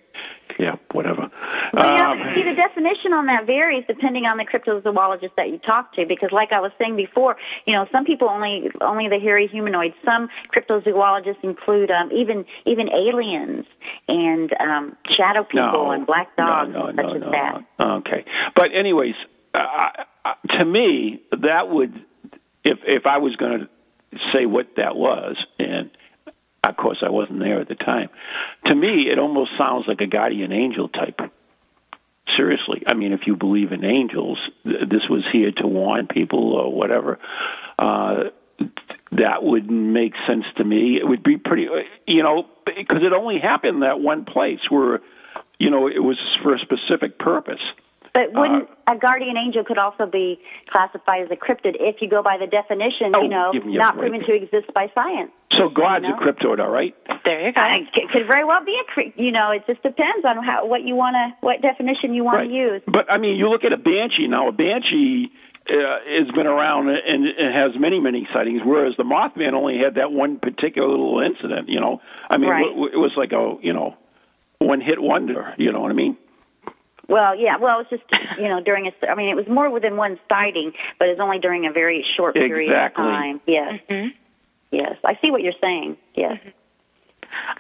Yeah, 0.59 0.77
whatever. 0.93 1.31
Well, 1.75 1.91
you 1.91 1.97
know, 1.99 2.13
Um, 2.13 2.35
see, 2.35 2.43
the 2.43 2.55
definition 2.55 3.13
on 3.13 3.27
that 3.27 3.47
varies 3.47 3.85
depending 3.87 4.25
on 4.25 4.39
the 4.39 4.45
cryptozoologist 4.45 5.35
that 5.37 5.51
you 5.51 5.59
talk 5.59 5.93
to. 5.95 6.07
Because, 6.07 6.33
like 6.33 6.53
I 6.53 6.61
was 6.61 6.73
saying 6.79 6.97
before, 6.97 7.37
you 7.67 7.75
know, 7.75 7.87
some 7.93 8.05
people 8.05 8.29
only 8.29 8.71
only 8.81 9.09
the 9.09 9.19
hairy 9.19 9.49
humanoids. 9.49 9.95
Some 10.05 10.29
cryptozoologists 10.55 11.43
include 11.43 11.91
um, 11.91 12.11
even 12.13 12.47
even 12.65 12.89
aliens 12.89 13.67
and 14.09 14.53
um, 14.61 14.97
shadow 15.17 15.45
people 15.45 15.85
no, 15.85 15.91
and 15.91 16.07
black 16.07 16.35
dogs 16.37 16.73
no, 16.73 16.81
no, 16.81 16.87
and 16.87 16.97
such 16.97 17.07
no, 17.07 17.15
as 17.15 17.21
no, 17.21 17.31
that. 17.31 17.65
Okay, 17.99 18.25
but 18.55 18.67
anyways, 18.75 19.15
uh, 19.55 19.59
uh, 20.25 20.57
to 20.59 20.65
me, 20.65 21.21
that 21.33 21.69
would 21.69 21.93
if 22.65 22.79
if 22.87 23.07
I 23.07 23.19
was 23.19 23.37
going 23.37 23.61
to 23.61 23.69
say 24.33 24.47
what 24.47 24.77
that 24.77 24.97
was, 24.97 25.37
and 25.59 25.91
of 26.69 26.77
course 26.77 26.99
I 27.05 27.11
wasn't 27.11 27.41
there 27.41 27.61
at 27.61 27.69
the 27.69 27.75
time. 27.75 28.09
To 28.67 28.75
me, 28.75 29.09
it 29.11 29.19
almost 29.19 29.51
sounds 29.59 29.85
like 29.87 30.01
a 30.01 30.07
guardian 30.07 30.53
angel 30.53 30.89
type. 30.89 31.21
Seriously, 32.37 32.83
I 32.87 32.95
mean, 32.95 33.13
if 33.13 33.21
you 33.27 33.37
believe 33.37 33.73
in 33.73 33.85
angels, 33.85 34.39
th- 34.65 34.89
this 34.89 35.09
was 35.09 35.25
here 35.33 35.53
to 35.59 35.67
warn 35.67 36.07
people 36.09 36.55
or 36.55 36.73
whatever. 36.73 37.19
Uh, 37.79 38.25
that 39.13 39.43
would 39.43 39.71
make 39.71 40.15
sense 40.27 40.45
to 40.57 40.65
me. 40.65 40.99
It 41.01 41.07
would 41.07 41.23
be 41.23 41.37
pretty, 41.37 41.69
you 42.07 42.23
know, 42.23 42.47
because 42.65 43.03
it 43.03 43.13
only 43.13 43.39
happened 43.39 43.83
that 43.83 44.01
one 44.01 44.25
place 44.25 44.61
where, 44.69 45.01
you 45.59 45.71
know, 45.71 45.87
it 45.87 46.03
was 46.03 46.19
for 46.43 46.55
a 46.55 46.59
specific 46.59 47.19
purpose. 47.19 47.61
But 48.17 48.33
wouldn't 48.33 48.65
Uh, 48.89 48.95
a 48.95 48.97
guardian 48.97 49.37
angel 49.37 49.63
could 49.69 49.77
also 49.77 50.07
be 50.07 50.41
classified 50.73 51.21
as 51.27 51.31
a 51.31 51.37
cryptid 51.37 51.77
if 51.79 52.01
you 52.01 52.09
go 52.09 52.23
by 52.23 52.37
the 52.39 52.47
definition, 52.47 53.13
Oh, 53.15 53.21
you 53.23 53.29
know, 53.29 53.51
give 53.53 53.67
not 53.67 53.97
break. 53.97 54.11
proven 54.13 54.27
to 54.27 54.33
exist 54.43 54.73
by 54.73 54.89
science? 54.97 55.31
So 55.59 55.69
God's 55.69 56.05
You 56.05 56.11
know? 56.11 56.17
a 56.17 56.25
cryptoid, 56.25 56.59
all 56.65 56.71
right? 56.71 56.95
There 57.25 57.41
you 57.47 57.53
go. 57.53 57.61
I, 57.61 57.85
it 57.93 58.09
could 58.13 58.27
very 58.27 58.45
well 58.45 58.65
be 58.65 58.73
a, 58.81 58.85
cre- 58.93 59.13
you 59.21 59.33
know, 59.33 59.51
it 59.53 59.63
just 59.67 59.83
depends 59.83 60.25
on 60.25 60.43
how 60.43 60.65
what 60.67 60.83
you 60.89 60.95
want 60.97 61.15
to, 61.21 61.27
what 61.47 61.61
definition 61.61 62.15
you 62.15 62.25
want 62.25 62.39
right. 62.39 62.49
to 62.49 62.55
use. 62.55 62.83
But 62.87 63.05
I 63.11 63.19
mean, 63.19 63.37
you 63.37 63.49
look 63.53 63.65
at 63.65 63.73
a 63.73 63.77
banshee 63.91 64.29
now. 64.29 64.49
A 64.49 64.53
banshee 64.53 65.31
uh, 65.69 65.75
has 66.19 66.29
been 66.35 66.47
around 66.47 66.89
and, 66.89 67.27
and 67.27 67.49
has 67.55 67.73
many, 67.79 67.99
many 68.01 68.27
sightings, 68.33 68.63
whereas 68.65 68.95
the 68.97 69.05
Mothman 69.05 69.53
only 69.53 69.79
had 69.79 69.97
that 69.97 70.11
one 70.13 70.39
particular 70.39 70.89
little 70.89 71.21
incident. 71.21 71.69
You 71.69 71.81
know, 71.81 72.01
I 72.31 72.39
mean, 72.39 72.49
Right. 72.51 72.65
it, 72.65 72.95
it 72.95 73.01
was 73.07 73.13
like 73.17 73.33
a 73.33 73.57
you 73.63 73.73
know 73.73 73.95
one 74.59 74.81
hit 74.81 75.01
wonder. 75.03 75.53
You 75.59 75.73
know 75.73 75.81
what 75.81 75.91
I 75.91 75.95
mean? 75.95 76.17
Well, 77.09 77.37
yeah, 77.39 77.57
well, 77.57 77.81
it's 77.81 77.91
just 77.91 78.03
you 78.39 78.49
know 78.49 78.61
during 78.61 78.87
a, 78.89 78.93
I 79.11 79.15
mean, 79.15 79.29
it 79.29 79.37
was 79.37 79.47
more 79.49 79.71
within 79.71 79.97
one 79.97 80.19
sighting, 80.29 80.73
but 80.99 81.09
it's 81.09 81.21
only 81.21 81.39
during 81.39 81.67
a 81.67 81.73
very 81.73 82.05
short 82.17 82.35
period 82.35 82.71
Exactly. 82.73 83.05
of 83.05 83.11
time. 83.11 83.41
Yes, 83.47 83.81
Mm-hmm. 83.89 84.09
yes, 84.73 84.97
I 85.05 85.19
see 85.23 85.31
what 85.31 85.43
you're 85.43 85.53
saying. 85.61 85.97
Yes, 86.15 86.39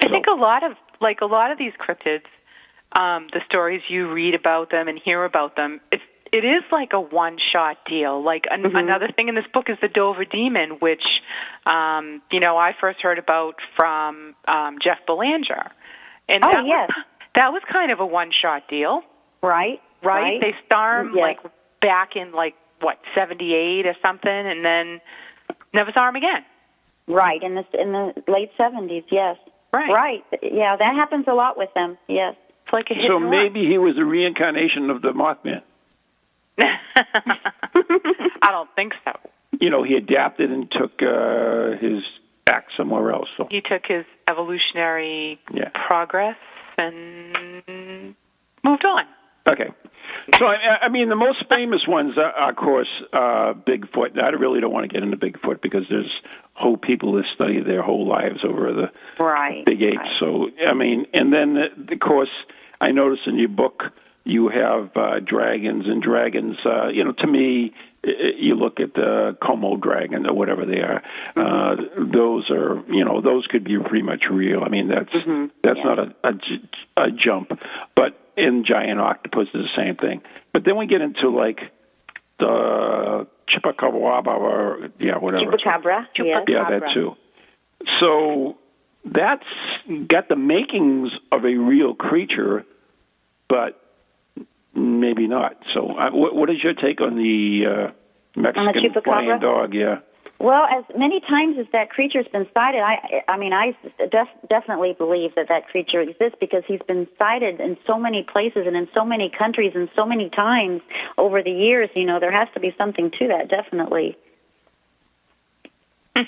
I 0.00 0.08
think 0.08 0.26
a 0.26 0.34
lot 0.34 0.62
of 0.64 0.72
like 1.00 1.20
a 1.20 1.26
lot 1.26 1.52
of 1.52 1.58
these 1.58 1.72
cryptids, 1.78 2.24
um, 2.98 3.28
the 3.32 3.40
stories 3.46 3.82
you 3.88 4.10
read 4.12 4.34
about 4.34 4.70
them 4.70 4.88
and 4.88 4.98
hear 5.02 5.24
about 5.24 5.56
them, 5.56 5.80
it's 5.92 6.02
it 6.32 6.44
is 6.44 6.64
like 6.72 6.92
a 6.92 7.00
one 7.00 7.38
shot 7.52 7.76
deal. 7.88 8.22
Like 8.22 8.44
an, 8.50 8.62
Mm-hmm. 8.64 8.76
another 8.76 9.08
thing 9.14 9.28
in 9.28 9.34
this 9.36 9.46
book 9.54 9.66
is 9.68 9.76
the 9.80 9.88
Dover 9.88 10.24
Demon, 10.24 10.70
which 10.80 11.04
um, 11.66 12.20
you 12.32 12.40
know 12.40 12.56
I 12.56 12.72
first 12.80 13.00
heard 13.00 13.18
about 13.18 13.54
from 13.76 14.34
um, 14.48 14.78
Jeff 14.82 14.98
Belanger, 15.06 15.70
and 16.28 16.44
Oh, 16.44 16.50
that 16.50 16.66
yes. 16.66 16.88
was, 16.88 17.04
that 17.36 17.52
was 17.52 17.62
kind 17.70 17.92
of 17.92 18.00
a 18.00 18.06
one 18.06 18.30
shot 18.32 18.68
deal, 18.68 19.02
right, 19.46 19.80
right? 20.02 20.40
They 20.40 20.54
storm 20.66 21.12
Yes. 21.14 21.22
like 21.44 21.52
back 21.80 22.16
in 22.16 22.32
like 22.32 22.54
what 22.80 22.98
seventy 23.14 23.54
eight 23.54 23.86
or 23.86 23.94
something, 24.02 24.30
and 24.30 24.64
then 24.64 25.00
never 25.72 25.92
saw 25.92 26.08
him 26.08 26.16
again. 26.16 26.44
right 27.08 27.42
in 27.42 27.54
the 27.54 27.64
in 27.80 27.92
the 27.92 28.12
late 28.28 28.50
seventies. 28.58 29.04
Yes, 29.10 29.36
Right. 29.72 29.90
right. 29.92 30.24
Yeah, 30.42 30.76
that 30.76 30.94
happens 30.94 31.26
a 31.28 31.34
lot 31.34 31.56
with 31.56 31.72
them. 31.74 31.96
Yes. 32.08 32.34
It's 32.64 32.72
like 32.72 32.86
a 32.90 32.94
hit 32.94 33.04
So 33.08 33.16
and 33.16 33.30
run. 33.30 33.30
maybe 33.30 33.66
he 33.66 33.78
was 33.78 33.96
a 33.98 34.04
reincarnation 34.04 34.90
of 34.90 35.00
the 35.02 35.12
Mothman. 35.12 35.62
I 36.58 38.50
don't 38.50 38.68
think 38.74 38.92
so. 39.04 39.12
You 39.60 39.70
know, 39.70 39.82
he 39.82 39.94
adapted 39.94 40.50
and 40.50 40.70
took 40.70 41.00
uh, 41.02 41.76
his 41.80 42.02
act 42.48 42.72
somewhere 42.76 43.12
else. 43.12 43.28
So 43.36 43.46
He 43.50 43.60
took 43.60 43.82
his 43.86 44.04
evolutionary 44.28 45.38
Yeah. 45.52 45.70
progress 45.86 46.36
and 46.78 48.14
moved 48.64 48.84
on. 48.84 49.04
Okay. 49.48 49.70
So 50.38 50.46
I, 50.46 50.86
I 50.86 50.88
mean, 50.88 51.08
the 51.08 51.16
most 51.16 51.44
famous 51.54 51.82
ones 51.86 52.16
are, 52.18 52.32
are 52.32 52.50
of 52.50 52.56
course, 52.56 52.88
uh, 53.12 53.54
Bigfoot. 53.54 54.20
I 54.20 54.28
really 54.30 54.60
don't 54.60 54.72
want 54.72 54.88
to 54.90 54.92
get 54.92 55.02
into 55.02 55.16
Bigfoot 55.16 55.62
because 55.62 55.84
there's 55.88 56.10
whole 56.54 56.76
people 56.76 57.12
that 57.14 57.24
study 57.34 57.60
their 57.62 57.82
whole 57.82 58.06
lives 58.08 58.40
over 58.44 58.72
the 58.72 59.22
Right. 59.22 59.64
big 59.64 59.82
apes. 59.82 59.96
right. 59.98 60.06
So 60.20 60.48
I 60.68 60.74
mean, 60.74 61.06
and 61.14 61.32
then 61.32 61.56
uh, 61.56 61.92
of 61.92 62.00
course, 62.00 62.30
I 62.80 62.90
noticed 62.92 63.22
in 63.26 63.38
your 63.38 63.48
book 63.50 63.82
you 64.24 64.48
have 64.48 64.90
uh, 64.96 65.20
dragons 65.20 65.84
and 65.86 66.02
dragons. 66.02 66.56
Uh, 66.64 66.88
you 66.88 67.04
know, 67.04 67.12
to 67.12 67.26
me, 67.28 67.72
you 68.02 68.54
look 68.56 68.80
at 68.80 68.94
the 68.94 69.36
Como 69.40 69.76
dragon 69.76 70.26
or 70.26 70.34
whatever 70.34 70.64
they 70.66 70.78
are. 70.80 71.02
Uh, 71.36 71.76
those 72.12 72.50
are, 72.50 72.82
you 72.88 73.04
know, 73.04 73.20
those 73.20 73.46
could 73.46 73.62
be 73.64 73.78
pretty 73.78 74.02
much 74.02 74.24
real. 74.30 74.62
I 74.64 74.68
mean, 74.68 74.88
that's 74.88 75.12
that's 75.62 75.78
Yeah. 75.78 75.94
not 75.94 76.34
a 76.96 77.10
jump. 77.12 77.52
But 77.94 78.18
in 78.36 78.64
giant 78.64 79.00
octopus 79.00 79.48
is 79.54 79.64
the 79.64 79.76
same 79.76 79.96
thing. 79.96 80.22
But 80.52 80.64
then 80.64 80.76
we 80.76 80.86
get 80.86 81.00
into 81.00 81.30
like 81.30 81.60
the 82.38 83.26
chupacabra 83.48 84.26
or 84.26 84.88
yeah, 84.98 85.18
whatever. 85.18 85.52
Chupacabra. 85.52 86.06
Yes. 86.18 86.44
Yeah, 86.48 86.70
that 86.70 86.92
too. 86.94 87.16
So 88.00 88.58
that's 89.04 89.44
got 90.08 90.28
the 90.28 90.36
makings 90.36 91.10
of 91.32 91.44
a 91.44 91.54
real 91.54 91.94
creature, 91.94 92.64
but 93.48 93.80
maybe 94.74 95.26
not. 95.26 95.56
So, 95.72 95.96
uh, 95.96 96.10
what, 96.10 96.34
what 96.34 96.50
is 96.50 96.56
your 96.62 96.74
take 96.74 97.00
on 97.00 97.16
the 97.16 97.64
uh, 97.66 98.40
Mexican 98.40 98.72
chupacabra? 98.74 99.04
flying 99.04 99.40
dog? 99.40 99.74
Yeah. 99.74 100.00
Well, 100.38 100.66
as 100.66 100.84
many 100.96 101.20
times 101.20 101.56
as 101.58 101.66
that 101.72 101.88
creature's 101.88 102.28
been 102.28 102.46
sighted, 102.52 102.82
I, 102.82 103.22
I 103.26 103.38
mean, 103.38 103.54
I 103.54 103.76
def- 103.98 104.28
definitely 104.48 104.92
believe 104.92 105.34
that 105.34 105.48
that 105.48 105.68
creature 105.68 106.00
exists 106.00 106.36
because 106.38 106.62
he's 106.66 106.82
been 106.86 107.08
sighted 107.18 107.58
in 107.58 107.78
so 107.86 107.98
many 107.98 108.22
places 108.22 108.66
and 108.66 108.76
in 108.76 108.86
so 108.92 109.04
many 109.04 109.30
countries 109.30 109.72
and 109.74 109.88
so 109.96 110.04
many 110.04 110.28
times 110.28 110.82
over 111.16 111.42
the 111.42 111.50
years. 111.50 111.88
You 111.94 112.04
know, 112.04 112.20
there 112.20 112.32
has 112.32 112.48
to 112.52 112.60
be 112.60 112.74
something 112.76 113.10
to 113.12 113.28
that, 113.28 113.48
definitely. 113.48 114.16
Hmm. 116.14 116.24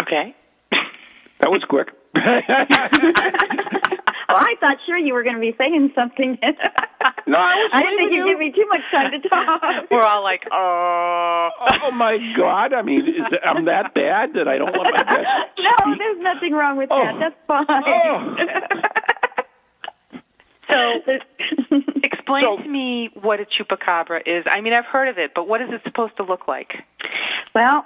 Okay. 0.00 0.34
That 1.40 1.50
was 1.50 1.62
quick. 1.68 1.88
Well, 4.32 4.40
I 4.40 4.54
thought 4.60 4.76
sure 4.86 4.96
you 4.98 5.12
were 5.14 5.22
going 5.22 5.34
to 5.36 5.40
be 5.40 5.54
saying 5.58 5.92
something. 5.94 6.38
No, 7.26 7.38
I 7.38 7.54
was 7.54 7.70
I 7.74 7.78
didn't 7.82 7.96
think 7.98 8.12
you'd 8.12 8.26
you. 8.26 8.30
give 8.30 8.38
me 8.38 8.52
too 8.52 8.66
much 8.68 8.80
time 8.90 9.10
to 9.10 9.28
talk. 9.28 9.62
We're 9.90 10.02
all 10.02 10.22
like, 10.22 10.42
oh. 10.52 11.48
oh 11.82 11.90
my 11.92 12.16
God! 12.36 12.72
I 12.72 12.82
mean, 12.82 13.00
is 13.00 13.38
I'm 13.44 13.64
that 13.66 13.92
bad 13.94 14.34
that 14.34 14.46
I 14.48 14.58
don't 14.58 14.70
want 14.70 14.94
my 14.94 15.02
guests 15.02 15.58
no, 15.58 15.94
there's 15.98 16.18
nothing 16.20 16.52
wrong 16.52 16.76
with 16.78 16.88
Oh. 16.92 17.02
that. 17.02 17.18
That's 17.18 17.34
fine. 17.46 17.66
Oh. 17.86 18.36
So, 20.68 21.12
explain 22.02 22.44
So- 22.44 22.62
to 22.62 22.68
me 22.68 23.10
what 23.20 23.40
a 23.40 23.44
chupacabra 23.46 24.20
is. 24.26 24.44
I 24.50 24.60
mean, 24.60 24.72
I've 24.72 24.86
heard 24.86 25.08
of 25.08 25.18
it, 25.18 25.32
but 25.34 25.46
what 25.48 25.60
is 25.60 25.68
it 25.70 25.80
supposed 25.84 26.16
to 26.18 26.22
look 26.24 26.46
like? 26.48 26.72
Well, 27.54 27.84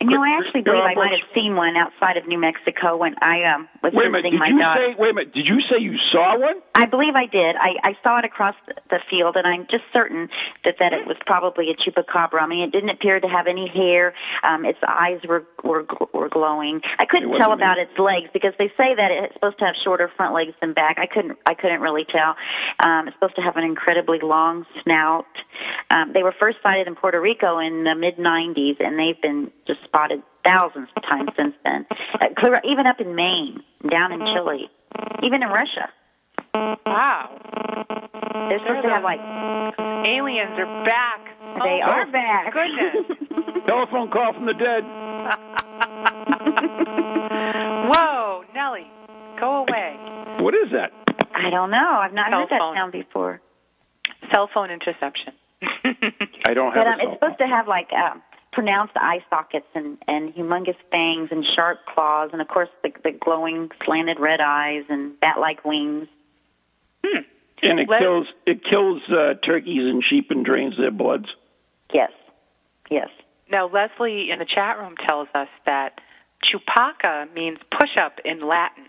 you 0.00 0.10
know, 0.10 0.22
I 0.22 0.38
actually 0.38 0.62
believe 0.62 0.82
I 0.82 0.94
might 0.94 1.10
have 1.10 1.28
seen 1.34 1.56
one 1.56 1.76
outside 1.76 2.16
of 2.16 2.26
New 2.26 2.38
Mexico 2.38 2.96
when 2.96 3.14
I 3.20 3.42
um 3.44 3.68
was 3.82 3.92
Wait 3.92 4.06
a 4.06 4.10
minute. 4.10 4.30
Did 4.30 4.38
my 4.38 4.48
you 4.48 4.58
daughter. 4.58 4.94
say? 4.94 4.96
Wait 4.98 5.10
a 5.10 5.14
minute. 5.14 5.34
Did 5.34 5.46
you 5.46 5.60
say 5.68 5.80
you 5.80 5.96
saw 6.12 6.38
one? 6.38 6.62
I 6.74 6.86
believe 6.86 7.14
I 7.14 7.26
did. 7.26 7.56
I, 7.56 7.74
I 7.82 7.96
saw 8.02 8.18
it 8.18 8.24
across 8.24 8.54
the 8.90 9.00
field, 9.10 9.36
and 9.36 9.46
I'm 9.46 9.66
just 9.70 9.84
certain 9.92 10.28
that 10.64 10.76
that 10.78 10.92
it 10.92 11.06
was 11.06 11.16
probably 11.26 11.70
a 11.70 11.74
chupacabra. 11.74 12.40
I 12.40 12.46
mean, 12.46 12.62
it 12.62 12.72
didn't 12.72 12.90
appear 12.90 13.18
to 13.18 13.26
have 13.28 13.46
any 13.46 13.66
hair. 13.68 14.14
Um, 14.42 14.64
its 14.64 14.78
eyes 14.86 15.20
were 15.26 15.44
were 15.64 15.84
were 16.14 16.28
glowing. 16.28 16.80
I 16.98 17.04
couldn't 17.06 17.36
tell 17.38 17.52
about 17.52 17.78
me. 17.78 17.84
its 17.84 17.98
legs 17.98 18.30
because 18.32 18.54
they 18.58 18.68
say 18.76 18.94
that 18.94 19.10
it's 19.10 19.34
supposed 19.34 19.58
to 19.58 19.64
have 19.66 19.74
shorter 19.82 20.10
front 20.16 20.34
legs 20.34 20.54
than 20.60 20.74
back. 20.74 20.98
I 20.98 21.06
couldn't 21.06 21.38
I 21.46 21.54
couldn't 21.54 21.80
really 21.80 22.04
tell. 22.04 22.36
Um, 22.84 23.08
it's 23.08 23.16
supposed 23.16 23.36
to 23.36 23.42
have 23.42 23.56
an 23.56 23.64
incredibly 23.64 24.20
long 24.22 24.64
snout. 24.82 25.26
Um, 25.90 26.12
they 26.12 26.22
were 26.22 26.34
first 26.38 26.58
sighted 26.62 26.86
in 26.86 26.94
Puerto 26.94 27.20
Rico 27.20 27.58
in 27.58 27.82
the 27.84 27.94
mid 27.94 28.16
90s, 28.16 28.76
and 28.80 28.98
they've 28.98 29.20
been 29.20 29.50
just 29.66 29.80
spotted 29.88 30.22
thousands 30.44 30.88
of 30.96 31.02
times 31.02 31.30
since 31.36 31.54
then. 31.64 31.84
Uh, 32.14 32.28
clear, 32.36 32.60
even 32.64 32.86
up 32.86 33.00
in 33.00 33.16
Maine, 33.16 33.60
down 33.88 34.12
in 34.12 34.20
Chile, 34.20 34.70
even 35.24 35.42
in 35.42 35.48
Russia. 35.48 35.90
Wow. 36.86 37.40
They're 38.48 38.60
supposed 38.60 38.84
to 38.84 38.90
have 38.92 39.02
like 39.02 39.18
Aliens 39.20 40.56
are 40.58 40.84
back. 40.84 41.20
They 41.64 41.80
oh, 41.82 41.90
are 41.90 42.06
my 42.06 42.12
back. 42.12 42.52
Goodness. 42.52 43.06
Telephone 43.66 44.10
call 44.10 44.32
from 44.32 44.46
the 44.46 44.54
dead. 44.54 44.84
Whoa, 47.90 48.44
Nellie, 48.54 48.86
go 49.40 49.64
away. 49.66 49.96
What 50.40 50.54
is 50.54 50.70
that? 50.72 50.92
I 51.34 51.50
don't 51.50 51.70
know. 51.70 51.98
I've 52.00 52.12
not 52.12 52.30
Cell 52.30 52.40
heard 52.40 52.50
that 52.50 52.60
sound 52.74 52.92
before. 52.92 53.40
Cell 54.32 54.48
phone 54.52 54.70
interception. 54.70 55.32
I 55.62 56.54
don't 56.54 56.72
have 56.72 56.84
But 56.84 56.86
a 56.86 56.90
um, 56.90 56.98
cell 56.98 57.08
it's 57.08 57.14
supposed 57.20 57.38
to 57.38 57.46
have 57.46 57.68
like 57.68 57.92
um, 57.92 58.22
pronounced 58.52 58.94
eye 58.96 59.20
sockets 59.30 59.66
and 59.74 59.98
and 60.06 60.34
humongous 60.34 60.76
fangs 60.90 61.28
and 61.30 61.44
sharp 61.56 61.78
claws, 61.92 62.30
and 62.32 62.40
of 62.40 62.48
course 62.48 62.68
the 62.82 62.90
the 63.04 63.12
glowing 63.12 63.70
slanted 63.84 64.18
red 64.20 64.40
eyes 64.40 64.84
and 64.88 65.18
bat-like 65.20 65.64
wings. 65.64 66.08
and 67.62 67.80
it 67.80 67.88
Let- 67.88 68.00
kills 68.00 68.26
it 68.46 68.60
kills 68.68 69.02
uh, 69.10 69.34
turkeys 69.44 69.82
and 69.92 70.02
sheep 70.08 70.30
and 70.30 70.44
drains 70.44 70.76
their 70.78 70.90
bloods. 70.90 71.26
Yes, 71.92 72.10
yes. 72.90 73.08
Now, 73.50 73.66
Leslie 73.66 74.30
in 74.30 74.38
the 74.38 74.44
chat 74.44 74.78
room 74.78 74.94
tells 75.08 75.28
us 75.34 75.48
that 75.64 76.00
chupaca 76.44 77.32
means 77.34 77.58
push 77.70 77.96
up 77.98 78.18
in 78.24 78.46
Latin. 78.46 78.84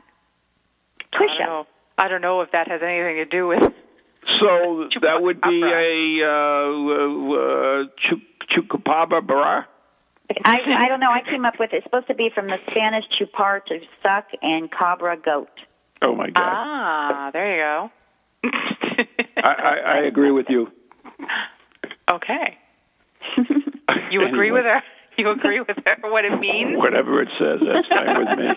Push 1.18 1.30
I 1.42 1.46
don't, 1.46 1.60
up. 1.62 1.68
know, 1.68 1.68
I 1.98 2.08
don't 2.10 2.22
know 2.22 2.42
if 2.42 2.52
that 2.52 2.68
has 2.68 2.82
anything 2.84 3.16
to 3.16 3.26
do 3.26 3.48
with. 3.48 3.64
So 3.64 4.90
that 5.02 5.22
would 5.22 5.40
be 5.42 5.62
Chupacabra. 5.64 6.22
a 6.22 6.26
uh, 6.28 7.34
uh, 7.34 7.84
chu- 8.10 8.39
chupacabra 8.52 9.22
bra. 9.26 9.64
I 10.46 10.58
I 10.86 10.88
don't 10.88 11.00
know. 11.00 11.10
I 11.12 11.22
came 11.30 11.46
up 11.46 11.56
with 11.60 11.74
it. 11.74 11.78
It's 11.78 11.86
supposed 11.86 12.08
to 12.08 12.14
be 12.16 12.30
from 12.34 12.48
the 12.48 12.58
Spanish 12.70 13.06
chupar 13.20 13.64
to 13.66 13.80
suck 14.04 14.26
and 14.42 14.70
cabra 14.72 15.18
goat. 15.18 15.50
Oh 16.02 16.16
my 16.16 16.30
God! 16.30 16.44
Ah, 16.44 17.30
there 17.34 17.56
you 17.56 17.62
go. 17.64 17.92
I, 19.38 19.54
I, 19.54 19.76
I 19.86 19.98
agree 20.08 20.32
with 20.32 20.46
you. 20.50 20.68
okay. 22.12 22.58
You 23.38 23.44
agree 24.28 24.50
Anyway, 24.50 24.52
with 24.52 24.66
her? 24.66 24.82
You 25.18 25.30
agree 25.32 25.60
with 25.60 25.78
her 25.86 25.98
what 26.10 26.26
it 26.26 26.40
means? 26.40 26.78
Whatever 26.78 27.22
it 27.22 27.30
says, 27.40 27.60
that's 27.62 27.88
fine 27.90 28.18
with 28.20 28.38
me. 28.38 28.48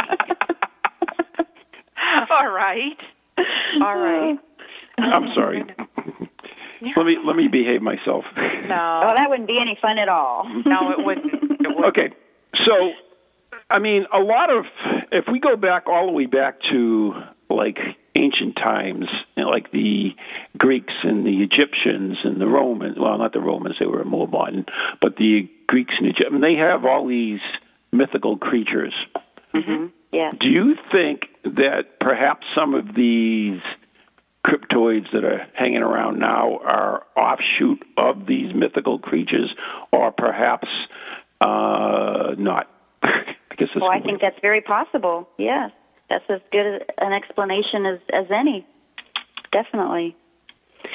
All 2.31 2.49
right. 2.53 2.99
All 3.83 3.97
right. 3.99 4.39
I'm 4.99 5.33
sorry. 5.35 5.65
Let 6.97 7.07
me 7.07 7.17
let 7.25 7.37
me 7.37 7.49
behave 7.49 7.83
myself. 7.83 8.25
No, 8.37 9.01
Oh, 9.09 9.15
that 9.15 9.29
wouldn't 9.29 9.49
be 9.49 9.59
any 9.61 9.79
fun 9.81 9.99
at 9.99 10.09
all. 10.09 10.45
no, 10.67 10.91
it 10.93 11.05
wouldn't. 11.05 11.27
It 11.33 11.69
wouldn't. 11.69 11.85
Okay, 11.87 12.11
so 12.67 12.93
I 13.71 13.79
mean, 13.79 14.07
a 14.13 14.19
lot 14.19 14.51
of 14.51 14.65
if 15.13 15.25
we 15.31 15.39
go 15.41 15.57
back 15.57 15.85
all 15.89 16.07
the 16.07 16.13
way 16.13 16.27
back 16.27 16.61
to 16.71 17.15
like 17.51 17.79
ancient 18.15 18.57
times, 18.57 19.07
you 19.37 19.43
know, 19.45 19.49
like 19.51 19.71
the 19.73 20.15
Greeks 20.59 20.93
and 21.03 21.25
the 21.27 21.43
Egyptians 21.43 22.19
and 22.25 22.41
the 22.41 22.47
Romans. 22.47 22.97
Well, 22.99 23.17
not 23.19 23.33
the 23.33 23.41
Romans; 23.41 23.77
they 23.79 23.87
were 23.87 24.05
more 24.05 24.27
modern, 24.29 24.67
but 25.01 25.17
the 25.17 25.49
Greeks 25.67 25.95
and 25.99 26.09
Egyptians. 26.09 26.41
They 26.43 26.55
have 26.57 26.85
all 26.85 27.07
these 27.07 27.41
mythical 27.93 28.37
creatures. 28.39 28.95
Mm-hmm. 29.55 29.87
Yes. 30.13 30.35
Do 30.41 30.49
you 30.49 30.77
think 30.91 31.23
that 31.45 31.99
perhaps 32.01 32.47
some 32.55 32.75
of 32.75 32.95
these 32.95 33.61
cryptoids 34.47 35.11
that 35.13 35.25
are 35.25 35.47
hanging 35.55 35.83
around 35.83 36.19
now 36.19 36.59
are 36.59 37.05
offshoot 37.17 37.83
of 37.97 38.27
these 38.27 38.55
mythical 38.55 38.99
creatures, 38.99 39.55
or 39.93 40.13
perhaps 40.13 40.69
uh, 41.41 42.35
not? 42.39 42.69
I 43.03 43.55
guess 43.57 43.69
Well, 43.77 43.91
I 43.91 44.01
think 44.01 44.21
that's 44.21 44.39
very 44.41 44.61
possible. 44.61 45.29
Yes, 45.39 45.71
that's 46.09 46.25
as 46.29 46.41
good 46.51 46.85
an 46.99 47.13
explanation 47.13 47.87
as 47.87 47.99
as 48.13 48.27
any. 48.31 48.67
Definitely. 49.53 50.17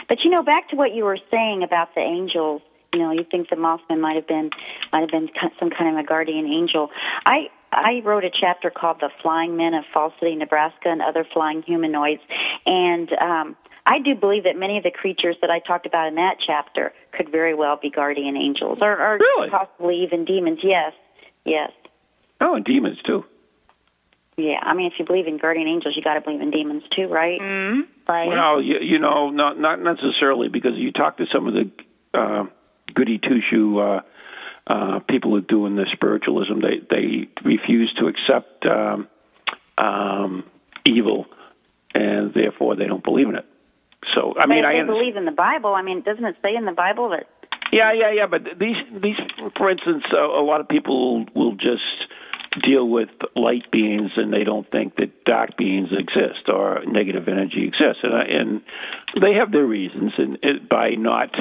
But 0.10 0.18
you 0.24 0.32
know, 0.32 0.44
back 0.44 0.70
to 0.70 0.76
what 0.76 0.94
you 0.94 1.04
were 1.04 1.20
saying 1.32 1.64
about 1.64 1.96
the 1.96 2.02
angels. 2.02 2.62
You 2.94 3.00
know, 3.00 3.12
you 3.12 3.26
think 3.30 3.50
the 3.50 3.56
Mothman 3.56 4.00
might 4.00 4.16
have 4.16 4.28
been 4.28 4.50
might 4.92 5.02
have 5.02 5.10
been 5.10 5.30
some 5.60 5.70
kind 5.70 5.98
of 5.98 6.04
a 6.04 6.08
guardian 6.08 6.46
angel. 6.46 6.90
I 7.26 7.50
I 7.72 8.02
wrote 8.04 8.24
a 8.24 8.30
chapter 8.30 8.70
called 8.70 8.98
"The 9.00 9.10
Flying 9.22 9.58
Men 9.58 9.74
of 9.74 9.84
Falls 9.94 10.14
City, 10.20 10.36
Nebraska, 10.36 10.90
and 10.90 11.02
Other 11.02 11.26
Flying 11.34 11.64
Humanoids," 11.64 12.22
and 12.66 13.12
um, 13.14 13.56
I 13.86 14.00
do 14.00 14.16
believe 14.16 14.44
that 14.44 14.58
many 14.58 14.78
of 14.78 14.84
the 14.84 14.92
creatures 14.92 15.38
that 15.42 15.50
I 15.50 15.60
talked 15.60 15.86
about 15.86 16.08
in 16.08 16.16
that 16.16 16.36
chapter 16.46 16.94
could 17.12 17.30
very 17.32 17.54
well 17.54 17.78
be 17.82 17.90
guardian 17.90 18.36
angels, 18.36 18.80
or, 18.82 18.92
or 18.92 19.18
Really? 19.18 19.50
possibly 19.50 20.04
even 20.04 20.26
demons. 20.26 20.60
Yes, 20.62 20.94
yes. 21.46 21.72
oh, 22.42 22.56
and 22.56 22.66
demons 22.66 22.98
too. 23.06 23.24
Yeah, 24.36 24.60
I 24.62 24.76
mean, 24.76 24.86
if 24.86 24.94
you 25.00 25.06
believe 25.06 25.26
in 25.26 25.38
guardian 25.38 25.68
angels, 25.68 25.96
you 25.98 26.04
got 26.04 26.14
to 26.14 26.22
believe 26.22 26.42
in 26.42 26.52
demons 26.52 26.84
too, 26.96 27.08
right? 27.08 27.42
Mm-hmm. 27.42 27.82
Right. 28.08 28.28
Well, 28.28 28.62
you, 28.62 28.76
you 28.82 29.00
know, 29.00 29.30
not 29.32 29.60
not 29.60 29.82
necessarily 29.82 30.48
because 30.48 30.74
you 30.76 30.92
talk 30.92 31.18
to 31.18 31.26
some 31.34 31.48
of 31.48 31.54
the 31.54 31.72
uh, 32.14 32.44
goody 32.94 33.18
two 33.18 33.40
shoe 33.50 33.80
uh, 33.80 34.02
uh, 34.68 35.00
people 35.10 35.32
who 35.32 35.38
are 35.38 35.42
doing 35.42 35.76
the 35.76 35.86
spiritualism. 35.94 36.60
They 36.62 36.80
they 36.90 37.28
refuse 37.44 37.94
to 38.00 38.08
accept 38.08 38.66
um, 38.66 39.08
um, 39.78 40.44
evil, 40.86 41.26
and 41.94 42.34
therefore 42.34 42.76
they 42.76 42.86
don't 42.86 43.04
believe 43.04 43.30
in 43.30 43.36
it. 43.36 43.46
So 44.14 44.34
I 44.38 44.46
mean, 44.46 44.62
but 44.64 44.70
I 44.70 44.74
they 44.74 44.80
understand. 44.82 44.88
believe 44.88 45.16
in 45.18 45.26
the 45.26 45.32
Bible. 45.32 45.74
I 45.74 45.82
mean, 45.82 46.02
doesn't 46.02 46.24
it 46.26 46.36
say 46.44 46.56
in 46.56 46.66
the 46.66 46.72
Bible 46.72 47.10
that? 47.10 47.28
Yeah, 47.72 47.92
yeah, 47.92 48.12
yeah. 48.12 48.28
But 48.28 48.44
these, 48.60 48.78
these, 49.02 49.18
for 49.58 49.70
instance, 49.70 50.04
uh, 50.14 50.20
a 50.24 50.44
lot 50.44 50.62
of 50.62 50.70
people 50.70 51.26
will 51.36 51.56
just 51.56 51.84
deal 52.64 52.88
with 52.88 53.10
light 53.36 53.70
beings, 53.72 54.12
and 54.16 54.32
they 54.32 54.46
don't 54.46 54.70
think 54.72 54.96
that 54.96 55.26
dark 55.26 55.58
beings 55.58 55.90
exist 55.92 56.48
or 56.48 56.82
negative 56.86 57.28
energy 57.28 57.66
exists, 57.68 58.04
and, 58.04 58.14
I- 58.16 58.24
and 58.24 58.62
they 59.22 59.34
have 59.34 59.52
their 59.52 59.66
reasons. 59.66 60.14
And 60.18 60.38
it, 60.44 60.70
by 60.70 60.92
not 60.92 61.36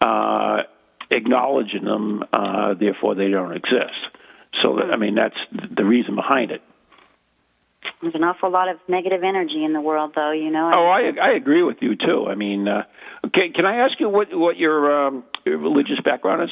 uh, 0.00 0.62
acknowledging 1.10 1.84
them, 1.84 2.24
uh, 2.32 2.74
therefore 2.74 3.14
they 3.14 3.28
don't 3.28 3.54
exist. 3.56 4.00
So, 4.62 4.76
that, 4.76 4.92
I 4.92 4.96
mean, 4.96 5.14
that's 5.14 5.36
the 5.52 5.84
reason 5.84 6.14
behind 6.16 6.50
it. 6.50 6.62
There's 8.02 8.14
an 8.14 8.24
awful 8.24 8.50
lot 8.50 8.68
of 8.68 8.76
negative 8.88 9.22
energy 9.22 9.64
in 9.64 9.72
the 9.72 9.80
world, 9.80 10.12
though. 10.14 10.32
You 10.32 10.50
know. 10.50 10.70
Oh, 10.74 10.86
I 10.86 11.12
I 11.20 11.30
agree 11.36 11.62
with 11.62 11.78
you 11.80 11.96
too. 11.96 12.26
I 12.28 12.34
mean, 12.34 12.68
uh, 12.68 12.84
okay, 13.26 13.50
can 13.54 13.66
I 13.66 13.84
ask 13.84 13.98
you 14.00 14.08
what 14.08 14.28
what 14.32 14.56
your, 14.56 15.06
um, 15.06 15.24
your 15.44 15.58
religious 15.58 15.98
background 16.04 16.42
is? 16.42 16.50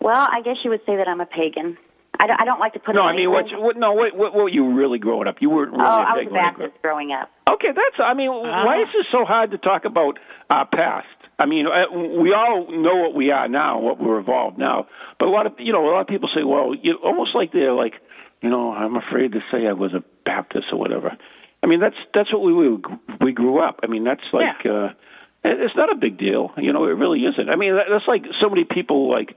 Well, 0.00 0.16
I 0.30 0.40
guess 0.42 0.56
you 0.64 0.70
would 0.70 0.80
say 0.86 0.96
that 0.96 1.08
I'm 1.08 1.20
a 1.20 1.26
pagan. 1.26 1.76
I 2.18 2.26
don't, 2.26 2.40
I 2.40 2.44
don't 2.44 2.60
like 2.60 2.74
to 2.74 2.78
put. 2.78 2.94
No, 2.94 3.02
it 3.02 3.04
I 3.04 3.12
mean, 3.12 3.20
anywhere. 3.20 3.44
what, 3.44 3.62
what? 3.62 3.76
No, 3.76 3.92
what, 3.92 4.16
what 4.16 4.34
were 4.34 4.48
you 4.48 4.74
really 4.74 4.98
growing 4.98 5.26
up? 5.28 5.36
You 5.40 5.50
weren't 5.50 5.72
really 5.72 5.84
Oh, 5.84 5.88
a 5.88 6.02
I 6.02 6.12
was 6.12 6.24
big 6.24 6.28
a 6.28 6.32
when 6.32 6.44
you 6.44 6.50
Baptist 6.50 6.82
growing 6.82 7.12
up. 7.12 7.30
Okay, 7.50 7.68
that's. 7.74 7.96
I 8.02 8.14
mean, 8.14 8.30
why 8.30 8.82
is 8.82 8.88
this 8.94 9.06
so 9.10 9.24
hard 9.24 9.50
to 9.52 9.58
talk 9.58 9.84
about 9.84 10.18
our 10.50 10.66
past? 10.66 11.06
I 11.40 11.46
mean, 11.46 11.66
uh, 11.66 12.20
we 12.22 12.34
all 12.34 12.66
know 12.70 12.96
what 12.96 13.14
we 13.14 13.30
are 13.30 13.48
now, 13.48 13.80
what 13.80 13.98
we're 13.98 14.20
evolved 14.20 14.58
now. 14.58 14.86
But 15.18 15.28
a 15.28 15.30
lot 15.30 15.46
of 15.46 15.54
you 15.58 15.72
know, 15.72 15.88
a 15.88 15.90
lot 15.90 16.02
of 16.02 16.06
people 16.06 16.28
say, 16.34 16.44
well, 16.44 16.74
you 16.74 16.98
almost 17.02 17.34
like 17.34 17.52
they're 17.52 17.72
like, 17.72 17.94
you 18.42 18.50
know, 18.50 18.72
I'm 18.72 18.96
afraid 18.96 19.32
to 19.32 19.40
say 19.50 19.66
I 19.66 19.72
was 19.72 19.94
a 19.94 20.04
Baptist 20.24 20.66
or 20.70 20.78
whatever. 20.78 21.16
I 21.62 21.66
mean, 21.66 21.80
that's 21.80 21.96
that's 22.14 22.32
what 22.32 22.42
we 22.42 22.52
we, 22.52 22.76
we 23.20 23.32
grew 23.32 23.58
up. 23.66 23.80
I 23.82 23.86
mean, 23.86 24.04
that's 24.04 24.28
like. 24.32 24.66
uh 24.66 24.88
it's 25.42 25.74
not 25.74 25.90
a 25.90 25.96
big 25.96 26.18
deal, 26.18 26.50
you 26.58 26.70
know. 26.70 26.84
It 26.84 26.98
really 26.98 27.20
isn't. 27.20 27.48
I 27.48 27.56
mean, 27.56 27.74
that's 27.74 28.06
like 28.06 28.24
so 28.42 28.50
many 28.50 28.64
people 28.64 29.10
like 29.10 29.34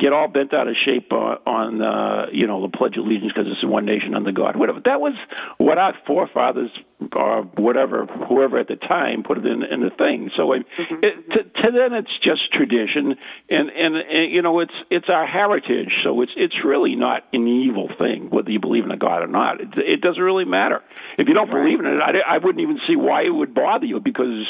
get 0.00 0.12
all 0.12 0.28
bent 0.28 0.54
out 0.54 0.66
of 0.66 0.74
shape 0.84 1.12
on, 1.12 1.38
on 1.46 1.82
uh, 1.82 2.26
you 2.32 2.46
know, 2.46 2.62
the 2.62 2.76
Pledge 2.76 2.96
of 2.96 3.04
Allegiance 3.04 3.32
because 3.34 3.50
it's 3.50 3.64
one 3.64 3.84
nation 3.84 4.14
under 4.14 4.32
God. 4.32 4.56
Whatever. 4.56 4.80
That 4.84 5.00
was 5.00 5.14
what 5.58 5.78
our 5.78 5.94
forefathers 6.06 6.70
or 7.14 7.42
whatever, 7.56 8.06
whoever 8.06 8.58
at 8.58 8.68
the 8.68 8.76
time, 8.76 9.22
put 9.22 9.38
it 9.38 9.46
in, 9.46 9.62
in 9.62 9.80
the 9.80 9.90
thing. 9.90 10.30
So 10.36 10.52
it, 10.52 10.66
mm-hmm. 10.78 10.94
it, 11.02 11.30
to, 11.30 11.42
to 11.62 11.72
them, 11.72 11.94
it's 11.94 12.12
just 12.22 12.52
tradition, 12.52 13.16
and, 13.48 13.70
and 13.70 13.96
and 13.96 14.32
you 14.32 14.42
know, 14.42 14.60
it's 14.60 14.74
it's 14.90 15.08
our 15.08 15.26
heritage. 15.26 15.92
So 16.04 16.22
it's 16.22 16.32
it's 16.36 16.64
really 16.64 16.96
not 16.96 17.24
an 17.32 17.46
evil 17.46 17.88
thing 17.98 18.30
whether 18.30 18.50
you 18.50 18.60
believe 18.60 18.84
in 18.84 18.90
a 18.90 18.96
God 18.96 19.22
or 19.22 19.26
not. 19.26 19.60
It, 19.60 19.68
it 19.76 20.00
doesn't 20.00 20.22
really 20.22 20.44
matter. 20.44 20.82
If 21.18 21.28
you 21.28 21.34
don't 21.34 21.50
believe 21.50 21.80
in 21.80 21.86
it, 21.86 22.00
I, 22.00 22.36
I 22.36 22.38
wouldn't 22.38 22.60
even 22.60 22.80
see 22.86 22.96
why 22.96 23.22
it 23.22 23.30
would 23.30 23.54
bother 23.54 23.86
you 23.86 24.00
because 24.00 24.46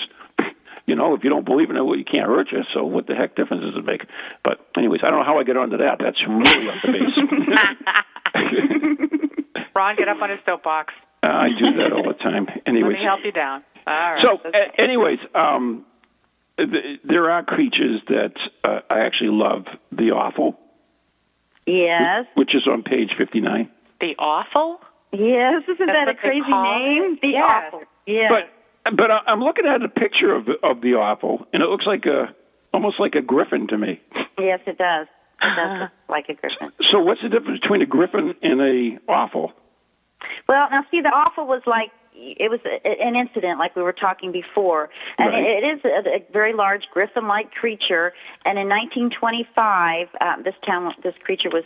you 0.90 0.96
know, 0.96 1.14
if 1.14 1.22
you 1.22 1.30
don't 1.30 1.44
believe 1.46 1.70
in 1.70 1.76
it, 1.76 1.84
well, 1.86 1.96
you 1.96 2.04
can't 2.04 2.26
hurt 2.26 2.50
you. 2.50 2.62
So 2.74 2.82
what 2.84 3.06
the 3.06 3.14
heck 3.14 3.36
difference 3.36 3.62
does 3.62 3.76
it 3.76 3.84
make? 3.84 4.06
But 4.42 4.58
anyways, 4.76 5.02
I 5.04 5.10
don't 5.10 5.20
know 5.20 5.24
how 5.24 5.38
I 5.38 5.44
get 5.44 5.56
onto 5.56 5.76
that. 5.76 5.98
That's 6.02 6.18
really 6.26 6.66
off 6.68 6.82
the 6.82 6.90
base. 6.90 7.16
Ron, 9.74 9.96
get 9.96 10.08
up 10.08 10.20
on 10.20 10.30
his 10.30 10.40
soapbox. 10.44 10.92
I 11.22 11.48
do 11.56 11.72
that 11.76 11.92
all 11.92 12.02
the 12.02 12.14
time. 12.18 12.48
Anyways, 12.66 12.66
Let 12.66 12.68
Anyways, 12.68 12.98
me 12.98 13.04
help 13.04 13.20
you 13.24 13.32
down. 13.32 13.62
All 13.86 13.94
right. 13.94 14.26
so 14.26 14.38
uh, 14.44 14.82
anyways, 14.82 15.18
um, 15.34 15.84
th- 16.58 17.00
there 17.04 17.30
are 17.30 17.42
creatures 17.44 18.00
that 18.08 18.32
uh, 18.64 18.80
I 18.90 19.00
actually 19.00 19.30
love. 19.30 19.66
The 19.92 20.10
awful, 20.10 20.58
Yes. 21.66 22.26
which 22.34 22.54
is 22.54 22.66
on 22.66 22.82
page 22.82 23.10
fifty-nine. 23.16 23.70
the 24.00 24.16
awful? 24.18 24.80
Yes. 25.12 25.62
Isn't 25.64 25.86
That's 25.86 26.06
that 26.06 26.08
a 26.08 26.14
crazy 26.14 26.40
name? 26.40 27.14
it? 27.14 27.20
The 27.22 27.28
Yes. 27.28 27.50
awful. 27.50 27.82
Yeah. 28.06 28.28
But 28.28 28.50
but 28.84 29.10
I- 29.10 29.22
I'm 29.26 29.40
looking 29.40 29.66
at 29.66 29.82
a 29.82 29.88
picture 29.88 30.34
of 30.34 30.48
of 30.62 30.80
the 30.80 30.94
awful, 30.94 31.46
and 31.52 31.62
it 31.62 31.68
looks 31.68 31.86
like 31.86 32.06
a 32.06 32.34
almost 32.72 33.00
like 33.00 33.14
a 33.14 33.22
griffin 33.22 33.66
to 33.68 33.78
me. 33.78 34.00
yes, 34.38 34.60
it 34.66 34.78
does. 34.78 35.06
It 35.42 35.56
does 35.56 35.80
look 35.80 35.90
like 36.08 36.28
a 36.28 36.34
griffin. 36.34 36.70
So 36.90 37.00
what's 37.00 37.22
the 37.22 37.28
difference 37.28 37.60
between 37.60 37.82
a 37.82 37.86
griffin 37.86 38.34
and 38.42 38.60
a 38.60 38.98
awful? 39.10 39.52
Well, 40.48 40.68
now 40.70 40.84
see, 40.90 41.00
the 41.00 41.08
awful 41.08 41.46
was 41.46 41.62
like 41.66 41.90
it 42.12 42.50
was 42.50 42.60
an 42.84 43.16
incident, 43.16 43.58
like 43.58 43.74
we 43.74 43.82
were 43.82 43.94
talking 43.94 44.30
before, 44.30 44.90
and 45.16 45.28
Right. 45.30 45.42
it, 45.42 45.78
is 45.78 45.84
a, 45.84 46.16
a 46.16 46.32
very 46.32 46.52
large 46.52 46.82
griffin-like 46.92 47.52
creature. 47.52 48.12
And 48.44 48.58
in 48.58 48.68
1925, 48.68 50.08
um, 50.20 50.42
this 50.42 50.54
town, 50.66 50.92
this 51.02 51.14
creature 51.24 51.48
was 51.50 51.64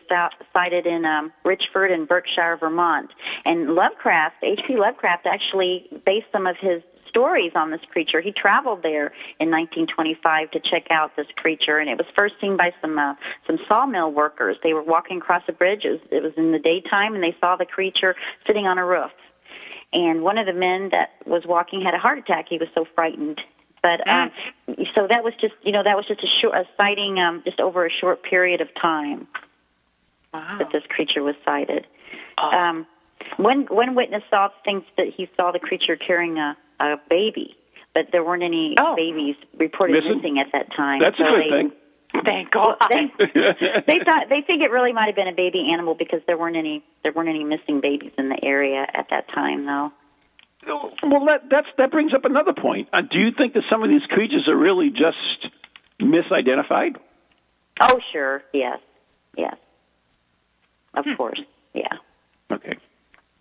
sighted 0.52 0.86
in 0.86 1.04
um, 1.04 1.32
Richford 1.44 1.90
in 1.90 2.04
Berkshire, 2.04 2.56
Vermont. 2.60 3.10
And 3.44 3.74
Lovecraft, 3.74 4.36
H.P. 4.44 4.76
Lovecraft, 4.76 5.26
actually 5.26 5.88
based 6.06 6.26
some 6.30 6.46
of 6.46 6.56
his 6.60 6.82
stories 7.14 7.52
on 7.54 7.70
this 7.70 7.80
creature. 7.92 8.20
He 8.20 8.32
traveled 8.32 8.82
there 8.82 9.14
in 9.38 9.50
1925 9.50 10.50
to 10.50 10.60
check 10.60 10.90
out 10.90 11.14
this 11.16 11.28
creature, 11.36 11.78
and 11.78 11.88
it 11.88 11.96
was 11.96 12.06
first 12.18 12.34
seen 12.40 12.56
by 12.56 12.72
some 12.82 12.98
uh, 12.98 13.14
some 13.46 13.58
sawmill 13.68 14.10
workers. 14.10 14.56
They 14.64 14.72
were 14.72 14.82
walking 14.82 15.18
across 15.18 15.42
a 15.46 15.52
bridge. 15.52 15.84
It 15.84 15.90
was, 15.92 16.00
it 16.10 16.22
was 16.22 16.32
in 16.36 16.50
the 16.50 16.58
daytime, 16.58 17.14
and 17.14 17.22
they 17.22 17.36
saw 17.40 17.54
the 17.54 17.66
creature 17.66 18.16
sitting 18.46 18.66
on 18.66 18.78
a 18.78 18.84
roof. 18.84 19.12
And 19.92 20.22
one 20.22 20.38
of 20.38 20.46
the 20.46 20.52
men 20.52 20.88
that 20.90 21.10
was 21.24 21.44
walking 21.46 21.80
had 21.80 21.94
a 21.94 21.98
heart 21.98 22.18
attack. 22.18 22.46
He 22.50 22.58
was 22.58 22.68
so 22.74 22.84
frightened. 22.96 23.40
But 23.80 24.00
um, 24.08 24.32
so 24.94 25.06
that 25.08 25.22
was 25.22 25.34
just 25.40 25.54
you 25.62 25.70
know 25.70 25.84
that 25.84 25.94
was 25.94 26.06
just 26.08 26.20
a 26.20 26.26
short 26.40 26.54
a 26.56 26.64
sighting 26.76 27.18
um, 27.20 27.42
just 27.44 27.60
over 27.60 27.86
a 27.86 27.90
short 27.90 28.22
period 28.22 28.60
of 28.60 28.68
time 28.80 29.28
Wow. 30.32 30.56
that 30.58 30.72
this 30.72 30.82
creature 30.88 31.22
was 31.22 31.36
sighted. 31.44 31.86
Oh. 32.38 32.50
Um, 32.50 32.86
one 33.36 33.66
one 33.70 33.94
witness 33.94 34.22
saw 34.30 34.48
thinks 34.64 34.86
that 34.96 35.06
he 35.16 35.28
saw 35.36 35.52
the 35.52 35.58
creature 35.60 35.96
carrying 35.96 36.38
a, 36.38 36.56
a 36.92 37.00
baby, 37.08 37.56
but 37.94 38.06
there 38.12 38.24
weren't 38.24 38.42
any 38.42 38.74
Oh. 38.78 38.94
babies 38.96 39.36
reported 39.58 39.94
Missing? 39.94 40.16
missing 40.18 40.38
at 40.38 40.52
that 40.52 40.72
time. 40.76 41.00
That's 41.00 41.18
a 41.18 41.22
good 41.22 41.42
they, 41.44 41.50
thing. 41.50 41.72
Thank 42.24 42.50
God. 42.52 42.76
They, 42.90 43.10
they 43.88 43.98
thought 44.04 44.28
they 44.28 44.40
think 44.46 44.62
it 44.62 44.70
really 44.70 44.92
might 44.92 45.06
have 45.06 45.16
been 45.16 45.26
a 45.28 45.32
baby 45.34 45.68
animal 45.72 45.94
because 45.96 46.20
there 46.26 46.38
weren't 46.38 46.56
any 46.56 46.84
there 47.02 47.12
weren't 47.12 47.28
any 47.28 47.42
missing 47.44 47.80
babies 47.80 48.12
in 48.16 48.28
the 48.28 48.38
area 48.44 48.86
at 48.94 49.06
that 49.10 49.28
time 49.34 49.66
though. 49.66 49.90
Well, 50.66 51.24
that 51.26 51.50
that's 51.50 51.66
that 51.76 51.90
brings 51.90 52.14
up 52.14 52.24
another 52.24 52.52
point. 52.54 52.88
Uh, 52.92 53.00
do 53.02 53.18
you 53.18 53.30
think 53.36 53.52
that 53.54 53.64
some 53.68 53.82
of 53.82 53.88
these 53.90 54.02
creatures 54.08 54.46
are 54.48 54.56
really 54.56 54.90
just 54.90 55.52
misidentified? 56.00 56.96
Oh 57.80 57.98
sure, 58.12 58.42
yes, 58.52 58.78
yes, 59.36 59.56
of 60.94 61.04
Hmm. 61.04 61.14
course, 61.16 61.40
yeah. 61.74 61.88
Okay. 62.50 62.74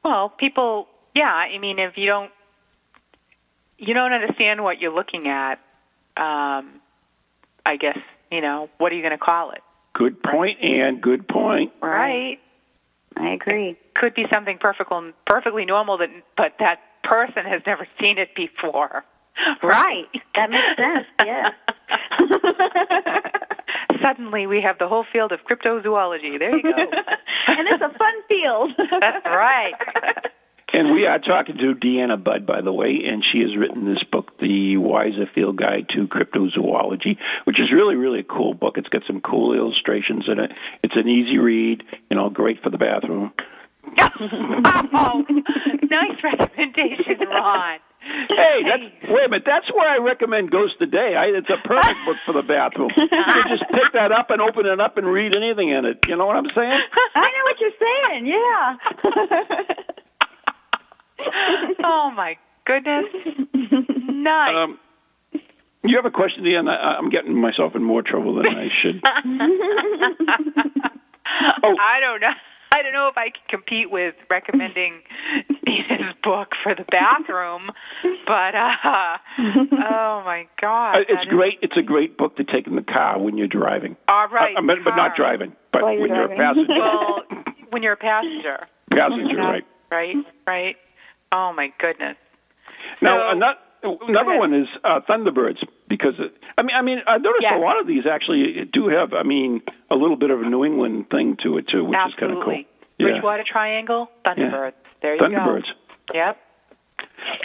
Well, 0.04 0.30
people, 0.30 0.88
yeah. 1.16 1.32
I 1.32 1.58
mean, 1.60 1.78
if 1.80 1.94
you 1.98 2.08
don't, 2.08 2.32
you 3.78 3.94
don't 3.94 4.14
understand 4.14 4.64
what 4.64 4.80
you're 4.80 4.94
looking 4.94 5.28
at. 5.28 5.60
Um, 6.16 6.82
I 7.66 7.78
guess 7.80 7.98
you 8.32 8.42
know 8.42 8.70
what 8.78 8.92
are 8.92 8.96
you 8.96 9.02
going 9.02 9.18
to 9.18 9.24
call 9.24 9.52
it? 9.52 9.62
Good 9.94 10.22
point, 10.24 10.58
and 10.62 11.02
good 11.02 11.28
point. 11.28 11.72
Right. 11.82 12.40
I 13.16 13.34
agree. 13.34 13.78
Could 13.96 14.16
be 14.16 14.26
something 14.32 14.58
perfect, 14.60 14.92
perfectly 15.28 15.66
normal, 15.66 15.98
that 16.00 16.10
but 16.36 16.54
that 16.60 16.80
person 17.04 17.46
has 17.46 17.62
never 17.66 17.88
seen 18.00 18.18
it 18.18 18.30
before. 18.36 19.06
Right, 19.64 20.06
that 20.36 20.50
makes 20.50 20.78
sense. 20.78 21.08
Yeah. 21.26 21.50
Suddenly, 24.02 24.48
we 24.48 24.62
have 24.62 24.78
the 24.78 24.88
whole 24.88 25.06
field 25.12 25.32
of 25.32 25.40
cryptozoology. 25.50 26.38
There 26.38 26.56
you 26.56 26.62
go. 26.62 26.70
and 27.48 27.68
it's 27.68 27.82
a 27.82 27.98
fun 27.98 28.14
field. 28.28 28.72
That's 29.00 29.26
right. 29.26 29.74
And 30.74 30.92
we 30.92 31.06
are 31.06 31.20
talking 31.20 31.56
to 31.58 31.76
Deanna 31.76 32.22
Budd, 32.22 32.48
by 32.48 32.62
the 32.62 32.74
way, 32.74 33.02
and 33.06 33.24
she 33.24 33.42
has 33.42 33.56
written 33.56 33.86
this 33.86 34.04
book, 34.12 34.40
The 34.40 34.76
Weiser 34.78 35.32
Field 35.34 35.58
Guide 35.58 35.86
to 35.90 36.08
Cryptozoology, 36.08 37.18
which 37.44 37.60
is 37.60 37.72
really, 37.72 37.96
really 37.96 38.22
a 38.22 38.24
cool 38.24 38.56
book. 38.56 38.78
It's 38.78 38.90
got 38.90 39.04
some 39.06 39.22
cool 39.22 39.54
illustrations 39.54 40.26
in 40.28 40.40
it. 40.40 40.52
It's 40.82 40.96
an 40.96 41.08
easy 41.08 41.38
read, 41.38 41.84
you 42.10 42.18
know, 42.18 42.32
great 42.32 42.64
for 42.64 42.72
the 42.72 42.80
bathroom. 42.80 43.34
oh, 44.00 45.24
nice 45.84 46.24
recommendation, 46.24 47.20
Ron. 47.20 47.80
Hey, 48.04 48.68
that's 48.68 48.84
wait 49.08 49.26
a 49.26 49.30
minute. 49.30 49.44
That's 49.46 49.72
where 49.72 49.88
I 49.88 49.98
recommend 50.04 50.52
Ghost 50.52 50.76
Today. 50.80 51.16
I, 51.16 51.32
it's 51.38 51.48
a 51.48 51.56
perfect 51.66 52.00
book 52.06 52.18
for 52.26 52.34
the 52.34 52.44
bathroom. 52.44 52.92
You 53.00 53.08
can 53.08 53.58
just 53.58 53.70
pick 53.72 53.94
that 53.94 54.12
up 54.12 54.30
and 54.30 54.42
open 54.42 54.66
it 54.66 54.80
up 54.80 54.98
and 54.98 55.08
read 55.08 55.36
anything 55.36 55.70
in 55.70 55.86
it. 55.86 56.00
You 56.08 56.18
know 56.18 56.26
what 56.26 56.36
I'm 56.36 56.50
saying? 56.54 56.82
I 57.16 57.28
know 57.32 57.44
what 57.48 57.58
you're 57.62 57.80
saying. 57.80 58.26
Yeah. 58.28 58.76
Oh 61.96 62.10
my 62.16 62.36
goodness. 62.66 63.06
Nice. 64.24 64.56
Um, 64.56 64.80
you 65.84 65.98
have 65.98 66.06
a 66.06 66.12
question, 66.12 66.46
Deanna? 66.46 66.70
I, 66.70 66.96
I'm 66.98 67.10
getting 67.10 67.36
myself 67.36 67.76
in 67.76 67.84
more 67.84 68.02
trouble 68.02 68.36
than 68.36 68.46
I 68.48 68.70
should. 68.82 69.02
oh. 71.64 71.76
I 71.76 72.00
don't 72.00 72.22
know. 72.22 72.32
I 72.72 72.82
don't 72.82 72.94
know 72.94 73.10
if 73.12 73.18
I 73.18 73.26
can 73.26 73.44
compete 73.50 73.92
with 73.92 74.16
recommending 74.30 75.02
Nina's 75.68 76.16
book 76.24 76.50
for 76.64 76.74
the 76.74 76.86
bathroom, 76.90 77.70
but 78.26 78.56
uh 78.56 79.18
oh 79.84 80.22
my 80.26 80.48
god. 80.62 80.96
Uh, 80.96 81.00
it's 81.02 81.10
that 81.12 81.22
is- 81.24 81.30
great. 81.30 81.60
It's 81.62 81.76
a 81.78 81.84
great 81.84 82.18
book 82.18 82.38
to 82.38 82.46
take 82.46 82.66
in 82.66 82.76
the 82.76 82.82
car 82.82 83.20
when 83.20 83.38
you're 83.38 83.48
driving. 83.48 83.98
All 84.08 84.28
right. 84.30 84.56
Uh, 84.58 84.62
but, 84.66 84.78
but 84.86 84.96
not 84.96 85.18
driving. 85.18 85.54
But 85.74 85.82
While 85.84 85.94
you're 85.94 86.02
when 86.02 86.16
you're 86.16 86.32
a 86.32 86.38
passenger. 86.38 86.74
Well, 86.80 87.24
when 87.72 87.84
you're 87.84 87.94
a 87.94 87.98
passenger. 87.98 88.68
passenger, 88.90 89.36
right? 89.38 89.64
Right, 89.92 90.16
right. 90.48 90.76
Oh 91.34 91.52
my 91.56 91.74
goodness. 91.80 92.16
Now, 93.02 93.18
So- 93.18 93.36
another, 93.38 93.60
another 94.08 94.38
one 94.38 94.54
is 94.54 94.68
uh, 94.84 95.00
Thunderbirds 95.10 95.58
because 95.90 96.14
it, 96.20 96.32
I 96.58 96.62
mean, 96.62 96.76
I 96.78 96.82
mean, 96.82 97.00
I 97.08 97.18
noticed 97.18 97.42
Yes. 97.44 97.54
a 97.58 97.60
lot 97.60 97.80
of 97.82 97.88
these 97.88 98.04
actually 98.10 98.64
do 98.72 98.88
have, 98.88 99.14
I 99.14 99.24
mean, 99.24 99.62
a 99.92 99.96
little 99.96 100.16
bit 100.16 100.30
of 100.30 100.42
a 100.42 100.46
New 100.50 100.64
England 100.64 101.10
thing 101.10 101.38
to 101.44 101.58
it 101.58 101.68
too, 101.68 101.84
which 101.86 101.98
is 102.08 102.14
kind 102.20 102.32
of 102.32 102.44
cool. 102.44 102.54
Absolutely. 102.54 102.68
Yeah. 103.00 103.08
Bridgewater 103.08 103.44
Triangle, 103.52 104.10
Thunderbirds. 104.26 104.74
There 105.02 105.16
you 105.16 105.22
Thunderbirds. 105.22 105.34
go. 105.34 106.14
Thunderbirds. 106.14 106.14
Yep. 106.14 106.38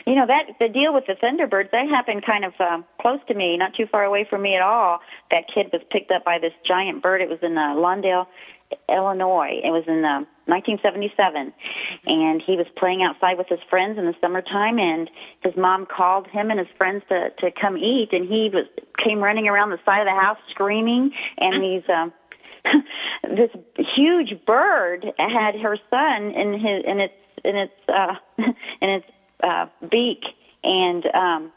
You 0.07 0.15
know 0.17 0.27
that 0.27 0.45
the 0.59 0.69
deal 0.69 0.93
with 0.93 1.05
the 1.07 1.15
Thunderbirds 1.15 1.71
that 1.71 1.89
happened 1.89 2.25
kind 2.27 2.45
of 2.45 2.53
um, 2.61 2.85
close 3.01 3.21
to 3.29 3.35
me, 3.35 3.57
not 3.57 3.75
too 3.77 3.87
far 3.91 4.05
away 4.05 4.27
from 4.29 4.43
me 4.43 4.55
at 4.57 4.63
all. 4.63 5.01
That 5.31 5.45
kid 5.53 5.69
was 5.73 5.83
picked 5.91 6.11
up 6.11 6.25
by 6.25 6.39
this 6.41 6.53
giant 6.67 7.03
bird. 7.03 7.21
It 7.21 7.29
was 7.29 7.39
in 7.43 7.57
uh, 7.57 7.75
Lawndale, 7.77 8.27
Illinois. 8.89 9.61
It 9.63 9.71
was 9.71 9.85
in 9.87 10.05
uh, 10.05 10.25
1977, 10.47 11.53
and 12.07 12.43
he 12.43 12.57
was 12.57 12.67
playing 12.77 13.03
outside 13.03 13.39
with 13.39 13.49
his 13.49 13.61
friends 13.69 13.99
in 13.99 14.07
the 14.07 14.15
summertime. 14.21 14.79
And 14.79 15.11
his 15.43 15.57
mom 15.57 15.87
called 15.87 16.27
him 16.27 16.51
and 16.51 16.59
his 16.59 16.69
friends 16.77 17.03
to 17.09 17.31
to 17.39 17.51
come 17.51 17.77
eat, 17.77 18.09
and 18.13 18.29
he 18.29 18.51
was 18.53 18.67
came 19.03 19.21
running 19.21 19.49
around 19.49 19.71
the 19.71 19.81
side 19.85 20.01
of 20.01 20.07
the 20.07 20.21
house 20.21 20.39
screaming. 20.51 21.13
And 21.39 21.63
these 21.63 21.89
um, 21.89 22.13
this 23.37 23.51
huge 23.97 24.35
bird 24.47 25.07
had 25.19 25.55
her 25.61 25.77
son 25.91 26.31
in 26.33 26.53
his 26.55 26.85
in 26.85 27.01
its 27.01 27.15
in 27.45 27.57
its 27.57 27.73
uh, 27.89 28.15
in 28.81 28.89
its 28.89 29.07
uh, 29.43 29.67
beak, 29.91 30.25
and 30.65 31.07
um, 31.15 31.53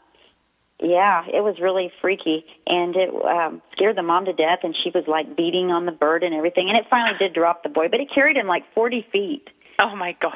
yeah, 0.82 1.24
it 1.26 1.42
was 1.42 1.56
really 1.60 1.90
freaky, 2.00 2.44
and 2.66 2.94
it 2.96 3.10
um, 3.24 3.62
scared 3.72 3.96
the 3.96 4.02
mom 4.02 4.26
to 4.26 4.32
death. 4.32 4.60
And 4.62 4.74
she 4.82 4.90
was 4.94 5.04
like 5.06 5.36
beating 5.36 5.70
on 5.70 5.86
the 5.86 5.92
bird 5.92 6.22
and 6.22 6.34
everything, 6.34 6.68
and 6.68 6.76
it 6.76 6.84
finally 6.90 7.16
did 7.18 7.34
drop 7.34 7.62
the 7.62 7.68
boy, 7.68 7.88
but 7.90 8.00
it 8.00 8.08
carried 8.14 8.36
him 8.36 8.46
like 8.46 8.64
forty 8.74 9.06
feet. 9.12 9.48
Oh 9.80 9.96
my 9.96 10.14
God. 10.20 10.34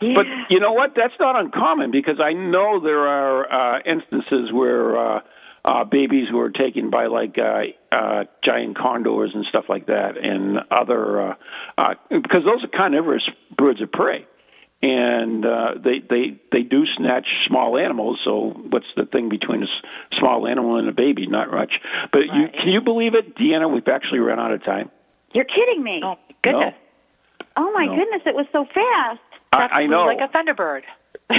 But 0.00 0.26
you 0.50 0.60
know 0.60 0.72
what? 0.72 0.90
That's 0.96 1.14
not 1.20 1.38
uncommon 1.38 1.90
because 1.92 2.20
I 2.20 2.32
know 2.32 2.80
there 2.82 3.06
are 3.06 3.76
uh, 3.76 3.80
instances 3.86 4.52
where 4.52 4.96
uh, 4.96 5.20
uh, 5.64 5.84
babies 5.84 6.26
who 6.30 6.40
are 6.40 6.50
taken 6.50 6.90
by 6.90 7.06
like 7.06 7.36
uh, 7.38 7.94
uh, 7.94 8.24
giant 8.44 8.76
condors 8.76 9.30
and 9.34 9.44
stuff 9.48 9.64
like 9.68 9.86
that, 9.86 10.16
and 10.20 10.58
other 10.70 11.30
uh, 11.30 11.34
uh, 11.78 11.94
because 12.10 12.42
those 12.44 12.64
are 12.64 12.76
carnivorous 12.76 13.22
birds 13.56 13.80
of 13.80 13.90
prey, 13.92 14.26
and 14.82 15.46
uh, 15.46 15.74
they 15.82 16.00
they 16.00 16.40
they 16.50 16.62
do 16.62 16.84
snatch 16.96 17.26
small 17.46 17.78
animals. 17.78 18.18
So 18.24 18.50
what's 18.70 18.86
the 18.96 19.06
thing 19.06 19.28
between 19.28 19.62
a 19.62 19.66
small 20.18 20.46
animal 20.46 20.76
and 20.76 20.88
a 20.88 20.92
baby? 20.92 21.26
Not 21.26 21.50
much. 21.52 21.72
But 22.12 22.22
you, 22.34 22.48
can 22.52 22.68
you 22.68 22.80
believe 22.80 23.14
it, 23.14 23.36
Deanna? 23.36 23.72
We've 23.72 23.86
actually 23.88 24.18
run 24.20 24.38
out 24.40 24.52
of 24.52 24.64
time. 24.64 24.90
You're 25.32 25.44
kidding 25.46 25.82
me! 25.82 26.00
Oh 26.04 26.16
my 26.28 26.34
goodness. 26.42 26.74
Oh 27.56 27.72
my 27.72 27.86
No. 27.86 27.96
goodness, 27.96 28.22
it 28.26 28.34
was 28.34 28.46
so 28.52 28.64
fast. 28.66 29.20
I, 29.52 29.82
I 29.82 29.86
know. 29.86 30.04
Like 30.04 30.18
a 30.20 30.28
Thunderbird. 30.34 30.82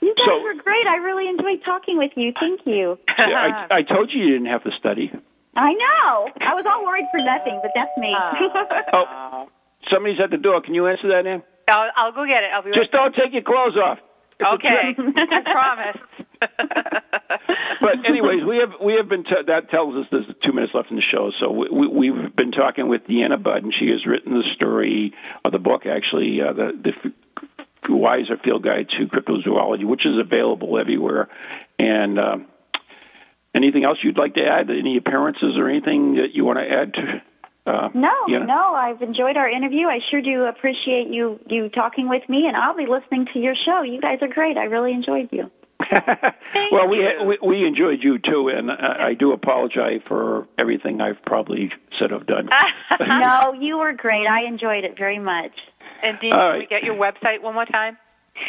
You 0.00 0.14
guys 0.14 0.26
So- 0.26 0.42
were 0.42 0.54
great. 0.62 0.86
I 0.86 0.96
really 0.96 1.28
enjoyed 1.28 1.62
talking 1.64 1.98
with 1.98 2.12
you. 2.16 2.32
Thank 2.38 2.60
you. 2.64 2.98
Yeah, 3.18 3.66
I, 3.70 3.78
I 3.78 3.82
told 3.82 4.10
you 4.12 4.22
you 4.24 4.32
didn't 4.32 4.46
have 4.46 4.62
to 4.64 4.70
study. 4.78 5.10
I 5.56 5.72
know. 5.72 6.28
I 6.40 6.54
was 6.54 6.64
all 6.66 6.84
worried 6.84 7.06
for 7.10 7.18
nothing, 7.18 7.58
but 7.62 7.72
that's 7.74 7.90
me. 7.98 8.14
Oh, 8.92 9.48
somebody's 9.92 10.18
at 10.22 10.30
the 10.30 10.36
door. 10.36 10.60
Can 10.62 10.74
you 10.74 10.86
answer 10.86 11.08
that, 11.08 11.26
Ann? 11.26 11.42
I'll, 11.70 11.90
I'll 11.96 12.12
go 12.12 12.24
get 12.26 12.42
it. 12.44 12.50
I'll 12.54 12.62
be 12.62 12.70
Just 12.70 12.92
right 12.92 13.12
don't 13.12 13.14
take 13.14 13.32
your 13.32 13.42
clothes 13.42 13.76
off. 13.76 13.98
It's 14.40 14.48
Okay. 14.54 14.94
I 14.98 15.40
promise. 15.44 16.00
But 17.80 18.04
anyways, 18.08 18.44
we 18.46 18.58
have 18.58 18.80
we 18.84 18.94
have 18.94 19.08
been 19.08 19.22
t- 19.24 19.46
that 19.46 19.70
tells 19.70 19.94
us 19.94 20.06
there's 20.10 20.26
two 20.44 20.52
minutes 20.52 20.72
left 20.74 20.90
in 20.90 20.96
the 20.96 21.02
show. 21.02 21.30
So 21.38 21.50
we, 21.50 21.68
we, 21.70 22.10
we've 22.10 22.34
been 22.36 22.50
talking 22.50 22.88
with 22.88 23.02
Deanna 23.06 23.40
Budd, 23.42 23.62
and 23.62 23.72
she 23.78 23.88
has 23.90 24.04
written 24.06 24.34
the 24.34 24.44
story 24.56 25.14
of 25.44 25.52
the 25.52 25.58
book, 25.58 25.82
actually, 25.86 26.40
uh, 26.42 26.52
the 26.52 26.72
the 26.82 26.92
Weiser 27.88 28.42
Field 28.42 28.64
Guide 28.64 28.88
to 28.98 29.06
Cryptozoology, 29.06 29.84
which 29.84 30.04
is 30.04 30.18
available 30.20 30.78
everywhere. 30.78 31.28
And 31.78 32.18
um, 32.18 32.46
anything 33.54 33.84
else 33.84 33.98
you'd 34.02 34.18
like 34.18 34.34
to 34.34 34.42
add? 34.44 34.68
Any 34.70 34.96
appearances 34.96 35.56
or 35.56 35.68
anything 35.68 36.16
that 36.16 36.34
you 36.34 36.44
want 36.44 36.58
to 36.58 36.64
add 36.68 36.94
to? 36.94 37.22
Uh, 37.68 37.88
No, 37.94 38.10
Deanna? 38.28 38.46
no, 38.46 38.74
I've 38.74 39.02
enjoyed 39.02 39.36
our 39.36 39.48
interview. 39.48 39.86
I 39.86 39.98
sure 40.10 40.22
do 40.22 40.44
appreciate 40.44 41.08
you 41.08 41.38
you 41.46 41.68
talking 41.68 42.08
with 42.08 42.28
me, 42.28 42.46
and 42.46 42.56
I'll 42.56 42.76
be 42.76 42.86
listening 42.86 43.26
to 43.34 43.38
your 43.38 43.54
show. 43.54 43.82
You 43.82 44.00
guys 44.00 44.18
are 44.22 44.28
great. 44.28 44.56
I 44.56 44.64
really 44.64 44.92
enjoyed 44.92 45.28
you. 45.30 45.50
well, 46.72 46.88
we, 46.88 47.06
we 47.24 47.38
we 47.42 47.64
enjoyed 47.66 48.02
you 48.02 48.18
too, 48.18 48.48
and 48.48 48.70
I, 48.70 49.08
I 49.10 49.14
do 49.14 49.32
apologize 49.32 50.00
for 50.08 50.46
everything 50.58 51.00
I've 51.00 51.22
probably 51.24 51.70
said 51.98 52.12
or 52.12 52.20
done. 52.24 52.48
no, 53.00 53.52
you 53.52 53.78
were 53.78 53.92
great. 53.92 54.26
I 54.26 54.44
enjoyed 54.46 54.84
it 54.84 54.96
very 54.98 55.18
much. 55.18 55.52
And 56.02 56.18
Dean, 56.20 56.32
All 56.32 56.40
can 56.40 56.50
right. 56.50 56.58
we 56.60 56.66
get 56.66 56.82
your 56.82 56.94
website 56.96 57.42
one 57.42 57.54
more 57.54 57.64
time? 57.66 57.96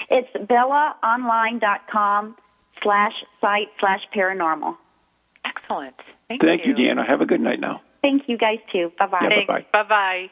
It's 0.09 0.29
bellaonline.com 0.35 2.35
slash 2.83 3.13
site 3.41 3.67
slash 3.79 4.01
paranormal. 4.15 4.75
Excellent. 5.45 5.95
Thank, 6.27 6.43
you. 6.43 6.47
Thank 6.47 6.65
you, 6.65 6.73
Deanna. 6.73 7.07
Have 7.07 7.21
a 7.21 7.25
good 7.25 7.41
night 7.41 7.59
now. 7.59 7.81
Thank 8.01 8.23
you 8.27 8.37
guys 8.37 8.59
too. 8.71 8.91
Bye 8.97 9.07
bye. 9.07 9.19
Yeah, 9.21 9.45
bye-bye. 9.47 9.65
Bye 9.71 9.89
bye. 9.89 10.27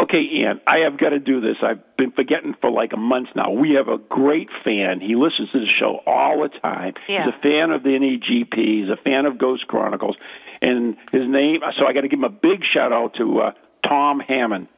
Okay, 0.00 0.22
Ian, 0.40 0.60
I 0.66 0.78
have 0.88 0.98
got 0.98 1.10
to 1.10 1.18
do 1.18 1.40
this. 1.40 1.56
I've 1.62 1.96
been 1.98 2.10
forgetting 2.10 2.54
for 2.60 2.70
like 2.70 2.92
a 2.94 2.96
month 2.96 3.28
now. 3.36 3.50
We 3.50 3.76
have 3.76 3.88
a 3.88 3.98
great 3.98 4.48
fan. 4.64 5.00
He 5.00 5.14
listens 5.14 5.50
to 5.52 5.60
the 5.60 5.66
show 5.78 6.00
all 6.06 6.42
the 6.42 6.48
time. 6.58 6.94
Yeah. 7.08 7.26
He's 7.26 7.34
a 7.34 7.42
fan 7.42 7.70
of 7.70 7.82
the 7.82 7.90
NEGP. 7.90 8.56
He's 8.56 8.88
a 8.88 8.96
fan 8.96 9.26
of 9.26 9.38
Ghost 9.38 9.66
Chronicles. 9.68 10.16
And 10.62 10.96
his 11.12 11.28
name, 11.28 11.60
so 11.78 11.86
I 11.86 11.92
got 11.92 12.00
to 12.00 12.08
give 12.08 12.18
him 12.18 12.24
a 12.24 12.30
big 12.30 12.62
shout 12.72 12.92
out 12.92 13.14
to 13.18 13.40
uh, 13.40 13.52
Tom 13.86 14.20
Hammond. 14.20 14.68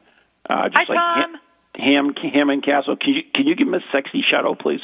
Uh, 0.49 0.69
just 0.69 0.83
Hi, 0.87 0.93
like 0.93 0.97
Tom. 0.97 1.39
Ham, 1.75 2.13
Ham, 2.15 2.31
Hammond 2.33 2.65
Castle. 2.65 2.97
Can 2.97 3.13
you, 3.13 3.21
can 3.33 3.47
you 3.47 3.55
give 3.55 3.67
him 3.67 3.73
a 3.75 3.83
sexy 3.93 4.23
shout 4.29 4.45
out, 4.45 4.59
please? 4.59 4.81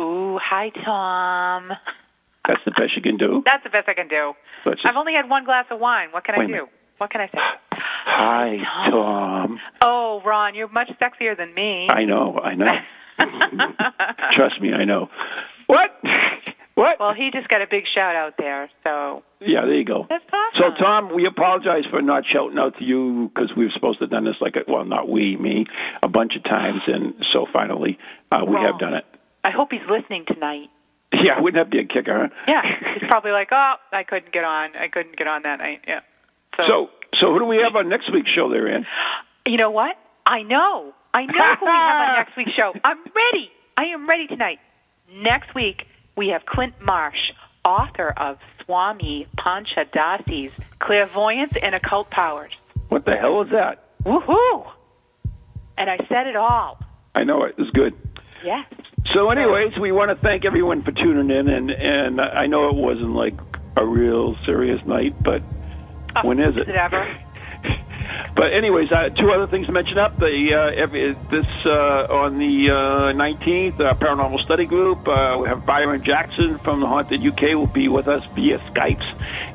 Ooh, 0.00 0.38
hi, 0.38 0.70
Tom. 0.84 1.72
That's 2.46 2.60
the 2.64 2.72
best 2.72 2.96
you 2.96 3.02
can 3.02 3.16
do. 3.16 3.42
That's 3.46 3.62
the 3.64 3.70
best 3.70 3.88
I 3.88 3.94
can 3.94 4.08
do. 4.08 4.32
I've 4.66 4.96
only 4.96 5.12
had 5.14 5.28
one 5.30 5.44
glass 5.44 5.66
of 5.70 5.78
wine. 5.80 6.08
What 6.10 6.24
can 6.24 6.34
I 6.34 6.46
do? 6.46 6.66
What 6.98 7.10
can 7.10 7.20
I 7.20 7.26
say? 7.26 7.38
Hi, 7.72 8.56
Tom. 8.90 9.58
Oh, 9.80 10.20
Ron, 10.24 10.54
you're 10.54 10.68
much 10.68 10.88
sexier 11.00 11.36
than 11.36 11.54
me. 11.54 11.88
I 11.90 12.04
know, 12.04 12.38
I 12.38 12.54
know. 12.54 12.66
Trust 14.36 14.60
me, 14.60 14.72
I 14.72 14.84
know. 14.84 15.08
What? 15.66 15.90
What? 16.74 16.96
well, 16.98 17.12
he 17.12 17.28
just 17.30 17.48
got 17.48 17.60
a 17.60 17.66
big 17.70 17.84
shout 17.94 18.16
out 18.16 18.36
there, 18.38 18.70
so 18.82 19.22
Yeah, 19.40 19.60
there 19.66 19.74
you 19.74 19.84
go. 19.84 20.06
that's 20.08 20.24
awesome. 20.32 20.72
So. 20.78 20.82
Tom, 20.82 21.14
we 21.14 21.26
apologize 21.26 21.84
for 21.90 22.00
not 22.00 22.24
shouting 22.32 22.56
out 22.58 22.78
to 22.78 22.84
you 22.84 23.30
because 23.34 23.50
we 23.54 23.64
were 23.66 23.70
supposed 23.74 23.98
to 23.98 24.04
have 24.04 24.10
done 24.10 24.24
this 24.24 24.36
like, 24.40 24.56
a, 24.56 24.60
well, 24.66 24.86
not 24.86 25.06
we, 25.06 25.36
me, 25.36 25.66
a 26.02 26.08
bunch 26.08 26.32
of 26.34 26.42
times, 26.44 26.80
and 26.86 27.12
so 27.30 27.44
finally 27.52 27.98
uh, 28.32 28.38
we 28.46 28.54
Well- 28.54 28.62
have 28.72 28.80
done 28.80 28.94
it. 28.94 29.04
I 29.44 29.50
hope 29.50 29.68
he's 29.70 29.82
listening 29.86 30.24
tonight. 30.26 30.70
Yeah, 31.26 31.40
wouldn't 31.40 31.62
that 31.62 31.70
be 31.70 31.78
a 31.78 31.84
kicker, 31.86 32.28
huh? 32.28 32.28
Yeah, 32.48 32.62
he's 32.94 33.08
probably 33.08 33.30
like, 33.32 33.48
oh, 33.52 33.74
I 33.92 34.02
couldn't 34.04 34.32
get 34.32 34.44
on. 34.44 34.76
I 34.76 34.88
couldn't 34.88 35.16
get 35.16 35.26
on 35.26 35.42
that 35.42 35.58
night. 35.60 35.80
Yeah. 35.86 36.00
So, 36.56 36.62
So, 36.66 36.86
so 37.20 37.32
who 37.32 37.38
do 37.40 37.44
we 37.46 37.58
have 37.64 37.76
on 37.76 37.88
next 37.88 38.12
week's 38.12 38.30
show 38.30 38.50
there, 38.50 38.68
Ann? 38.68 38.86
you 39.46 39.56
know 39.56 39.70
what? 39.70 39.96
I 40.26 40.42
know. 40.42 40.92
I 41.14 41.24
know 41.26 41.32
who 41.60 41.66
we 41.66 41.70
have 41.72 42.08
on 42.08 42.16
next 42.24 42.36
week's 42.36 42.52
show. 42.56 42.72
I'm 42.84 42.98
ready. 42.98 43.50
I 43.76 43.84
am 43.94 44.08
ready 44.08 44.26
tonight. 44.26 44.58
Next 45.14 45.54
week, 45.54 45.82
we 46.16 46.28
have 46.28 46.44
Clint 46.46 46.74
Marsh, 46.80 47.18
author 47.64 48.12
of 48.16 48.38
Swami 48.64 49.26
Panchadasi's 49.38 50.52
Clairvoyance 50.78 51.52
and 51.60 51.74
Occult 51.74 52.10
Powers. 52.10 52.52
What 52.88 53.04
the 53.04 53.16
hell 53.16 53.42
is 53.42 53.50
that? 53.50 53.84
Woohoo! 54.04 54.70
And 55.78 55.88
I 55.90 55.96
said 56.08 56.26
it 56.26 56.36
all. 56.36 56.78
I 57.14 57.24
know 57.24 57.44
it. 57.44 57.54
It's 57.58 57.70
good. 57.70 57.94
Yes. 58.44 58.66
So, 59.14 59.30
anyways, 59.30 59.78
we 59.78 59.92
want 59.92 60.10
to 60.10 60.14
thank 60.16 60.44
everyone 60.44 60.82
for 60.82 60.92
tuning 60.92 61.30
in, 61.36 61.48
and 61.48 61.70
and 61.70 62.20
I 62.20 62.46
know 62.46 62.68
it 62.68 62.74
wasn't 62.76 63.14
like 63.14 63.34
a 63.76 63.84
real 63.84 64.36
serious 64.46 64.84
night, 64.86 65.14
but 65.22 65.42
Oh, 66.14 66.28
when 66.28 66.40
is 66.40 66.56
it? 66.56 66.62
Is 66.62 66.68
it 66.68 66.76
ever? 66.76 67.08
But 68.34 68.52
anyways, 68.54 68.90
uh, 68.90 69.10
two 69.10 69.30
other 69.30 69.46
things 69.46 69.66
to 69.66 69.72
mention 69.72 69.98
up. 69.98 70.18
The 70.18 70.54
uh, 70.54 70.82
every, 70.82 71.12
this 71.30 71.46
uh, 71.64 72.06
on 72.10 72.38
the 72.38 72.70
uh, 72.70 73.12
nineteenth, 73.12 73.78
uh, 73.78 73.94
Paranormal 73.94 74.42
Study 74.42 74.64
Group. 74.64 75.06
Uh, 75.06 75.38
we 75.40 75.48
have 75.48 75.64
Byron 75.66 76.02
Jackson 76.02 76.58
from 76.58 76.80
the 76.80 76.86
Haunted 76.86 77.24
UK 77.24 77.54
will 77.54 77.66
be 77.66 77.88
with 77.88 78.08
us 78.08 78.24
via 78.34 78.58
Skypes, 78.58 79.04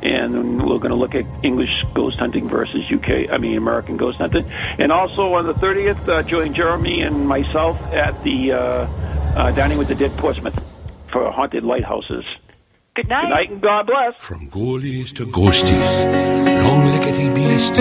and 0.03 0.61
we're 0.61 0.77
going 0.77 0.91
to 0.91 0.95
look 0.95 1.15
at 1.15 1.25
English 1.43 1.83
ghost 1.93 2.17
hunting 2.19 2.47
versus 2.47 2.89
UK. 2.91 3.31
I 3.31 3.37
mean 3.37 3.57
American 3.57 3.97
ghost 3.97 4.19
hunting. 4.19 4.49
And 4.77 4.91
also 4.91 5.33
on 5.33 5.45
the 5.45 5.55
thirtieth, 5.55 6.07
uh, 6.07 6.23
join 6.23 6.53
Jeremy 6.53 7.01
and 7.01 7.27
myself 7.27 7.81
at 7.93 8.23
the 8.23 8.53
uh, 9.35 9.51
Dining 9.51 9.77
with 9.77 9.87
the 9.87 9.95
Dead 9.95 10.11
Portsmouth 10.17 10.57
for 11.11 11.29
haunted 11.31 11.63
lighthouses. 11.63 12.25
Good 12.95 13.09
night. 13.09 13.23
Good 13.23 13.29
night 13.29 13.49
and 13.51 13.61
God 13.61 13.87
bless. 13.87 14.15
From 14.23 14.49
ghoulies 14.49 15.13
to 15.15 15.25
ghosties, 15.27 16.63
long-leggedy 16.63 17.33
beasties, 17.35 17.77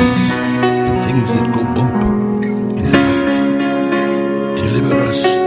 things 1.07 1.35
that 1.37 1.55
go 1.55 1.65
bump 1.75 2.45
in 2.77 2.85
the 2.85 2.91
night. 2.93 4.57
Deliver 4.57 5.01
us 5.01 5.46